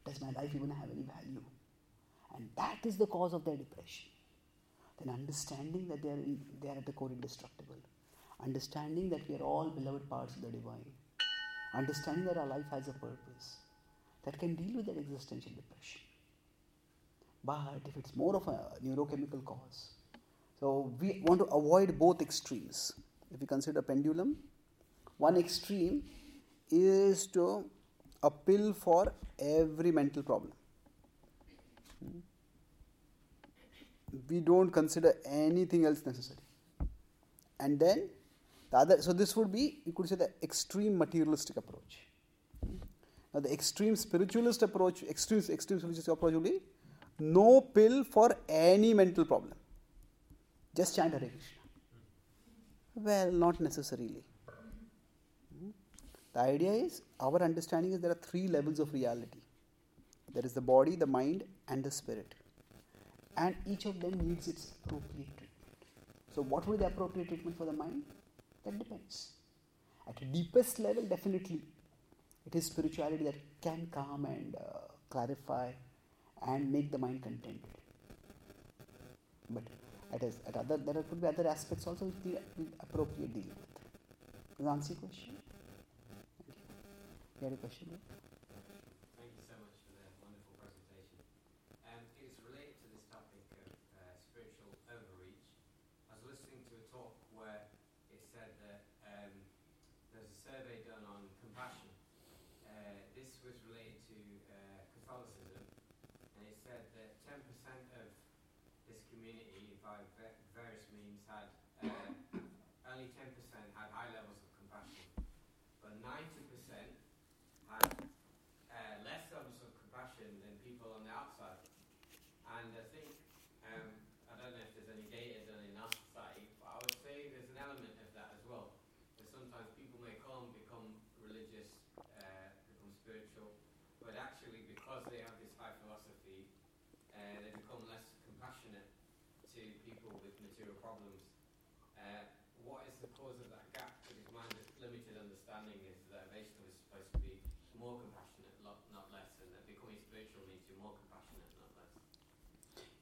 does 0.04 0.20
my 0.20 0.30
life 0.30 0.50
even 0.54 0.70
have 0.70 0.90
any 0.90 1.02
value? 1.02 1.42
And 2.34 2.48
that 2.56 2.78
is 2.84 2.96
the 2.96 3.06
cause 3.06 3.34
of 3.34 3.44
their 3.44 3.56
depression. 3.56 4.08
Then 4.98 5.14
understanding 5.14 5.86
that 5.88 6.02
they 6.02 6.08
are, 6.08 6.14
in, 6.14 6.40
they 6.60 6.68
are 6.68 6.76
at 6.76 6.86
the 6.86 6.92
core 6.92 7.10
indestructible, 7.10 7.76
understanding 8.42 9.08
that 9.10 9.28
we 9.28 9.36
are 9.36 9.42
all 9.42 9.70
beloved 9.70 10.08
parts 10.10 10.34
of 10.34 10.42
the 10.42 10.48
divine, 10.48 10.84
understanding 11.74 12.24
that 12.26 12.36
our 12.36 12.46
life 12.46 12.64
has 12.70 12.88
a 12.88 12.92
purpose, 12.92 13.56
that 14.24 14.38
can 14.38 14.54
deal 14.54 14.76
with 14.76 14.86
that 14.86 14.98
existential 14.98 15.52
depression. 15.52 16.00
But 17.44 17.80
if 17.88 17.96
it's 17.96 18.14
more 18.14 18.36
of 18.36 18.46
a 18.46 18.60
neurochemical 18.84 19.44
cause, 19.44 19.94
so 20.60 20.92
we 21.00 21.22
want 21.24 21.40
to 21.40 21.46
avoid 21.46 21.98
both 21.98 22.22
extremes. 22.22 22.92
If 23.34 23.40
we 23.40 23.46
consider 23.46 23.82
pendulum, 23.82 24.36
one 25.18 25.36
extreme 25.36 26.04
is 26.70 27.26
to 27.28 27.64
a 28.22 28.30
pill 28.30 28.72
for 28.72 29.12
every 29.38 29.90
mental 29.90 30.22
problem. 30.22 30.52
We 34.28 34.40
don't 34.40 34.70
consider 34.70 35.14
anything 35.24 35.84
else 35.84 36.04
necessary. 36.06 36.38
And 37.58 37.80
then 37.80 38.10
the 38.72 38.78
other, 38.78 39.00
so 39.00 39.12
this 39.12 39.36
would 39.36 39.52
be, 39.52 39.78
you 39.84 39.92
could 39.92 40.08
say, 40.08 40.16
the 40.16 40.30
extreme 40.42 40.98
materialistic 40.98 41.58
approach. 41.58 42.08
Now, 43.32 43.40
the 43.40 43.52
extreme 43.52 43.94
spiritualist 43.94 44.62
approach, 44.62 45.02
extreme, 45.04 45.38
extreme 45.38 45.78
spiritualist 45.78 46.08
approach 46.08 46.34
would 46.34 46.44
be 46.44 46.60
no 47.18 47.60
pill 47.60 48.02
for 48.02 48.34
any 48.48 48.92
mental 48.94 49.24
problem. 49.24 49.54
Just 50.74 50.96
chant 50.96 51.12
Hare 51.12 51.20
Krishna. 51.20 51.58
Well, 52.94 53.30
not 53.30 53.60
necessarily. 53.60 54.24
The 56.32 56.40
idea 56.40 56.72
is 56.72 57.02
our 57.20 57.42
understanding 57.42 57.92
is 57.92 58.00
there 58.00 58.10
are 58.10 58.22
three 58.30 58.48
levels 58.48 58.80
of 58.80 58.92
reality 58.94 59.40
there 60.34 60.46
is 60.46 60.54
the 60.54 60.62
body, 60.62 60.96
the 60.96 61.06
mind, 61.06 61.44
and 61.68 61.84
the 61.84 61.90
spirit. 61.90 62.34
And 63.36 63.54
each 63.66 63.84
of 63.84 64.00
them 64.00 64.18
needs 64.26 64.48
its 64.48 64.72
appropriate 64.84 65.36
treatment. 65.36 65.50
So, 66.34 66.42
what 66.42 66.66
will 66.66 66.78
be 66.78 66.78
the 66.78 66.86
appropriate 66.86 67.28
treatment 67.28 67.58
for 67.58 67.66
the 67.66 67.72
mind? 67.72 68.02
That 68.64 68.78
depends. 68.78 69.32
At 70.08 70.20
a 70.22 70.24
deepest 70.24 70.78
level, 70.78 71.04
definitely, 71.04 71.62
it 72.46 72.54
is 72.54 72.66
spirituality 72.66 73.24
that 73.24 73.34
can 73.60 73.88
calm 73.90 74.24
and 74.24 74.56
uh, 74.56 74.78
clarify 75.10 75.70
and 76.46 76.72
make 76.72 76.90
the 76.90 76.98
mind 76.98 77.22
contented. 77.22 77.60
But 79.50 79.62
at, 80.12 80.22
at 80.22 80.56
other, 80.56 80.76
there 80.76 81.02
could 81.02 81.20
be 81.20 81.26
other 81.26 81.48
aspects 81.48 81.86
also 81.86 82.06
which 82.06 82.38
we, 82.58 82.66
appropriate 82.80 83.32
dealing 83.32 83.48
with. 83.48 84.58
Does 84.58 84.66
answer 84.66 84.92
your 84.94 85.00
question? 85.00 85.36
You 87.40 87.44
had 87.44 87.52
a 87.52 87.56
question? 87.56 87.88
Thank 87.90 88.31
55 109.82 110.11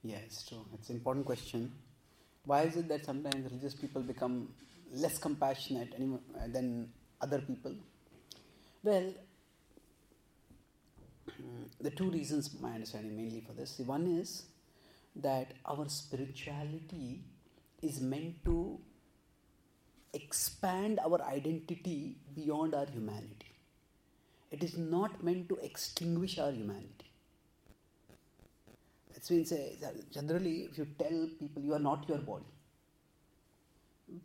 Yeah, 0.03 0.16
it's 0.24 0.42
true. 0.48 0.64
It's 0.74 0.88
an 0.90 0.96
important 0.96 1.26
question. 1.26 1.72
Why 2.44 2.62
is 2.62 2.76
it 2.76 2.88
that 2.88 3.05
sometimes 3.05 3.44
religious 3.44 3.74
people 3.74 4.03
become 4.03 4.48
less 4.92 5.18
compassionate 5.18 5.94
uh, 5.94 6.46
than 6.48 6.90
other 7.20 7.40
people? 7.40 7.74
Well, 8.82 9.12
the 11.80 11.90
two 11.90 12.11
reasons, 12.11 12.59
my 12.61 12.72
understanding 12.72 13.16
mainly 13.16 13.42
for 13.46 13.53
this. 13.53 13.76
The 13.76 13.84
one 13.84 14.07
is 14.07 14.44
that 15.16 15.53
our 15.66 15.88
spirituality 15.88 17.20
is 17.82 18.01
meant 18.01 18.42
to 18.46 18.78
expand 20.14 20.98
our 21.05 21.20
identity 21.22 22.16
beyond 22.34 22.74
our 22.74 22.86
humanity. 22.86 23.55
It 24.51 24.64
is 24.64 24.76
not 24.76 25.22
meant 25.22 25.48
to 25.51 25.57
extinguish 25.57 26.38
our 26.38 26.51
humanity. 26.51 27.10
It's 29.21 29.31
means 29.31 29.53
uh, 29.53 29.91
generally, 30.11 30.68
if 30.71 30.79
you 30.79 30.87
tell 30.99 31.29
people 31.39 31.62
you 31.62 31.75
are 31.75 31.79
not 31.79 32.09
your 32.09 32.16
body, 32.18 32.47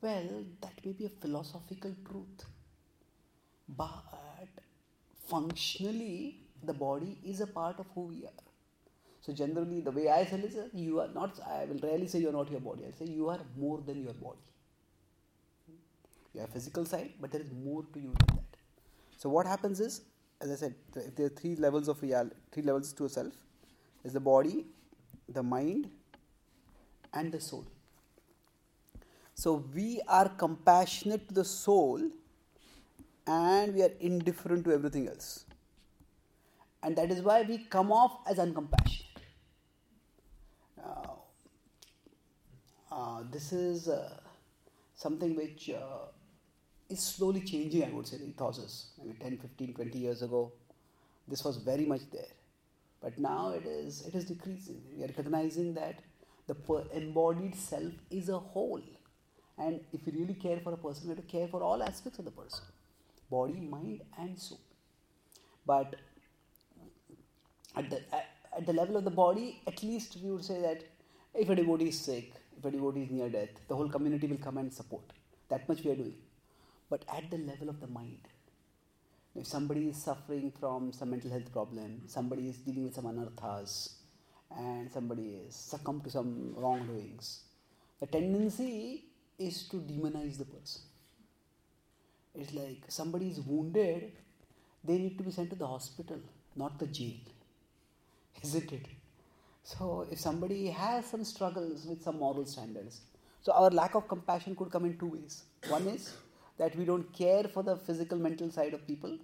well, 0.01 0.45
that 0.61 0.85
may 0.85 0.93
be 0.93 1.05
a 1.05 1.09
philosophical 1.09 1.93
truth, 2.09 2.45
but 3.67 3.89
functionally, 5.27 6.37
the 6.63 6.73
body 6.73 7.17
is 7.25 7.41
a 7.41 7.47
part 7.47 7.77
of 7.79 7.87
who 7.93 8.03
we 8.03 8.23
are. 8.23 8.43
So 9.19 9.33
generally, 9.33 9.81
the 9.81 9.91
way 9.91 10.07
I 10.09 10.23
say 10.23 10.37
is, 10.37 10.55
uh, 10.55 10.69
you 10.73 11.01
are 11.01 11.09
not. 11.13 11.41
I 11.45 11.65
will 11.65 11.79
rarely 11.83 12.07
say 12.07 12.19
you 12.19 12.29
are 12.29 12.37
not 12.39 12.49
your 12.49 12.61
body. 12.61 12.85
I 12.87 12.91
say 12.97 13.11
you 13.11 13.27
are 13.27 13.39
more 13.57 13.81
than 13.85 14.01
your 14.01 14.13
body. 14.13 14.39
You 16.33 16.39
have 16.39 16.51
physical 16.51 16.85
side, 16.85 17.11
but 17.19 17.33
there 17.33 17.41
is 17.41 17.51
more 17.51 17.83
to 17.91 17.99
you 17.99 18.13
than 18.19 18.37
that. 18.37 18.57
So 19.17 19.27
what 19.27 19.45
happens 19.45 19.81
is, 19.81 20.03
as 20.39 20.51
I 20.51 20.55
said, 20.55 20.75
if 20.95 21.15
there 21.17 21.25
are 21.25 21.35
three 21.41 21.55
levels 21.57 21.89
of 21.89 22.01
reality, 22.01 22.35
three 22.53 22.63
levels 22.63 22.93
to 22.93 23.09
self, 23.09 23.33
is 24.05 24.13
the 24.13 24.21
body, 24.21 24.65
the 25.27 25.43
mind, 25.43 25.89
and 27.13 27.31
the 27.31 27.39
soul. 27.39 27.65
So 29.33 29.65
we 29.73 30.01
are 30.07 30.29
compassionate 30.29 31.27
to 31.27 31.33
the 31.33 31.45
soul, 31.45 32.01
and 33.27 33.73
we 33.73 33.83
are 33.83 33.91
indifferent 33.99 34.63
to 34.65 34.73
everything 34.73 35.07
else. 35.07 35.45
And 36.83 36.95
that 36.97 37.11
is 37.11 37.21
why 37.21 37.41
we 37.41 37.57
come 37.57 37.91
off 37.91 38.19
as 38.29 38.37
uncompassionate. 38.37 39.17
Now, 40.77 41.23
uh, 42.91 43.23
this 43.31 43.51
is 43.51 43.89
uh, 43.89 44.09
something 44.95 45.35
which 45.35 45.69
uh, 45.69 46.05
is 46.89 47.01
slowly 47.01 47.41
changing, 47.41 47.83
I 47.83 47.89
would 47.89 48.07
say, 48.07 48.17
the 48.17 48.27
ethos. 48.27 48.91
Maybe 48.99 49.17
10, 49.19 49.37
15, 49.37 49.73
20 49.73 49.97
years 49.97 50.21
ago, 50.21 50.51
this 51.27 51.43
was 51.43 51.57
very 51.57 51.85
much 51.85 52.01
there. 52.11 52.33
But 53.05 53.19
now 53.19 53.51
it 53.51 53.67
is, 53.67 54.01
it 54.07 54.15
is 54.15 54.25
decreasing. 54.25 54.81
We 54.97 55.03
are 55.03 55.07
recognizing 55.07 55.75
that 55.75 55.99
the 56.47 56.55
embodied 56.91 57.53
self 57.53 57.93
is 58.09 58.29
a 58.29 58.39
whole. 58.39 58.81
And 59.59 59.81
if 59.93 60.07
we 60.07 60.13
really 60.13 60.33
care 60.33 60.59
for 60.59 60.73
a 60.73 60.77
person, 60.77 61.09
we 61.09 61.15
have 61.15 61.23
to 61.23 61.31
care 61.31 61.47
for 61.47 61.61
all 61.61 61.83
aspects 61.83 62.17
of 62.17 62.25
the 62.25 62.31
person 62.31 62.65
body, 63.29 63.59
mind, 63.59 64.01
and 64.17 64.39
soul. 64.39 64.59
But 65.67 65.95
at 67.75 67.91
the, 67.91 68.01
at 68.57 68.65
the 68.65 68.73
level 68.73 68.97
of 68.97 69.03
the 69.03 69.11
body, 69.11 69.61
at 69.67 69.83
least 69.83 70.17
we 70.23 70.31
would 70.31 70.45
say 70.45 70.59
that 70.61 70.83
if 71.35 71.47
a 71.49 71.55
devotee 71.55 71.89
is 71.89 71.99
sick, 71.99 72.33
if 72.57 72.65
a 72.65 72.71
devotee 72.71 73.03
is 73.03 73.11
near 73.11 73.29
death, 73.29 73.49
the 73.67 73.75
whole 73.75 73.89
community 73.89 74.25
will 74.25 74.37
come 74.37 74.57
and 74.57 74.73
support. 74.73 75.03
That 75.49 75.69
much 75.69 75.83
we 75.83 75.91
are 75.91 75.95
doing. 75.95 76.15
But 76.89 77.05
at 77.15 77.29
the 77.29 77.37
level 77.37 77.69
of 77.69 77.81
the 77.81 77.87
mind, 77.87 78.27
if 79.35 79.45
somebody 79.45 79.89
is 79.89 79.97
suffering 79.97 80.51
from 80.59 80.93
some 80.93 81.09
mental 81.11 81.29
health 81.29 81.51
problem, 81.51 82.01
somebody 82.07 82.49
is 82.49 82.57
dealing 82.57 82.85
with 82.85 82.95
some 82.95 83.05
anarthas, 83.05 83.95
and 84.57 84.89
somebody 84.91 85.41
is 85.47 85.55
succumbed 85.55 86.03
to 86.05 86.09
some 86.09 86.53
wrongdoings, 86.55 87.41
the 87.99 88.07
tendency 88.07 89.05
is 89.37 89.67
to 89.67 89.77
demonize 89.77 90.37
the 90.37 90.45
person. 90.45 90.81
It's 92.33 92.53
like 92.53 92.83
somebody 92.87 93.29
is 93.29 93.41
wounded, 93.41 94.11
they 94.83 94.97
need 94.97 95.17
to 95.17 95.23
be 95.23 95.31
sent 95.31 95.49
to 95.49 95.55
the 95.55 95.67
hospital, 95.67 96.19
not 96.55 96.79
the 96.79 96.87
jail. 96.87 97.19
Isn't 98.41 98.71
it? 98.71 98.85
So, 99.63 100.05
if 100.11 100.19
somebody 100.19 100.67
has 100.67 101.05
some 101.07 101.23
struggles 101.23 101.85
with 101.85 102.03
some 102.03 102.19
moral 102.19 102.45
standards, 102.45 103.01
so 103.41 103.51
our 103.51 103.69
lack 103.69 103.95
of 103.95 104.07
compassion 104.07 104.55
could 104.55 104.71
come 104.71 104.85
in 104.85 104.97
two 104.97 105.07
ways. 105.07 105.43
One 105.67 105.87
is 105.87 106.13
that 106.57 106.75
we 106.75 106.85
don't 106.85 107.11
care 107.13 107.43
for 107.43 107.63
the 107.63 107.75
physical, 107.75 108.17
mental 108.17 108.49
side 108.51 108.73
of 108.73 108.87
people, 108.87 109.17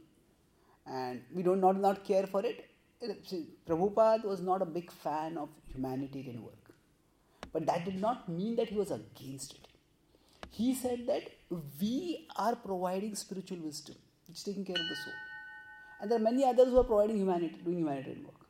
and 0.86 1.22
we 1.34 1.44
don't 1.44 1.62
not, 1.62 1.80
not 1.80 2.04
care 2.04 2.28
for 2.28 2.46
it. 2.46 2.70
Uh, 3.04 3.14
see, 3.26 3.48
Prabhupada 3.68 4.26
was 4.26 4.42
not 4.42 4.62
a 4.62 4.66
big 4.66 4.92
fan 4.92 5.38
of 5.38 5.50
humanitarian 5.74 6.44
work, 6.44 6.74
but 7.54 7.66
that 7.66 7.86
did 7.86 8.00
not 8.00 8.28
mean 8.30 8.56
that 8.56 8.70
he 8.70 8.76
was 8.76 8.92
against 8.92 9.54
it. 9.54 9.68
He 10.50 10.76
said 10.76 11.08
that 11.08 11.24
we 11.82 12.28
are 12.36 12.56
providing 12.56 13.16
spiritual 13.16 13.60
wisdom, 13.60 13.96
which 14.28 14.38
is 14.38 14.44
taking 14.44 14.66
care 14.66 14.76
of 14.76 14.90
the 14.90 14.96
soul, 14.96 15.14
and 16.02 16.12
there 16.12 16.18
are 16.18 16.22
many 16.22 16.44
others 16.44 16.68
who 16.68 16.80
are 16.80 16.84
providing 16.84 17.18
humanity, 17.18 17.60
doing 17.64 17.78
humanitarian 17.78 18.24
work. 18.24 18.46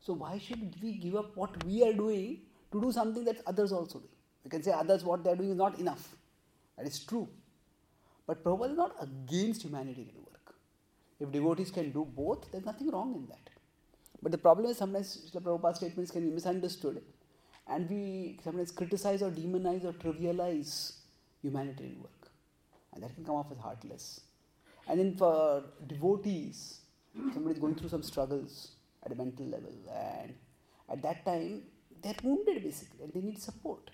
So 0.00 0.14
why 0.14 0.38
should 0.38 0.74
we 0.82 0.94
give 0.94 1.14
up 1.14 1.36
what 1.36 1.62
we 1.64 1.82
are 1.86 1.92
doing 1.92 2.40
to 2.72 2.80
do 2.80 2.90
something 2.90 3.24
that 3.24 3.42
others 3.46 3.70
also 3.70 3.98
do? 4.00 4.08
We 4.44 4.50
can 4.50 4.62
say 4.62 4.72
others 4.72 5.04
what 5.04 5.22
they 5.22 5.30
are 5.30 5.36
doing 5.36 5.50
is 5.50 5.56
not 5.56 5.78
enough. 5.78 6.16
That 6.76 6.86
is 6.86 6.98
true. 7.04 7.28
But 8.30 8.44
Prabhupada 8.44 8.70
is 8.70 8.76
not 8.76 8.94
against 9.00 9.64
humanitarian 9.64 10.14
work. 10.18 10.54
If 11.18 11.32
devotees 11.32 11.72
can 11.72 11.90
do 11.90 12.04
both, 12.04 12.48
there's 12.52 12.64
nothing 12.64 12.88
wrong 12.88 13.12
in 13.16 13.26
that. 13.26 13.50
But 14.22 14.30
the 14.30 14.38
problem 14.38 14.66
is 14.70 14.76
sometimes 14.78 15.08
Srila 15.32 15.42
Prabhupada's 15.42 15.78
statements 15.78 16.12
can 16.12 16.28
be 16.28 16.32
misunderstood 16.32 17.02
and 17.66 17.90
we 17.90 18.38
sometimes 18.44 18.70
criticize 18.70 19.20
or 19.22 19.32
demonize 19.32 19.84
or 19.84 19.94
trivialize 19.94 20.92
humanitarian 21.42 21.98
work. 22.00 22.30
And 22.94 23.02
that 23.02 23.16
can 23.16 23.24
come 23.24 23.34
off 23.34 23.50
as 23.50 23.58
heartless. 23.58 24.20
And 24.86 25.00
then 25.00 25.16
for 25.16 25.64
devotees, 25.88 26.82
somebody 27.34 27.54
is 27.54 27.58
going 27.58 27.74
through 27.74 27.88
some 27.88 28.04
struggles 28.04 28.76
at 29.04 29.10
a 29.10 29.16
mental 29.16 29.46
level 29.46 29.74
and 29.92 30.34
at 30.88 31.02
that 31.02 31.24
time 31.24 31.62
they're 32.00 32.22
wounded 32.22 32.62
basically 32.62 33.02
and 33.02 33.12
they 33.12 33.22
need 33.22 33.42
support. 33.42 33.90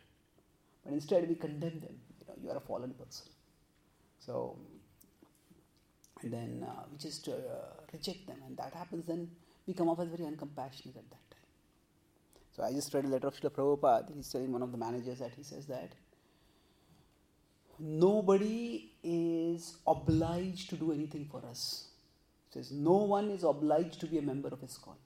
But 0.85 0.93
instead 0.93 1.27
we 1.27 1.37
condemn 1.37 1.81
them. 1.81 1.97
You 2.21 2.27
know, 2.29 2.35
you 2.43 2.51
are 2.51 2.59
a 2.59 2.67
fallen 2.69 2.91
person. 2.91 3.29
So, 4.27 4.59
and 6.23 6.33
then 6.33 6.67
uh, 6.69 6.83
we 6.91 6.99
just 6.99 7.29
uh, 7.29 7.33
reject 7.93 8.27
them, 8.27 8.39
and 8.45 8.57
that 8.57 8.75
happens. 8.75 9.07
Then 9.07 9.31
we 9.67 9.75
come 9.75 9.89
off 9.89 10.01
as 10.01 10.09
very 10.09 10.29
uncompassionate 10.29 10.97
at 10.97 11.09
that 11.11 11.31
time. 11.31 11.47
So 12.57 12.63
I 12.65 12.73
just 12.73 12.93
read 12.93 13.05
a 13.05 13.09
letter 13.09 13.29
of 13.29 13.35
Srila 13.39 13.51
Prabhupada. 13.51 14.15
He's 14.15 14.31
telling 14.31 14.53
one 14.53 14.63
of 14.63 14.73
the 14.73 14.79
managers 14.79 15.21
that 15.21 15.33
he 15.37 15.43
says 15.43 15.67
that 15.67 15.93
nobody 17.79 18.93
is 19.03 19.77
obliged 19.87 20.71
to 20.71 20.77
do 20.77 20.93
anything 20.93 21.29
for 21.31 21.45
us. 21.47 21.89
He 22.49 22.59
says 22.59 22.73
no 22.73 22.97
one 22.97 23.31
is 23.31 23.45
obliged 23.45 24.01
to 24.01 24.07
be 24.07 24.19
a 24.19 24.23
member 24.23 24.49
of 24.49 24.61
his 24.61 24.79
ISKCON. 24.79 24.97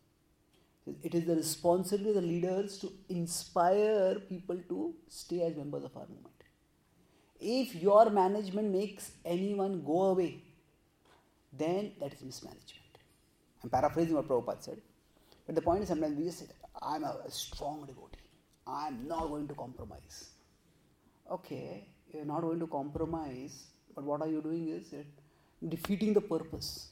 It 1.02 1.14
is 1.14 1.26
the 1.26 1.36
responsibility 1.36 2.10
of 2.10 2.22
the 2.22 2.28
leaders 2.28 2.78
to 2.78 2.92
inspire 3.08 4.14
people 4.28 4.58
to 4.68 4.94
stay 5.08 5.42
as 5.42 5.56
members 5.56 5.84
of 5.84 5.96
our 5.96 6.06
movement. 6.06 6.39
If 7.40 7.74
your 7.74 8.10
management 8.10 8.70
makes 8.70 9.12
anyone 9.24 9.82
go 9.84 10.02
away, 10.02 10.42
then 11.52 11.92
that 12.00 12.12
is 12.12 12.22
mismanagement. 12.22 12.98
I'm 13.62 13.70
paraphrasing 13.70 14.14
what 14.14 14.28
Prabhupada 14.28 14.62
said. 14.62 14.80
But 15.46 15.54
the 15.54 15.62
point 15.62 15.82
is 15.82 15.88
sometimes 15.88 16.16
we 16.16 16.24
just 16.24 16.38
say 16.38 16.46
that 16.46 16.56
I'm 16.82 17.04
a 17.04 17.30
strong 17.30 17.80
devotee. 17.86 18.18
I'm 18.66 19.08
not 19.08 19.28
going 19.28 19.48
to 19.48 19.54
compromise. 19.54 20.30
Okay, 21.30 21.88
you're 22.12 22.24
not 22.24 22.42
going 22.42 22.60
to 22.60 22.66
compromise, 22.66 23.66
but 23.94 24.04
what 24.04 24.20
are 24.20 24.28
you 24.28 24.42
doing 24.42 24.68
is 24.68 24.94
defeating 25.68 26.12
the 26.14 26.20
purpose. 26.20 26.88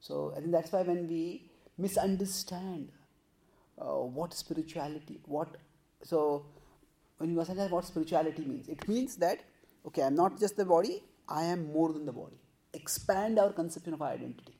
So 0.00 0.32
I 0.36 0.40
think 0.40 0.52
that's 0.52 0.72
why 0.72 0.82
when 0.82 1.08
we 1.08 1.50
misunderstand 1.78 2.88
uh, 3.78 3.84
what 4.18 4.34
spirituality, 4.34 5.20
what 5.24 5.56
So, 6.04 6.46
when 7.22 7.30
you 7.30 7.38
understand 7.38 7.70
what 7.70 7.84
spirituality 7.84 8.42
means, 8.44 8.68
it 8.68 8.86
means 8.88 9.14
that, 9.16 9.44
okay, 9.86 10.02
I'm 10.02 10.16
not 10.16 10.40
just 10.40 10.56
the 10.56 10.64
body, 10.64 11.04
I 11.28 11.44
am 11.44 11.72
more 11.72 11.92
than 11.92 12.04
the 12.04 12.12
body. 12.12 12.34
Expand 12.74 13.38
our 13.38 13.52
conception 13.52 13.94
of 13.94 14.02
our 14.02 14.08
identity. 14.08 14.54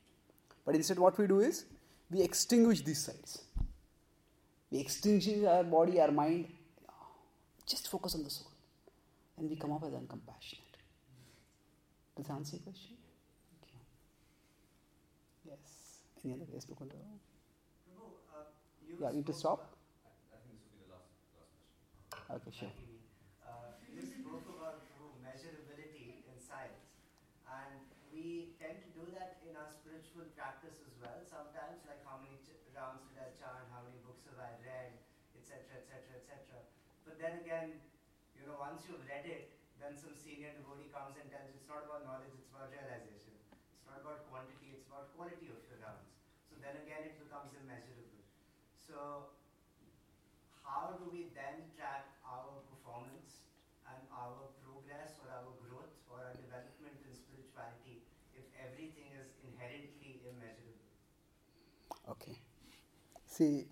But 0.64 0.76
instead, 0.76 0.96
what 1.00 1.18
we 1.18 1.26
do 1.26 1.40
is 1.40 1.64
we 2.08 2.22
extinguish 2.22 2.82
these 2.82 3.02
sides. 3.02 3.42
We 4.70 4.78
extinguish 4.78 5.44
our 5.44 5.64
body, 5.64 6.00
our 6.00 6.12
mind, 6.12 6.46
just 7.66 7.90
focus 7.90 8.14
on 8.14 8.22
the 8.22 8.30
soul. 8.30 8.52
And 9.38 9.50
we 9.50 9.56
come 9.56 9.72
up 9.72 9.82
as 9.82 9.92
uncompassionate. 9.92 10.76
Does 12.16 12.26
that 12.26 12.34
answer 12.34 12.56
your 12.56 12.62
question? 12.62 12.94
Okay. 13.60 13.80
Yes. 15.48 16.02
Any 16.24 16.34
other 16.34 16.44
Facebook 16.44 16.80
on 16.80 16.88
the 16.90 16.94
Prabhu, 16.94 18.06
uh, 18.32 18.44
you 18.86 18.94
Yeah, 19.00 19.10
you 19.10 19.16
need 19.16 19.26
to 19.26 19.32
stop. 19.32 19.74
I, 20.04 20.10
I 20.36 20.38
think 20.46 20.60
this 20.60 20.70
will 20.70 20.78
be 20.78 20.86
the 20.86 20.92
last 20.94 21.10
last 21.10 21.26
question. 21.34 22.21
Okay, 22.32 22.50
sure. 22.50 22.72
Uh, 23.44 23.76
spoke 24.00 24.46
about 24.48 24.88
measurability 25.20 26.24
in 26.24 26.36
science, 26.40 27.04
and 27.44 27.84
we 28.08 28.54
tend 28.56 28.80
to 28.80 28.90
do 28.96 29.04
that 29.12 29.42
in 29.44 29.52
our 29.58 29.68
spiritual 29.68 30.24
practice 30.32 30.80
as 30.80 30.94
well. 30.96 31.20
Sometimes, 31.26 31.84
like 31.84 32.00
how 32.06 32.16
many 32.22 32.40
ch- 32.40 32.56
rounds 32.72 33.04
did 33.10 33.18
I 33.20 33.28
chant, 33.36 33.68
how 33.74 33.84
many 33.84 34.00
books 34.06 34.24
have 34.30 34.38
I 34.40 34.56
read, 34.64 34.96
etc., 35.36 35.82
etc., 35.84 36.16
etc. 36.22 36.64
But 37.04 37.18
then 37.20 37.42
again, 37.44 37.82
you 38.38 38.46
know, 38.48 38.56
once 38.56 38.86
you've 38.88 39.04
read 39.04 39.26
it, 39.28 39.52
then 39.76 39.92
some 39.98 40.14
senior 40.16 40.54
devotee 40.56 40.88
comes 40.88 41.18
and 41.20 41.28
tells 41.28 41.50
you 41.52 41.58
it's 41.60 41.68
not 41.68 41.84
about 41.84 42.06
knowledge, 42.08 42.32
it's 42.32 42.48
about 42.48 42.72
realization. 42.72 43.36
It's 43.76 43.84
not 43.84 44.00
about 44.00 44.24
quantity, 44.30 44.72
it's 44.78 44.86
about 44.88 45.12
quality 45.18 45.50
of 45.52 45.60
your 45.68 45.78
rounds. 45.82 46.14
So 46.48 46.56
then 46.62 46.78
again, 46.80 47.04
it 47.04 47.18
becomes 47.18 47.52
immeasurable. 47.58 48.22
So 48.78 49.32
how 50.64 50.96
do 50.98 51.10
we 51.12 51.28
then 51.34 51.68
track 51.76 52.06
our 52.24 52.62
performance 52.70 53.44
and 53.86 54.02
our 54.14 54.48
progress 54.64 55.18
or 55.20 55.28
our 55.28 55.52
growth 55.60 55.92
or 56.08 56.22
our 56.24 56.34
development 56.34 56.96
in 57.04 57.12
spirituality 57.12 58.02
if 58.32 58.46
everything 58.56 59.12
is 59.12 59.28
inherently 59.44 60.22
immeasurable? 60.24 60.88
Okay. 62.08 62.36
See, 63.32 63.64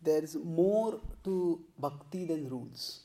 there 0.00 0.22
is 0.22 0.36
more 0.36 1.00
to 1.24 1.60
bhakti 1.78 2.26
than 2.26 2.48
rules. 2.48 3.00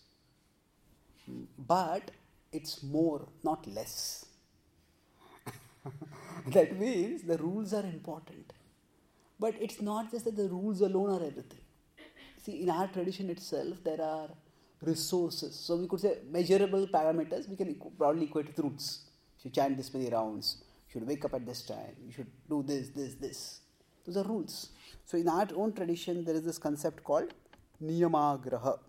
But 1.58 2.12
it's 2.52 2.84
more, 2.84 3.28
not 3.44 3.66
less. 3.66 4.26
that 6.48 6.80
means 6.80 7.24
the 7.24 7.38
rules 7.38 7.74
are 7.74 7.86
important. 7.86 8.54
But 9.40 9.56
it's 9.60 9.82
not 9.82 10.12
just 10.12 10.26
that 10.26 10.36
the 10.36 10.48
rules 10.50 10.82
alone 10.82 11.10
are 11.10 11.26
everything. 11.26 11.66
See, 12.44 12.62
in 12.62 12.70
our 12.70 12.88
tradition 12.88 13.32
itself, 13.32 13.84
there 13.84 14.02
are 14.02 14.30
resources. 14.82 15.56
So 15.56 15.76
we 15.76 15.88
could 15.88 16.02
say 16.02 16.20
measurable 16.30 16.86
parameters, 16.88 17.50
we 17.50 17.56
can 17.56 17.82
broadly 17.98 18.26
equate 18.26 18.48
with 18.48 18.60
rules. 18.60 19.02
If 19.40 19.46
you 19.46 19.52
chant 19.52 19.76
this 19.76 19.92
many 19.92 20.10
rounds, 20.10 20.64
should 20.98 21.08
wake 21.08 21.26
up 21.26 21.34
at 21.34 21.46
this 21.46 21.62
time, 21.62 21.96
you 22.06 22.12
should 22.12 22.28
do 22.50 22.64
this, 22.64 22.90
this, 22.90 23.14
this. 23.16 23.62
Those 24.06 24.18
are 24.18 24.24
rules. 24.24 24.70
So 25.06 25.18
in 25.18 25.28
our 25.28 25.48
own 25.56 25.74
tradition, 25.74 26.24
there 26.24 26.36
is 26.36 26.44
this 26.44 26.58
concept 26.58 27.04
called 27.04 27.34
niyamagraha. 27.84 28.80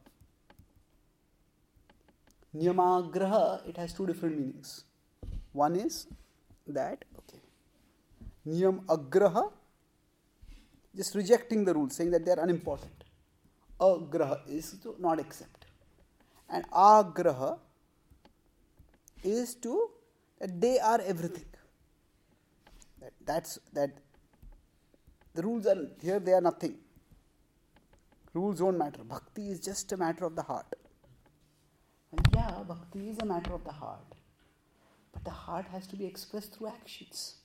Niyamagraha, 2.57 3.69
it 3.69 3.77
has 3.77 3.93
two 3.93 4.07
different 4.07 4.39
meanings. 4.39 4.85
One 5.53 5.77
is 5.77 6.07
that, 6.67 7.05
okay, 7.19 7.41
niyam 8.47 8.85
agraha, 8.87 9.53
just 10.97 11.15
rejecting 11.15 11.65
the 11.65 11.75
rules, 11.75 11.97
saying 11.97 12.11
that 12.13 12.25
they 12.25 12.33
are 12.33 12.41
unimportant. 12.41 13.05
Agraha 13.81 14.41
is 14.49 14.77
to 14.83 14.97
not 14.99 15.21
accept. 15.21 15.67
And 16.49 16.69
agraha 16.71 17.59
is 19.23 19.55
to 19.57 19.91
that 20.41 20.61
they 20.61 20.79
are 20.79 21.01
everything. 21.03 21.45
That, 23.01 23.13
that's 23.25 23.59
that 23.73 23.91
the 25.35 25.43
rules 25.43 25.67
are 25.67 25.77
here 26.03 26.19
they 26.21 26.33
are 26.33 26.41
nothing. 26.41 26.77
Rules 28.35 28.59
don't 28.59 28.79
matter. 28.79 29.05
Bhakti 29.05 29.51
is 29.51 29.61
just 29.61 29.91
a 29.93 29.97
matter 29.97 30.25
of 30.25 30.37
the 30.37 30.43
heart. 30.43 30.75
And 32.13 32.27
yeah, 32.35 32.63
bhakti 32.67 33.11
is 33.11 33.19
a 33.21 33.25
matter 33.25 33.53
of 33.55 33.65
the 33.65 33.73
heart. 33.73 34.15
But 35.13 35.25
the 35.25 35.31
heart 35.31 35.67
has 35.73 35.87
to 35.89 35.97
be 35.97 36.07
expressed 36.07 36.55
through 36.55 36.69
actions. 36.69 37.37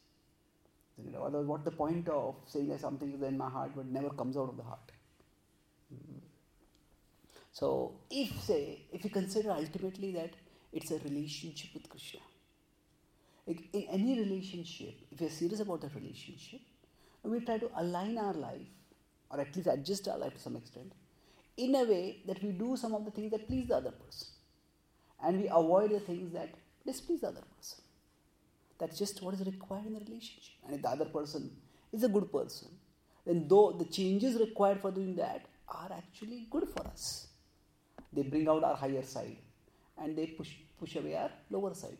You 1.03 1.11
know, 1.11 1.23
otherwise, 1.23 1.47
what's 1.47 1.63
the 1.63 1.71
point 1.71 2.07
of 2.09 2.35
saying 2.45 2.69
that 2.69 2.81
something 2.81 3.11
is 3.13 3.21
in 3.21 3.37
my 3.37 3.49
heart 3.49 3.71
but 3.75 3.87
never 3.87 4.09
comes 4.09 4.37
out 4.37 4.49
of 4.49 4.57
the 4.57 4.63
heart? 4.63 4.91
So, 7.51 7.99
if 8.09 8.41
say, 8.41 8.81
if 8.91 9.03
you 9.03 9.09
consider 9.09 9.51
ultimately 9.51 10.11
that 10.13 10.31
it's 10.71 10.91
a 10.91 10.97
relationship 10.99 11.69
with 11.73 11.87
Krishna, 11.87 12.19
like 13.47 13.63
in 13.73 13.83
any 13.89 14.19
relationship, 14.19 14.95
if 15.11 15.19
we're 15.19 15.29
serious 15.29 15.59
about 15.59 15.81
that 15.81 15.95
relationship, 15.95 16.61
we 17.23 17.39
try 17.39 17.57
to 17.57 17.69
align 17.77 18.17
our 18.17 18.33
life, 18.33 18.67
or 19.29 19.41
at 19.41 19.55
least 19.55 19.67
adjust 19.71 20.07
our 20.07 20.17
life 20.17 20.33
to 20.33 20.39
some 20.39 20.55
extent, 20.55 20.91
in 21.57 21.75
a 21.75 21.83
way 21.83 22.21
that 22.27 22.41
we 22.43 22.51
do 22.51 22.75
some 22.75 22.93
of 22.93 23.05
the 23.05 23.11
things 23.11 23.31
that 23.31 23.47
please 23.47 23.67
the 23.67 23.75
other 23.75 23.91
person, 23.91 24.27
and 25.23 25.41
we 25.41 25.47
avoid 25.47 25.91
the 25.91 25.99
things 25.99 26.33
that 26.33 26.53
displease 26.85 27.21
the 27.21 27.27
other 27.27 27.43
person. 27.57 27.83
That's 28.79 28.97
just 28.97 29.21
what 29.21 29.35
is 29.35 29.45
required 29.45 29.85
in 29.85 29.93
the 29.93 29.99
relationship. 29.99 30.55
And 30.65 30.75
if 30.75 30.81
the 30.81 30.89
other 30.89 31.05
person 31.05 31.51
is 31.91 32.03
a 32.03 32.09
good 32.09 32.31
person, 32.31 32.67
then 33.25 33.47
though 33.47 33.71
the 33.71 33.85
changes 33.85 34.39
required 34.39 34.81
for 34.81 34.91
doing 34.91 35.15
that 35.15 35.45
are 35.69 35.91
actually 35.95 36.47
good 36.49 36.67
for 36.67 36.85
us. 36.87 37.27
They 38.11 38.23
bring 38.23 38.47
out 38.47 38.63
our 38.63 38.75
higher 38.75 39.03
side 39.03 39.37
and 39.97 40.17
they 40.17 40.27
push, 40.27 40.49
push 40.79 40.95
away 40.95 41.15
our 41.15 41.31
lower 41.49 41.73
side. 41.73 41.97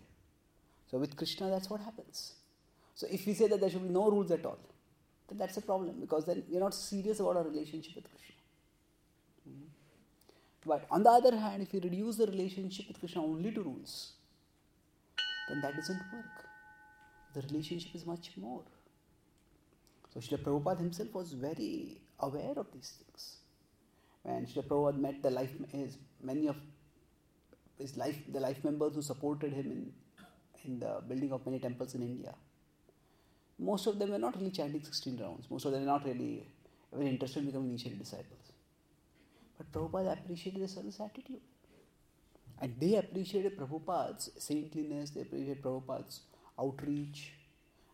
So 0.94 1.00
with 1.00 1.18
Krishna, 1.18 1.50
that's 1.50 1.72
what 1.72 1.82
happens. 1.82 2.34
So 2.94 3.08
if 3.10 3.26
we 3.26 3.34
say 3.34 3.48
that 3.48 3.60
there 3.60 3.68
should 3.68 3.82
be 3.82 3.90
no 3.90 4.12
rules 4.12 4.30
at 4.30 4.46
all, 4.46 4.60
then 5.28 5.40
that's 5.40 5.58
a 5.58 5.62
problem 5.62 6.00
because 6.00 6.24
then 6.26 6.44
we're 6.48 6.60
not 6.60 6.76
serious 6.76 7.20
about 7.20 7.38
our 7.38 7.44
relationship 7.46 7.96
with 7.96 8.08
Krishna. 8.12 8.36
Mhm. 9.50 9.70
But 10.68 10.86
on 10.92 11.02
the 11.02 11.10
other 11.10 11.36
hand, 11.36 11.64
if 11.64 11.74
we 11.74 11.80
reduce 11.80 12.18
the 12.18 12.28
relationship 12.28 12.90
with 12.90 13.00
Krishna 13.00 13.24
only 13.24 13.52
to 13.54 13.64
rules, 13.64 14.14
then 15.50 15.62
that 15.62 15.76
doesn't 15.76 16.14
work. 16.14 16.46
The 17.34 17.42
relationship 17.42 17.96
is 17.96 18.06
much 18.06 18.30
more. 18.38 18.64
So 20.14 20.20
Srila 20.20 20.44
Prabhupada 20.44 20.78
himself 20.78 21.12
was 21.16 21.34
very 21.34 22.02
aware 22.20 22.54
of 22.56 22.72
these 22.72 22.94
things. 23.00 23.38
When 24.22 24.46
Srila 24.46 24.68
Prabhupada 24.68 25.00
met 25.00 25.24
the 25.24 25.32
life, 25.32 25.58
his, 25.72 25.98
many 26.22 26.46
of 26.46 26.56
his 27.80 27.98
life, 27.98 28.24
the 28.32 28.40
life 28.40 28.64
members 28.64 28.94
who 28.94 29.02
supported 29.02 29.54
him 29.54 29.72
in, 29.72 29.94
in 30.66 30.80
the 30.80 31.02
building 31.08 31.32
of 31.32 31.46
many 31.46 31.60
temples 31.60 31.96
in 31.96 32.02
India, 32.02 32.34
most 33.60 33.88
of 33.88 34.00
them 34.00 34.12
were 34.12 34.18
not 34.18 34.36
really 34.38 34.52
chanting 34.52 34.84
16 34.84 35.18
rounds. 35.22 35.46
Most 35.50 35.66
of 35.66 35.72
them 35.72 35.82
were 35.82 35.92
not 35.92 36.06
really 36.06 36.48
very 36.92 37.10
interested 37.10 37.40
in 37.40 37.46
becoming 37.48 37.70
initiated 37.70 38.00
disciples. 38.00 38.52
But 39.58 39.72
Prabhupada 39.72 40.14
appreciated 40.14 40.62
the 40.62 40.68
service 40.68 41.00
attitude. 41.00 41.42
And 42.62 42.76
they 42.80 42.96
appreciated 42.96 43.58
Prabhupada's 43.58 44.32
saintliness, 44.38 45.12
they 45.12 45.22
appreciated 45.22 45.62
Prabhupada's 45.62 46.22
outreach, 46.60 47.34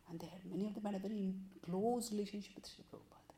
and 0.08 0.20
they 0.20 0.26
had 0.26 0.40
many 0.50 0.66
of 0.66 0.74
them 0.74 0.84
had 0.84 0.94
a 0.94 0.98
very 0.98 1.34
close 1.64 2.10
relationship 2.12 2.52
with 2.56 2.66
Sri 2.66 2.84
Prabhupada. 2.92 3.34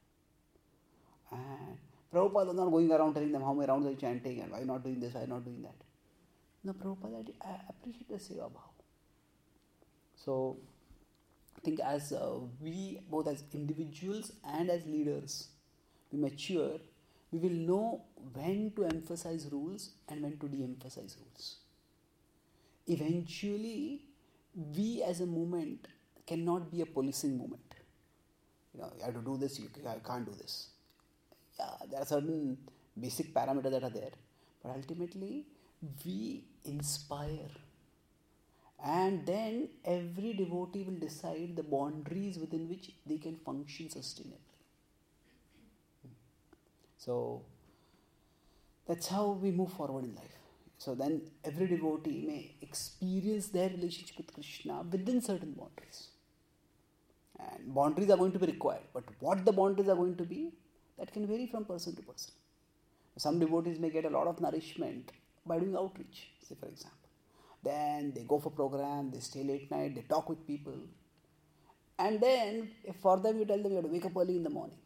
And 1.32 1.78
Prabhupada 2.12 2.48
was 2.48 2.56
not 2.56 2.70
going 2.70 2.90
around 2.90 3.14
telling 3.14 3.32
them 3.32 3.42
how 3.42 3.54
many 3.54 3.68
rounds 3.70 3.86
are 3.86 3.90
you 3.90 3.96
chanting 3.96 4.40
and 4.40 4.52
why 4.52 4.62
not 4.62 4.82
doing 4.82 5.00
this, 5.00 5.14
why 5.14 5.24
not 5.26 5.44
doing 5.44 5.62
that. 5.62 5.74
No, 6.64 6.72
Prabhupada 6.72 7.28
uh, 7.40 7.46
appreciated 7.68 8.08
the 8.08 8.16
Seva 8.16 8.50
Bhav. 8.50 8.71
So, 10.24 10.58
I 11.56 11.60
think 11.60 11.80
as 11.80 12.12
uh, 12.12 12.38
we, 12.60 13.00
both 13.10 13.28
as 13.28 13.44
individuals 13.52 14.32
and 14.44 14.70
as 14.70 14.84
leaders, 14.86 15.48
we 16.12 16.18
mature, 16.18 16.78
we 17.30 17.38
will 17.38 17.58
know 17.70 18.02
when 18.34 18.72
to 18.76 18.84
emphasize 18.84 19.48
rules 19.52 19.90
and 20.08 20.22
when 20.22 20.38
to 20.38 20.48
de 20.48 20.62
emphasize 20.64 21.16
rules. 21.20 21.56
Eventually, 22.86 24.02
we 24.54 25.02
as 25.02 25.20
a 25.20 25.26
movement 25.26 25.88
cannot 26.26 26.70
be 26.70 26.80
a 26.80 26.86
policing 26.86 27.36
movement. 27.36 27.74
You 28.74 28.80
know, 28.80 28.92
you 28.98 29.04
have 29.04 29.14
to 29.14 29.20
do 29.20 29.36
this, 29.36 29.58
you 29.60 29.68
ca- 29.68 30.00
can't 30.06 30.24
do 30.26 30.32
this. 30.32 30.68
Yeah, 31.58 31.72
there 31.90 32.00
are 32.02 32.06
certain 32.06 32.58
basic 32.98 33.34
parameters 33.34 33.70
that 33.72 33.84
are 33.84 33.90
there, 33.90 34.12
but 34.62 34.72
ultimately, 34.76 35.46
we 36.04 36.44
inspire. 36.64 37.50
And 38.84 39.26
then 39.26 39.68
every 39.84 40.32
devotee 40.32 40.82
will 40.82 40.98
decide 40.98 41.56
the 41.56 41.62
boundaries 41.62 42.38
within 42.38 42.68
which 42.68 42.90
they 43.06 43.18
can 43.18 43.36
function 43.36 43.86
sustainably. 43.86 44.38
So 46.98 47.42
that's 48.86 49.06
how 49.08 49.30
we 49.30 49.52
move 49.52 49.72
forward 49.72 50.04
in 50.04 50.14
life. 50.16 50.38
So 50.78 50.94
then 50.96 51.22
every 51.44 51.68
devotee 51.68 52.24
may 52.26 52.56
experience 52.60 53.48
their 53.48 53.68
relationship 53.68 54.16
with 54.16 54.32
Krishna 54.34 54.82
within 54.90 55.20
certain 55.20 55.52
boundaries. 55.52 56.08
And 57.38 57.74
boundaries 57.74 58.10
are 58.10 58.16
going 58.16 58.32
to 58.32 58.38
be 58.38 58.46
required. 58.46 58.82
But 58.92 59.04
what 59.20 59.44
the 59.44 59.52
boundaries 59.52 59.88
are 59.88 59.96
going 59.96 60.16
to 60.16 60.24
be, 60.24 60.52
That 60.98 61.12
can 61.12 61.26
vary 61.26 61.46
from 61.46 61.64
person 61.64 61.96
to 61.96 62.02
person. 62.02 62.32
Some 63.16 63.38
devotees 63.38 63.78
may 63.78 63.90
get 63.90 64.04
a 64.04 64.10
lot 64.10 64.26
of 64.26 64.40
nourishment 64.40 65.12
by 65.44 65.58
doing 65.58 65.76
outreach, 65.76 66.30
say 66.46 66.54
for 66.58 66.66
example. 66.66 67.01
Then 67.62 68.12
they 68.14 68.22
go 68.22 68.40
for 68.40 68.50
program, 68.50 69.10
they 69.10 69.20
stay 69.20 69.44
late 69.44 69.70
night, 69.70 69.94
they 69.94 70.02
talk 70.02 70.28
with 70.28 70.46
people. 70.46 70.74
And 71.98 72.20
then 72.20 72.70
for 73.00 73.20
them 73.20 73.38
you 73.38 73.44
tell 73.44 73.62
them 73.62 73.70
you 73.70 73.76
have 73.76 73.84
to 73.84 73.90
wake 73.90 74.04
up 74.04 74.16
early 74.16 74.36
in 74.36 74.42
the 74.42 74.50
morning. 74.50 74.78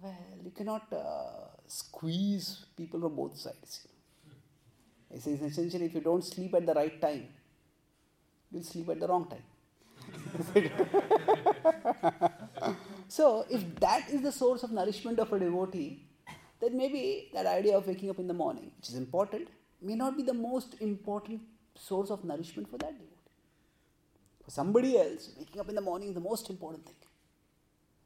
Well, 0.00 0.14
you 0.44 0.50
cannot 0.50 0.92
uh, 0.92 1.48
squeeze 1.66 2.66
people 2.76 3.00
from 3.00 3.16
both 3.16 3.36
sides. 3.36 3.88
It 5.10 5.22
says 5.22 5.40
essentially 5.40 5.86
if 5.86 5.94
you 5.94 6.00
don't 6.00 6.22
sleep 6.22 6.54
at 6.54 6.66
the 6.66 6.74
right 6.74 7.00
time, 7.00 7.28
you'll 8.50 8.62
sleep 8.62 8.88
at 8.90 9.00
the 9.00 9.08
wrong 9.08 9.28
time. 9.28 9.42
so 13.08 13.44
if 13.50 13.74
that 13.76 14.08
is 14.10 14.22
the 14.22 14.32
source 14.32 14.62
of 14.62 14.70
nourishment 14.70 15.18
of 15.18 15.32
a 15.32 15.38
devotee, 15.38 16.04
then 16.60 16.76
maybe 16.76 17.30
that 17.32 17.46
idea 17.46 17.76
of 17.76 17.86
waking 17.86 18.10
up 18.10 18.18
in 18.18 18.26
the 18.26 18.34
morning, 18.34 18.70
which 18.76 18.90
is 18.90 18.96
important, 18.96 19.48
may 19.80 19.94
not 19.94 20.16
be 20.16 20.22
the 20.22 20.34
most 20.34 20.76
important 20.80 21.40
source 21.74 22.10
of 22.10 22.24
nourishment 22.24 22.68
for 22.70 22.78
that 22.78 22.92
devotee. 22.92 23.14
For 24.44 24.50
somebody 24.50 24.98
else, 24.98 25.30
waking 25.38 25.60
up 25.60 25.68
in 25.68 25.74
the 25.74 25.80
morning 25.80 26.08
is 26.08 26.14
the 26.14 26.20
most 26.20 26.50
important 26.50 26.84
thing. 26.84 26.94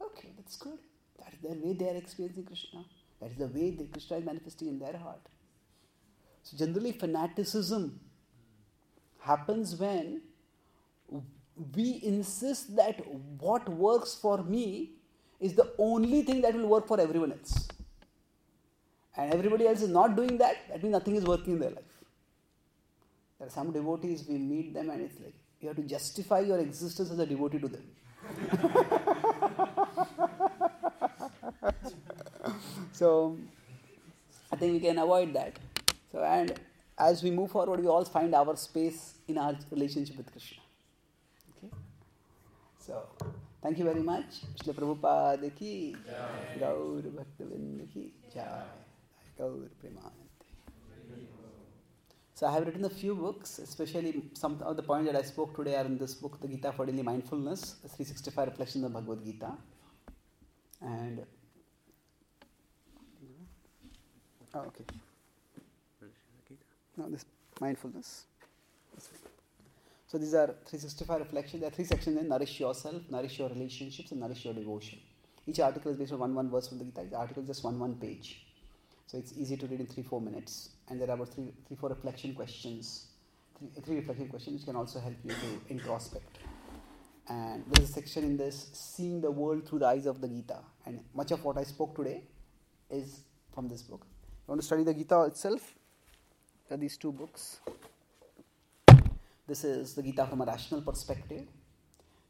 Okay, 0.00 0.32
that's 0.36 0.56
good. 0.56 0.78
That 1.18 1.32
is 1.32 1.40
the 1.40 1.66
way 1.66 1.72
they 1.72 1.88
are 1.88 1.96
experiencing 1.96 2.44
Krishna. 2.44 2.84
That 3.20 3.30
is 3.30 3.36
the 3.36 3.46
way 3.46 3.70
the 3.70 3.84
Krishna 3.84 4.18
is 4.18 4.24
manifesting 4.24 4.68
in 4.68 4.78
their 4.78 4.96
heart. 4.96 5.20
So 6.42 6.56
generally, 6.56 6.92
fanaticism 6.92 8.00
happens 9.20 9.76
when 9.76 10.22
we 11.76 12.00
insist 12.02 12.74
that 12.76 13.00
what 13.38 13.68
works 13.68 14.14
for 14.14 14.42
me 14.42 14.92
is 15.38 15.54
the 15.54 15.72
only 15.78 16.22
thing 16.22 16.40
that 16.40 16.54
will 16.54 16.66
work 16.66 16.88
for 16.88 17.00
everyone 17.00 17.32
else. 17.32 17.68
And 19.16 19.32
everybody 19.32 19.66
else 19.66 19.82
is 19.82 19.89
not 19.89 20.16
doing 20.16 20.39
that, 20.39 20.56
that 20.68 20.82
means 20.82 20.93
nothing 20.93 21.16
is 21.16 21.24
working 21.24 21.55
in 21.55 21.60
their 21.60 21.70
life. 21.70 21.84
There 23.39 23.47
are 23.47 23.51
some 23.51 23.72
devotees, 23.72 24.24
we 24.28 24.39
meet 24.39 24.72
them 24.72 24.89
and 24.90 25.02
it's 25.02 25.20
like, 25.20 25.34
you 25.60 25.68
have 25.68 25.76
to 25.76 25.82
justify 25.82 26.40
your 26.40 26.59
existence 26.59 27.10
as 27.10 27.18
a 27.18 27.26
devotee 27.26 27.59
to 27.59 27.68
them. 27.68 27.84
so, 32.93 33.36
I 34.51 34.56
think 34.56 34.72
we 34.72 34.80
can 34.80 34.98
avoid 34.98 35.34
that. 35.34 35.59
So, 36.10 36.22
and 36.22 36.59
as 36.98 37.22
we 37.22 37.30
move 37.30 37.51
forward, 37.51 37.80
we 37.80 37.86
all 37.86 38.05
find 38.05 38.34
our 38.34 38.56
space 38.56 39.14
in 39.28 39.39
our 39.39 39.56
relationship 39.70 40.16
with 40.16 40.30
Krishna. 40.30 40.62
Okay? 41.56 41.72
So, 42.78 43.02
thank 43.62 43.78
you 43.78 43.84
very 43.84 44.02
much. 44.02 44.43
Srila 44.62 44.74
Prabhupada 44.74 45.55
ki, 45.56 45.97
Gaur 46.59 47.02
Bhakta 47.02 47.44
Vrinda 47.44 47.93
ki, 47.93 48.12
Jai. 48.34 48.81
Gaur 49.36 49.68
Premanande. 49.80 50.22
So, 52.34 52.46
I 52.46 52.52
have 52.52 52.66
written 52.66 52.84
a 52.84 52.90
few 52.90 53.14
books, 53.14 53.59
especially 53.59 54.22
some 54.34 54.60
of 54.62 54.76
the 54.76 54.82
points 54.82 55.10
that 55.10 55.16
I 55.16 55.22
spoke 55.22 55.54
today 55.54 55.76
are 55.76 55.84
in 55.84 55.98
this 55.98 56.14
book, 56.14 56.40
The 56.40 56.48
Gita 56.48 56.72
for 56.72 56.86
Daily 56.86 57.02
Mindfulness, 57.02 57.76
365 57.82 58.48
Reflections 58.48 58.84
of 58.84 58.92
Bhagavad 58.92 59.24
Gita. 59.24 59.52
And, 60.80 61.24
oh, 64.54 64.60
okay. 64.60 64.84
No, 66.96 67.09
this 67.09 67.24
mindfulness. 67.60 68.24
So 70.06 70.18
these 70.18 70.34
are 70.34 70.48
365 70.66 71.20
reflections. 71.20 71.60
There 71.60 71.68
are 71.68 71.74
three 71.74 71.86
sections 71.86 72.18
in 72.18 72.28
nourish 72.28 72.60
yourself, 72.60 73.02
nourish 73.09 73.38
your 73.38 73.48
relationships, 73.48 74.10
and 74.10 74.20
nourish 74.20 74.44
your 74.44 74.52
devotion. 74.52 74.98
Each 75.46 75.60
article 75.60 75.90
is 75.90 75.96
based 75.96 76.12
on 76.12 76.18
one 76.18 76.34
one 76.34 76.50
verse 76.50 76.68
from 76.68 76.78
the 76.78 76.84
Gita. 76.84 77.04
The 77.10 77.16
article 77.16 77.42
is 77.42 77.48
just 77.48 77.64
one 77.64 77.78
one 77.78 77.94
page. 77.94 78.51
So 79.06 79.18
it's 79.18 79.32
easy 79.36 79.56
to 79.56 79.66
read 79.66 79.80
in 79.80 79.86
three 79.86 80.02
four 80.02 80.20
minutes. 80.20 80.70
And 80.88 81.00
there 81.00 81.08
are 81.10 81.14
about 81.14 81.28
three 81.34 81.52
three 81.66 81.76
four 81.76 81.90
reflection 81.90 82.34
questions, 82.34 83.06
three, 83.58 83.68
three 83.82 83.96
reflection 83.96 84.28
questions 84.28 84.60
which 84.60 84.66
can 84.66 84.76
also 84.76 85.00
help 85.00 85.16
you 85.24 85.30
to 85.30 85.60
introspect. 85.70 86.38
And 87.28 87.64
there 87.68 87.82
is 87.82 87.90
a 87.90 87.92
section 87.92 88.24
in 88.24 88.36
this 88.36 88.70
seeing 88.72 89.20
the 89.20 89.30
world 89.30 89.68
through 89.68 89.80
the 89.80 89.86
eyes 89.86 90.06
of 90.06 90.20
the 90.20 90.28
Gita. 90.28 90.58
And 90.86 91.00
much 91.14 91.30
of 91.30 91.44
what 91.44 91.56
I 91.56 91.64
spoke 91.64 91.94
today 91.94 92.24
is 92.90 93.20
from 93.54 93.68
this 93.68 93.82
book. 93.82 94.04
You 94.04 94.52
want 94.52 94.60
to 94.60 94.66
study 94.66 94.82
the 94.82 94.94
Gita 94.94 95.22
itself? 95.22 95.74
There 96.68 96.76
are 96.76 96.80
these 96.80 96.96
two 96.96 97.12
books. 97.12 97.60
This 99.46 99.64
is 99.64 99.94
the 99.94 100.02
Gita 100.02 100.26
from 100.26 100.40
a 100.40 100.44
rational 100.44 100.80
perspective. 100.82 101.46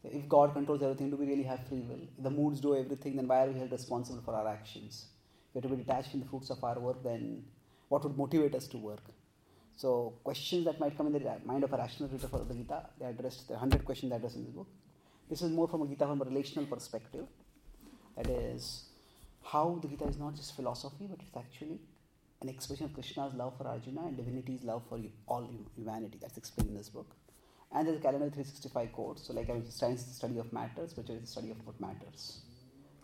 If 0.05 0.29
God 0.29 0.53
controls 0.53 0.83
everything, 0.83 1.11
do 1.11 1.17
we 1.17 1.27
really 1.27 1.45
have 1.45 1.67
free 1.69 1.81
will? 1.81 2.01
If 2.17 2.25
the 2.25 2.31
moods 2.31 2.61
do 2.61 2.77
everything, 2.77 3.17
then 3.17 3.29
why 3.29 3.45
are 3.45 3.51
we 3.51 3.59
held 3.59 3.71
responsible 3.71 4.21
for 4.23 4.35
our 4.35 4.49
actions? 4.49 5.07
If 5.55 5.63
we 5.65 5.69
are 5.69 5.71
to 5.71 5.77
be 5.77 5.85
detached 5.85 6.11
from 6.11 6.21
the 6.21 6.27
fruits 6.27 6.51
of 6.51 6.65
our 6.65 6.79
work, 6.79 7.03
then 7.03 7.45
what 7.89 8.05
would 8.05 8.17
motivate 8.17 8.55
us 8.55 8.67
to 8.69 8.79
work? 8.79 9.03
So, 9.77 10.15
questions 10.25 10.65
that 10.65 10.81
might 10.81 10.97
come 10.97 11.09
in 11.09 11.13
the 11.13 11.37
mind 11.45 11.65
of 11.65 11.73
a 11.73 11.77
rational 11.77 12.09
reader 12.09 12.29
for 12.29 12.39
the 12.39 12.55
Gita, 12.55 12.87
they 12.99 13.13
there 13.13 13.27
are 13.27 13.61
100 13.61 13.85
questions 13.85 14.13
addressed 14.13 14.37
in 14.37 14.45
this 14.45 14.55
book. 14.55 14.69
This 15.29 15.43
is 15.43 15.51
more 15.51 15.69
from 15.69 15.83
a 15.83 15.87
Gita 15.87 16.07
from 16.07 16.23
a 16.23 16.25
relational 16.25 16.67
perspective. 16.67 17.27
That 18.17 18.29
is, 18.29 18.85
how 19.43 19.79
the 19.83 19.89
Gita 19.89 20.05
is 20.05 20.19
not 20.19 20.37
just 20.37 20.55
philosophy, 20.57 21.07
but 21.09 21.19
it's 21.21 21.37
actually 21.37 21.81
an 22.41 22.49
expression 22.49 22.87
of 22.87 22.95
Krishna's 22.95 23.35
love 23.35 23.57
for 23.59 23.67
Arjuna 23.67 24.07
and 24.07 24.17
divinity's 24.17 24.63
love 24.63 24.83
for 24.89 24.99
you, 24.99 25.11
all 25.27 25.49
humanity. 25.77 26.19
That's 26.21 26.37
explained 26.37 26.71
in 26.71 26.77
this 26.77 26.89
book. 26.89 27.15
And 27.75 27.87
there's 27.87 27.99
a 27.99 28.01
calendar 28.01 28.27
365 28.27 28.93
quotes. 28.93 29.27
So, 29.27 29.33
like 29.33 29.49
I 29.49 29.55
was 29.55 29.75
science 29.75 30.01
is 30.01 30.07
the 30.09 30.15
study 30.15 30.39
of 30.39 30.53
matters, 30.53 30.97
which 30.97 31.09
is 31.09 31.21
the 31.21 31.27
study 31.27 31.51
of 31.51 31.67
what 31.67 31.81
matters. 31.81 32.41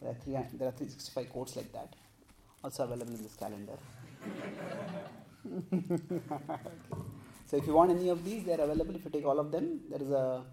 There 0.00 0.10
are, 0.10 0.14
three, 0.14 0.34
there 0.34 0.68
are 0.68 0.72
365 0.72 1.30
quotes 1.30 1.56
like 1.56 1.72
that, 1.72 1.94
also 2.62 2.84
available 2.84 3.14
in 3.14 3.22
this 3.22 3.34
calendar. 3.34 3.78
okay. 5.72 6.70
So, 7.46 7.56
if 7.56 7.66
you 7.66 7.72
want 7.72 7.90
any 7.90 8.08
of 8.10 8.24
these, 8.24 8.44
they 8.44 8.52
are 8.52 8.60
available. 8.60 8.94
If 8.94 9.04
you 9.04 9.10
take 9.10 9.24
all 9.24 9.38
of 9.38 9.50
them, 9.50 9.80
there 9.90 10.02
is 10.02 10.10
a 10.10 10.44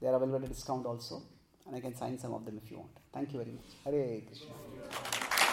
they 0.00 0.06
are 0.06 0.14
available 0.14 0.36
at 0.36 0.44
a 0.44 0.48
discount 0.48 0.86
also, 0.86 1.22
and 1.66 1.76
I 1.76 1.80
can 1.80 1.94
sign 1.94 2.18
some 2.18 2.32
of 2.32 2.44
them 2.44 2.60
if 2.62 2.70
you 2.70 2.78
want. 2.78 2.90
Thank 3.12 3.32
you 3.32 3.38
very 3.40 3.52
much. 3.52 3.70
Hare 3.84 4.20
Krishna. 4.20 4.69